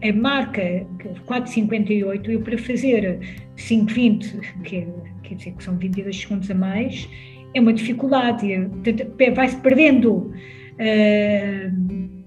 a 0.01 0.14
marca 0.14 0.88
4,58, 1.28 2.30
eu 2.30 2.41
para 2.41 2.58
fazer 2.58 3.20
5,20, 3.58 4.62
que 4.64 4.78
é, 4.78 4.88
quer 5.24 5.36
dizer 5.36 5.51
que 5.51 5.64
são 5.64 5.78
22 5.78 6.22
segundos 6.22 6.49
a 6.49 6.56
mais, 6.56 7.08
é 7.54 7.60
uma 7.60 7.74
dificuldade, 7.74 8.47
vai-se 9.36 9.58
perdendo. 9.58 10.32
Uh, 10.80 12.22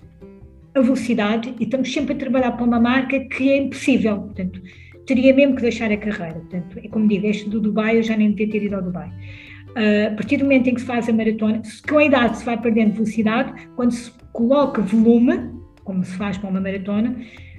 a 0.77 0.81
velocidade 0.81 1.55
e 1.59 1.65
estamos 1.65 1.93
sempre 1.93 2.15
a 2.15 2.17
trabalhar 2.17 2.53
para 2.53 2.65
uma 2.65 2.79
marca 2.79 3.19
que 3.21 3.51
é 3.51 3.57
impossível. 3.57 4.21
Portanto, 4.21 4.61
teria 5.07 5.35
mesmo 5.35 5.57
que 5.57 5.63
deixar 5.63 5.91
a 5.91 5.97
carreira. 5.97 6.41
Portanto, 6.41 6.79
é 6.83 6.89
como 6.89 7.09
digo, 7.09 7.27
este 7.27 7.49
do 7.49 7.61
Dubai, 7.61 7.99
eu 7.99 8.03
já 8.03 8.17
nem 8.17 8.31
devia 8.31 8.51
ter 8.51 8.65
ido 8.65 8.77
ao 8.77 8.83
Dubai. 8.83 9.09
Uh, 9.09 10.13
a 10.13 10.17
partir 10.17 10.39
do 10.39 10.45
momento 10.45 10.69
em 10.69 10.75
que 10.75 10.81
se 10.81 10.87
faz 10.87 11.09
a 11.09 11.13
maratona, 11.13 11.63
com 11.89 11.99
a 11.99 12.05
idade 12.05 12.39
se 12.39 12.45
vai 12.45 12.61
perdendo 12.61 12.95
velocidade, 12.95 13.53
quando 13.77 13.93
se 13.93 14.11
coloca 14.33 14.81
volume, 14.83 15.51
como 15.85 16.05
se 16.05 16.17
faz 16.17 16.39
para 16.39 16.51
uma 16.51 16.61
maratona, 16.61 17.17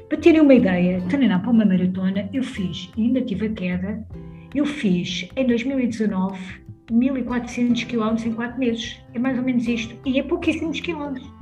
para 0.10 0.18
terem 0.18 0.42
uma 0.42 0.54
ideia, 0.54 1.02
treinar 1.10 1.42
para 1.42 1.52
uma 1.52 1.66
maratona, 1.66 2.30
eu 2.34 2.44
fiz, 2.44 2.90
ainda 2.98 3.22
tive 3.22 3.48
a 3.48 3.50
queda, 3.50 4.08
eu 4.56 4.66
fiz 4.66 5.30
em 5.36 5.46
2019 5.46 6.40
1400 6.92 7.84
km 7.84 8.16
em 8.26 8.34
4 8.34 8.58
meses. 8.58 9.00
É 9.14 9.20
mais 9.20 9.38
ou 9.38 9.44
menos 9.44 9.68
isto. 9.68 9.96
E 10.06 10.20
é 10.20 10.24
pouquíssimos 10.24 10.80
quilómetros. 10.80 11.37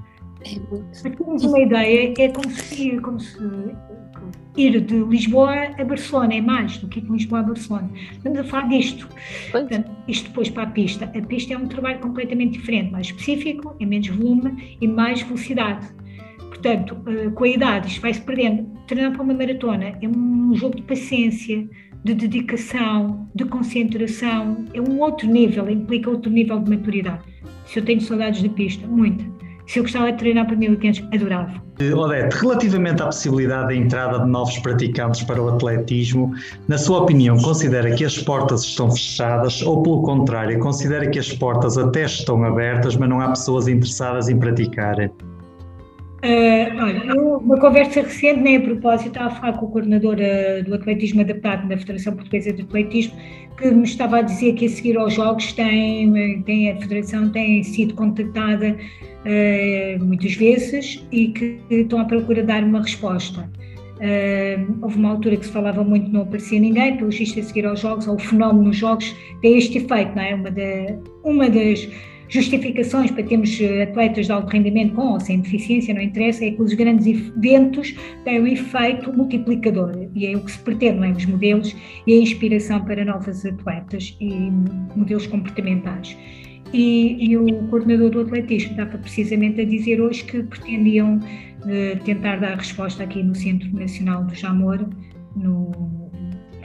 É 0.45 0.59
muito. 0.69 1.01
Para 1.01 1.11
termos 1.11 1.43
uma 1.43 1.59
ideia, 1.59 2.13
é 2.17 2.29
como 2.29 2.49
se, 2.51 2.99
como 2.99 3.19
se 3.19 3.39
ir 4.55 4.79
de 4.79 5.03
Lisboa 5.03 5.71
a 5.77 5.83
Barcelona, 5.83 6.35
é 6.35 6.41
mais 6.41 6.77
do 6.77 6.87
que 6.87 7.01
de 7.01 7.11
Lisboa 7.11 7.39
a 7.39 7.43
Barcelona. 7.43 7.89
Estamos 8.11 8.39
a 8.39 8.43
falar 8.43 8.69
disto. 8.69 9.09
Portanto, 9.51 9.91
isto 10.07 10.27
depois 10.29 10.49
para 10.49 10.63
a 10.63 10.67
pista. 10.67 11.05
A 11.05 11.21
pista 11.21 11.53
é 11.53 11.57
um 11.57 11.67
trabalho 11.67 11.99
completamente 11.99 12.59
diferente, 12.59 12.91
mais 12.91 13.07
específico, 13.07 13.75
é 13.79 13.85
menos 13.85 14.07
volume 14.07 14.77
e 14.79 14.87
mais 14.87 15.21
velocidade. 15.23 15.87
Portanto, 16.37 16.97
eh, 17.07 17.29
com 17.31 17.43
a 17.43 17.47
idade, 17.47 17.87
isto 17.87 18.01
vai-se 18.01 18.21
perdendo. 18.21 18.69
Treinar 18.87 19.11
para 19.13 19.23
uma 19.23 19.33
maratona 19.33 19.97
é 20.01 20.07
um 20.07 20.53
jogo 20.55 20.75
de 20.77 20.83
paciência, 20.83 21.67
de 22.03 22.13
dedicação, 22.13 23.27
de 23.33 23.45
concentração, 23.45 24.65
é 24.73 24.79
um 24.79 24.99
outro 24.99 25.27
nível, 25.27 25.67
implica 25.69 26.09
outro 26.09 26.31
nível 26.31 26.59
de 26.59 26.69
maturidade. 26.69 27.23
Se 27.65 27.79
eu 27.79 27.83
tenho 27.83 27.99
saudades 27.99 28.41
de 28.41 28.49
pista, 28.49 28.85
muita 28.85 29.34
se 29.67 29.79
eu 29.79 29.83
gostava 29.83 30.11
de 30.11 30.17
treinar 30.17 30.45
para 30.45 30.55
1500, 30.55 31.07
adorava. 31.13 31.65
Odete, 31.95 32.37
relativamente 32.37 33.01
à 33.01 33.05
possibilidade 33.05 33.67
da 33.67 33.75
entrada 33.75 34.19
de 34.19 34.29
novos 34.29 34.57
praticantes 34.59 35.23
para 35.23 35.41
o 35.41 35.49
atletismo, 35.49 36.33
na 36.67 36.77
sua 36.77 37.01
opinião, 37.01 37.37
considera 37.37 37.93
que 37.93 38.05
as 38.05 38.17
portas 38.17 38.63
estão 38.63 38.89
fechadas 38.91 39.61
ou, 39.61 39.83
pelo 39.83 40.01
contrário, 40.03 40.57
considera 40.59 41.09
que 41.09 41.19
as 41.19 41.33
portas 41.33 41.77
até 41.77 42.05
estão 42.05 42.43
abertas, 42.43 42.95
mas 42.95 43.09
não 43.09 43.19
há 43.19 43.29
pessoas 43.29 43.67
interessadas 43.67 44.29
em 44.29 44.37
praticar? 44.37 44.95
Uh, 46.25 46.81
olha, 46.81 47.13
uma 47.13 47.59
conversa 47.59 48.01
recente, 48.01 48.39
nem 48.39 48.57
a 48.57 48.61
propósito, 48.61 49.09
estava 49.09 49.27
a 49.27 49.31
falar 49.31 49.53
com 49.53 49.65
o 49.65 49.69
coordenador 49.69 50.15
uh, 50.15 50.63
do 50.63 50.73
atletismo 50.73 51.21
adaptado 51.21 51.67
da 51.67 51.77
Federação 51.77 52.13
Portuguesa 52.13 52.53
de 52.53 52.61
Atletismo, 52.61 53.13
que 53.57 53.69
me 53.69 53.83
estava 53.83 54.19
a 54.19 54.21
dizer 54.21 54.53
que 54.53 54.65
a 54.65 54.69
seguir 54.69 54.97
aos 54.97 55.13
Jogos 55.13 55.51
tem, 55.53 56.41
tem 56.43 56.71
a 56.71 56.77
Federação 56.77 57.29
tem 57.29 57.61
sido 57.63 57.93
contactada 57.93 58.75
uh, 59.25 60.05
muitas 60.05 60.33
vezes 60.35 61.05
e 61.11 61.29
que 61.29 61.59
estão 61.69 61.99
à 61.99 62.05
procura 62.05 62.41
de 62.41 62.47
dar 62.47 62.63
uma 62.63 62.81
resposta. 62.81 63.49
houve 64.81 64.97
uma 64.97 65.11
altura 65.11 65.37
que 65.37 65.45
se 65.45 65.51
falava 65.51 65.83
muito 65.83 66.11
não 66.11 66.21
aparecia 66.21 66.59
ninguém, 66.59 66.97
pelo 66.97 67.09
visto 67.09 67.39
a 67.39 67.43
seguir 67.43 67.65
aos 67.65 67.79
Jogos, 67.79 68.07
ou 68.07 68.15
o 68.15 68.19
fenómeno 68.19 68.65
nos 68.67 68.77
Jogos 68.77 69.15
tem 69.41 69.57
este 69.57 69.77
efeito, 69.77 70.15
não 70.15 70.21
é? 70.21 70.35
Uma, 70.35 70.49
uma 71.23 71.49
das 71.49 71.87
justificações 72.29 73.11
para 73.11 73.23
termos 73.23 73.59
eh, 73.61 73.83
atletas 73.83 74.25
de 74.25 74.31
alto 74.31 74.49
rendimento 74.49 74.95
com 74.95 75.13
ou 75.13 75.19
sem 75.19 75.41
deficiência, 75.41 75.93
não 75.93 76.01
interessa, 76.01 76.45
é 76.45 76.51
que 76.51 76.61
os 76.61 76.73
grandes 76.73 77.05
eventos 77.05 77.95
têm 78.23 78.41
um 78.41 78.47
efeito 78.47 79.13
multiplicador 79.13 80.09
e 80.15 80.27
é 80.27 80.35
o 80.35 80.41
que 80.41 80.51
se 80.51 80.59
pretende, 80.59 80.99
não 80.99 81.05
é? 81.05 81.11
Os 81.11 81.25
modelos 81.25 81.75
e 82.07 82.13
a 82.13 82.17
inspiração 82.17 82.83
para 82.83 83.05
novas 83.05 83.45
atletas 83.45 84.17
e 84.19 84.51
modelos 84.95 85.27
comportamentais. 85.27 86.17
E, 86.73 87.29
e, 87.29 87.37
o 87.37 87.67
coordenador 87.67 88.09
do 88.09 88.21
atletismo 88.21 88.71
estava 88.71 88.97
precisamente 88.97 89.61
a 89.61 89.65
dizer 89.65 90.01
hoje 90.01 90.23
que 90.23 90.43
pretendiam 90.43 91.17
uh, 91.19 92.03
tentar 92.03 92.37
dar 92.37 92.57
resposta 92.57 93.03
aqui 93.03 93.23
no 93.23 93.35
Centro 93.35 93.71
Nacional 93.73 94.23
do 94.23 94.35
Jamor, 94.35 94.85
no, 95.35 95.71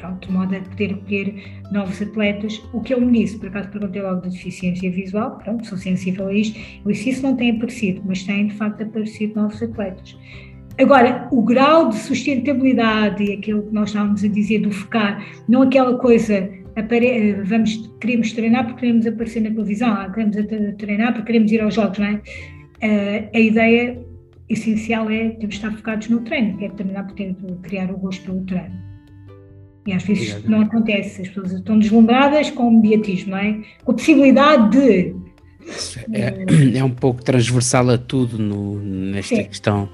pronto, 0.00 0.26
de 0.26 0.32
modo 0.32 0.56
a 0.56 0.60
poder 0.60 0.88
recolher 0.88 1.62
novos 1.70 2.00
atletas. 2.02 2.60
O 2.72 2.80
que 2.80 2.94
ele 2.94 3.06
me 3.06 3.20
disse, 3.20 3.38
por 3.38 3.48
acaso 3.48 3.68
perguntei 3.68 4.02
logo 4.02 4.22
da 4.22 4.28
deficiência 4.28 4.90
visual, 4.90 5.38
pronto, 5.38 5.66
sou 5.66 5.78
sensível 5.78 6.28
a 6.28 6.34
isto, 6.34 6.58
eu 6.84 6.90
disse 6.90 7.10
isso 7.10 7.22
não 7.22 7.36
tem 7.36 7.52
aparecido, 7.52 8.02
mas 8.04 8.22
tem 8.24 8.48
de 8.48 8.54
facto 8.54 8.82
aparecido 8.82 9.40
novos 9.40 9.62
atletas. 9.62 10.16
Agora, 10.78 11.28
o 11.30 11.42
grau 11.42 11.90
de 11.90 11.96
sustentabilidade 11.96 13.22
e 13.22 13.34
aquilo 13.34 13.62
que 13.64 13.74
nós 13.74 13.90
estávamos 13.90 14.24
a 14.24 14.28
dizer 14.28 14.60
do 14.60 14.70
focar, 14.70 15.22
não 15.46 15.62
aquela 15.62 15.98
coisa, 15.98 16.50
vamos, 17.44 17.90
queremos 18.00 18.32
treinar 18.32 18.64
porque 18.66 18.80
queremos 18.80 19.06
aparecer 19.06 19.40
na 19.40 19.50
televisão, 19.50 19.92
ah, 19.92 20.10
queremos 20.10 20.36
treinar 20.78 21.12
porque 21.12 21.26
queremos 21.26 21.52
ir 21.52 21.60
aos 21.60 21.74
jogos, 21.74 21.98
não 21.98 22.06
é? 22.06 22.14
Uh, 22.82 23.28
a 23.34 23.38
ideia 23.38 23.98
essencial 24.48 25.10
é 25.10 25.30
temos 25.30 25.54
de 25.54 25.54
estar 25.56 25.72
focados 25.72 26.08
no 26.08 26.20
treino, 26.20 26.56
que 26.58 26.64
é 26.64 26.68
treinar 26.70 27.06
porque 27.06 27.34
criar 27.62 27.90
o 27.90 27.98
gosto 27.98 28.24
pelo 28.24 28.44
treino. 28.44 28.90
E 29.86 29.92
às 29.92 30.02
vezes 30.02 30.30
Obrigado. 30.30 30.50
não 30.50 30.60
acontece, 30.62 31.22
as 31.22 31.28
pessoas 31.28 31.52
estão 31.52 31.78
deslumbradas 31.78 32.50
com 32.50 32.68
o 32.68 32.70
mediatismo, 32.70 33.32
não 33.32 33.38
é? 33.38 33.60
Com 33.84 33.92
a 33.92 33.94
possibilidade 33.94 34.70
de. 34.70 35.14
É, 36.12 36.78
é 36.78 36.84
um 36.84 36.90
pouco 36.90 37.22
transversal 37.22 37.90
a 37.90 37.98
tudo 37.98 38.38
no, 38.38 38.80
nesta 38.80 39.36
Sim. 39.36 39.44
questão 39.44 39.88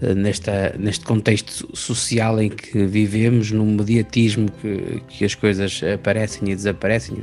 nesta, 0.00 0.74
neste 0.78 1.04
contexto 1.04 1.68
social 1.76 2.40
em 2.40 2.50
que 2.50 2.84
vivemos, 2.84 3.50
num 3.50 3.74
mediatismo 3.74 4.50
que, 4.60 5.02
que 5.08 5.24
as 5.24 5.34
coisas 5.34 5.80
aparecem 5.94 6.50
e 6.50 6.54
desaparecem, 6.54 7.22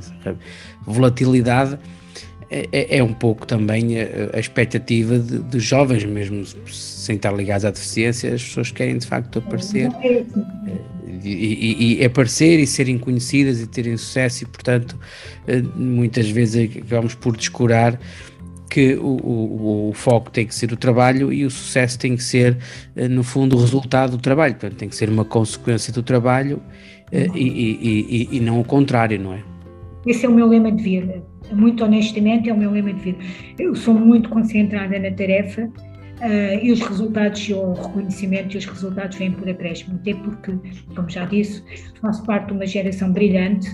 volatilidade 0.85 1.77
é, 2.53 2.67
é, 2.73 2.97
é 2.97 3.03
um 3.03 3.13
pouco 3.13 3.47
também 3.47 3.97
a, 3.97 4.35
a 4.35 4.39
expectativa 4.39 5.17
de, 5.17 5.39
de, 5.39 5.59
jovens, 5.61 6.03
mesmo 6.03 6.45
sem 6.67 7.15
estar 7.15 7.31
ligados 7.31 7.63
à 7.63 7.71
deficiência, 7.71 8.33
as 8.33 8.43
pessoas 8.43 8.71
querem 8.71 8.97
de 8.97 9.07
facto 9.07 9.39
aparecer 9.39 9.89
eh, 10.03 10.25
e, 11.23 11.29
e, 11.29 12.01
e 12.01 12.05
aparecer 12.05 12.59
e 12.59 12.67
serem 12.67 12.97
conhecidas 12.97 13.61
e 13.61 13.67
terem 13.67 13.95
sucesso, 13.95 14.43
e 14.43 14.47
portanto, 14.47 14.99
eh, 15.47 15.61
muitas 15.75 16.29
vezes 16.29 16.69
acabamos 16.69 17.15
por 17.15 17.37
descurar 17.37 17.97
que 18.71 18.95
o, 18.95 19.17
o, 19.17 19.89
o, 19.89 19.93
foco 19.93 20.31
tem 20.31 20.47
que 20.47 20.55
ser 20.55 20.71
o 20.71 20.77
trabalho 20.77 21.33
e 21.33 21.43
o 21.43 21.51
sucesso 21.51 21.99
tem 21.99 22.15
que 22.15 22.23
ser, 22.23 22.57
eh, 22.95 23.09
no 23.09 23.21
fundo, 23.21 23.57
o 23.57 23.59
resultado 23.59 24.11
do 24.11 24.17
trabalho. 24.17 24.53
Portanto, 24.53 24.79
tem 24.79 24.87
que 24.87 24.95
ser 24.95 25.09
uma 25.09 25.25
consequência 25.25 25.91
do 25.91 26.01
trabalho 26.01 26.61
eh, 27.11 27.27
e, 27.35 27.47
e, 27.49 28.29
e, 28.31 28.37
e 28.37 28.39
não 28.39 28.61
o 28.61 28.63
contrário, 28.63 29.19
não 29.19 29.33
é? 29.33 29.43
Esse 30.07 30.25
é 30.25 30.29
o 30.29 30.31
meu 30.31 30.47
lema 30.47 30.71
de 30.71 30.81
vida. 30.81 31.21
Muito 31.51 31.83
honestamente, 31.83 32.49
é 32.49 32.53
o 32.53 32.57
meu 32.57 32.71
lema 32.71 32.93
de 32.93 33.01
vida. 33.01 33.17
Eu 33.59 33.75
sou 33.75 33.93
muito 33.93 34.29
concentrada 34.29 34.97
na 34.97 35.11
tarefa 35.11 35.63
uh, 35.63 36.63
e 36.63 36.71
os 36.71 36.79
resultados, 36.79 37.49
o 37.49 37.73
reconhecimento 37.73 38.55
e 38.55 38.57
os 38.57 38.65
resultados 38.65 39.17
vêm 39.17 39.33
por 39.33 39.49
acréscimo. 39.49 39.95
Até 39.95 40.13
porque, 40.13 40.53
como 40.95 41.09
já 41.09 41.25
disse, 41.25 41.61
faço 42.01 42.23
parte 42.23 42.47
de 42.47 42.53
uma 42.53 42.65
geração 42.65 43.11
brilhante 43.11 43.69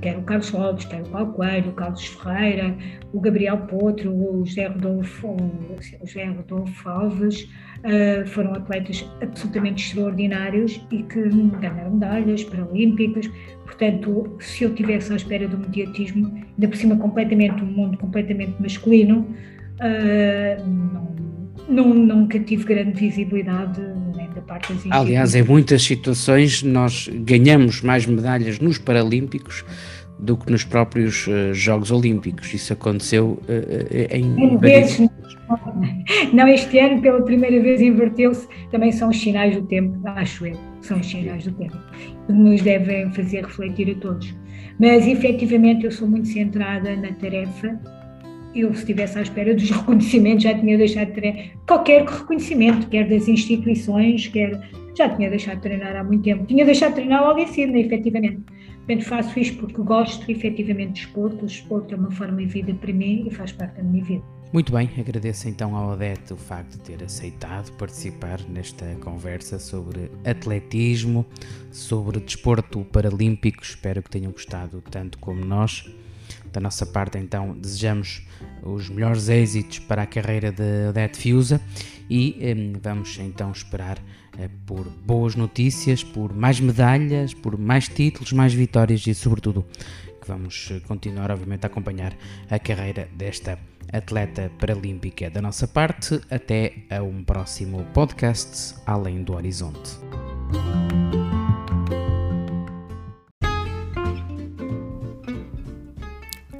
quer 0.00 0.18
o 0.18 0.22
Carlos 0.22 0.50
Lopes, 0.50 0.84
quer 0.86 1.02
o 1.02 1.06
Paulo 1.06 1.32
Coelho, 1.32 1.70
o 1.70 1.72
Carlos 1.74 2.04
Ferreira, 2.06 2.76
o 3.12 3.20
Gabriel 3.20 3.58
Potro, 3.58 4.12
o 4.12 4.44
José 4.44 4.66
Rodolfo, 4.66 5.28
o 5.28 5.78
José 6.06 6.24
Rodolfo 6.24 6.88
Alves, 6.88 7.48
uh, 7.84 8.26
foram 8.26 8.54
atletas 8.54 9.08
absolutamente 9.20 9.86
extraordinários 9.86 10.80
e 10.90 11.02
que 11.04 11.28
ganharam 11.60 11.92
medalhas 11.92 12.44
paralímpicas. 12.44 13.30
Portanto, 13.64 14.36
se 14.40 14.64
eu 14.64 14.74
tivesse 14.74 15.12
à 15.12 15.16
espera 15.16 15.46
do 15.46 15.58
mediatismo, 15.58 16.26
ainda 16.34 16.68
por 16.68 16.76
cima 16.76 16.96
completamente, 16.96 17.62
um 17.62 17.66
mundo 17.66 17.96
completamente 17.98 18.60
masculino, 18.60 19.20
uh, 19.20 20.66
não, 20.66 21.11
não, 21.68 21.94
nunca 21.94 22.38
tive 22.40 22.64
grande 22.64 22.92
visibilidade 22.98 23.80
da 24.34 24.40
parte 24.42 24.72
das 24.72 24.86
Aliás, 24.90 25.34
em 25.34 25.42
muitas 25.42 25.82
situações 25.82 26.62
nós 26.62 27.08
ganhamos 27.08 27.82
mais 27.82 28.06
medalhas 28.06 28.58
nos 28.58 28.78
Paralímpicos 28.78 29.64
do 30.18 30.36
que 30.36 30.50
nos 30.50 30.64
próprios 30.64 31.26
uh, 31.26 31.52
Jogos 31.52 31.90
Olímpicos. 31.90 32.54
Isso 32.54 32.72
aconteceu 32.72 33.40
uh, 33.48 34.14
em. 34.14 34.56
Vezes, 34.58 35.08
não, 36.32 36.46
este 36.48 36.78
ano, 36.78 37.02
pela 37.02 37.22
primeira 37.22 37.60
vez, 37.60 37.80
inverteu-se. 37.80 38.46
Também 38.70 38.92
são 38.92 39.10
os 39.10 39.20
sinais 39.20 39.56
do 39.56 39.62
tempo, 39.62 39.98
acho 40.06 40.46
eu. 40.46 40.56
São 40.80 40.98
os 40.98 41.06
sinais 41.06 41.44
do 41.44 41.52
tempo. 41.52 41.76
Que 42.26 42.32
nos 42.32 42.62
devem 42.62 43.12
fazer 43.12 43.44
refletir 43.44 43.90
a 43.90 43.94
todos. 43.96 44.34
Mas, 44.78 45.06
efetivamente, 45.06 45.84
eu 45.84 45.90
sou 45.90 46.08
muito 46.08 46.28
centrada 46.28 46.96
na 46.96 47.12
tarefa 47.12 47.78
eu, 48.54 48.72
se 48.74 48.80
estivesse 48.80 49.18
à 49.18 49.22
espera 49.22 49.54
dos 49.54 49.68
reconhecimentos, 49.70 50.42
já 50.42 50.58
tinha 50.58 50.76
deixado 50.76 51.08
de 51.08 51.14
treinar. 51.14 51.46
Qualquer 51.66 52.04
reconhecimento, 52.04 52.88
quer 52.88 53.08
das 53.08 53.28
instituições, 53.28 54.28
quer. 54.28 54.60
Já 54.94 55.08
tinha 55.08 55.30
deixado 55.30 55.56
de 55.56 55.62
treinar 55.62 55.96
há 55.96 56.04
muito 56.04 56.22
tempo. 56.22 56.44
Tinha 56.44 56.64
deixado 56.64 56.90
de 56.90 56.96
treinar 56.96 57.22
logo 57.22 57.38
em 57.38 57.46
cima, 57.46 57.78
efetivamente. 57.78 58.42
Portanto, 58.86 59.04
faço 59.04 59.38
isto 59.38 59.58
porque 59.58 59.80
gosto 59.80 60.30
efetivamente 60.30 60.92
de 60.92 61.00
esporte. 61.00 61.42
O 61.42 61.46
esporte 61.46 61.94
é 61.94 61.96
uma 61.96 62.10
forma 62.10 62.38
de 62.38 62.46
vida 62.46 62.74
para 62.74 62.92
mim 62.92 63.24
e 63.26 63.30
faz 63.30 63.52
parte 63.52 63.76
da 63.76 63.82
minha 63.82 64.04
vida. 64.04 64.22
Muito 64.52 64.70
bem, 64.70 64.90
agradeço 64.98 65.48
então 65.48 65.74
ao 65.74 65.92
Odete 65.92 66.34
o 66.34 66.36
facto 66.36 66.72
de 66.72 66.80
ter 66.80 67.02
aceitado 67.02 67.72
participar 67.78 68.38
nesta 68.50 68.84
conversa 68.96 69.58
sobre 69.58 70.10
atletismo, 70.26 71.24
sobre 71.70 72.20
desporto 72.20 72.84
paralímpico. 72.92 73.62
Espero 73.62 74.02
que 74.02 74.10
tenham 74.10 74.30
gostado 74.30 74.82
tanto 74.90 75.18
como 75.18 75.42
nós. 75.42 75.90
Da 76.52 76.60
nossa 76.60 76.84
parte, 76.84 77.18
então, 77.18 77.56
desejamos 77.58 78.22
os 78.62 78.88
melhores 78.88 79.28
êxitos 79.28 79.78
para 79.78 80.02
a 80.02 80.06
carreira 80.06 80.52
de 80.52 80.88
Odete 80.90 81.18
Fiusa 81.18 81.60
e 82.10 82.36
vamos 82.82 83.18
então 83.18 83.50
esperar 83.50 83.98
eh, 84.38 84.48
por 84.66 84.88
boas 84.88 85.34
notícias, 85.34 86.04
por 86.04 86.32
mais 86.34 86.60
medalhas, 86.60 87.34
por 87.34 87.58
mais 87.58 87.88
títulos, 87.88 88.32
mais 88.32 88.52
vitórias 88.52 89.06
e, 89.06 89.14
sobretudo, 89.14 89.64
que 90.20 90.28
vamos 90.28 90.68
eh, 90.70 90.80
continuar, 90.86 91.30
obviamente, 91.30 91.64
a 91.64 91.68
acompanhar 91.68 92.14
a 92.50 92.58
carreira 92.58 93.08
desta 93.14 93.58
atleta 93.92 94.50
paralímpica. 94.58 95.30
Da 95.30 95.42
nossa 95.42 95.66
parte, 95.66 96.20
até 96.30 96.74
a 96.90 97.02
um 97.02 97.22
próximo 97.22 97.84
podcast 97.92 98.74
Além 98.86 99.22
do 99.22 99.34
Horizonte. 99.34 99.98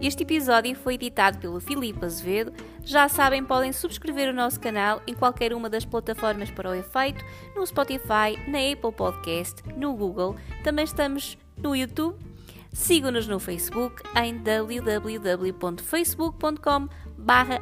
Este 0.02 0.24
episódio 0.24 0.74
foi 0.74 0.94
editado 0.94 1.38
pelo 1.38 1.60
Filipe 1.60 2.04
Azevedo. 2.04 2.52
Já 2.82 3.08
sabem, 3.08 3.44
podem 3.44 3.72
subscrever 3.72 4.30
o 4.30 4.32
nosso 4.32 4.58
canal 4.58 5.00
em 5.06 5.14
qualquer 5.14 5.54
uma 5.54 5.70
das 5.70 5.84
plataformas 5.84 6.50
para 6.50 6.70
o 6.70 6.74
efeito, 6.74 7.24
no 7.54 7.64
Spotify, 7.64 8.36
na 8.48 8.58
Apple 8.72 8.90
Podcast, 8.90 9.62
no 9.76 9.94
Google. 9.94 10.34
Também 10.64 10.84
estamos 10.84 11.38
no 11.56 11.76
YouTube. 11.76 12.18
Sigam-nos 12.72 13.28
no 13.28 13.38
Facebook 13.38 14.02
em 14.16 14.38
www.facebook.com 14.38 16.88
barra 17.16 17.60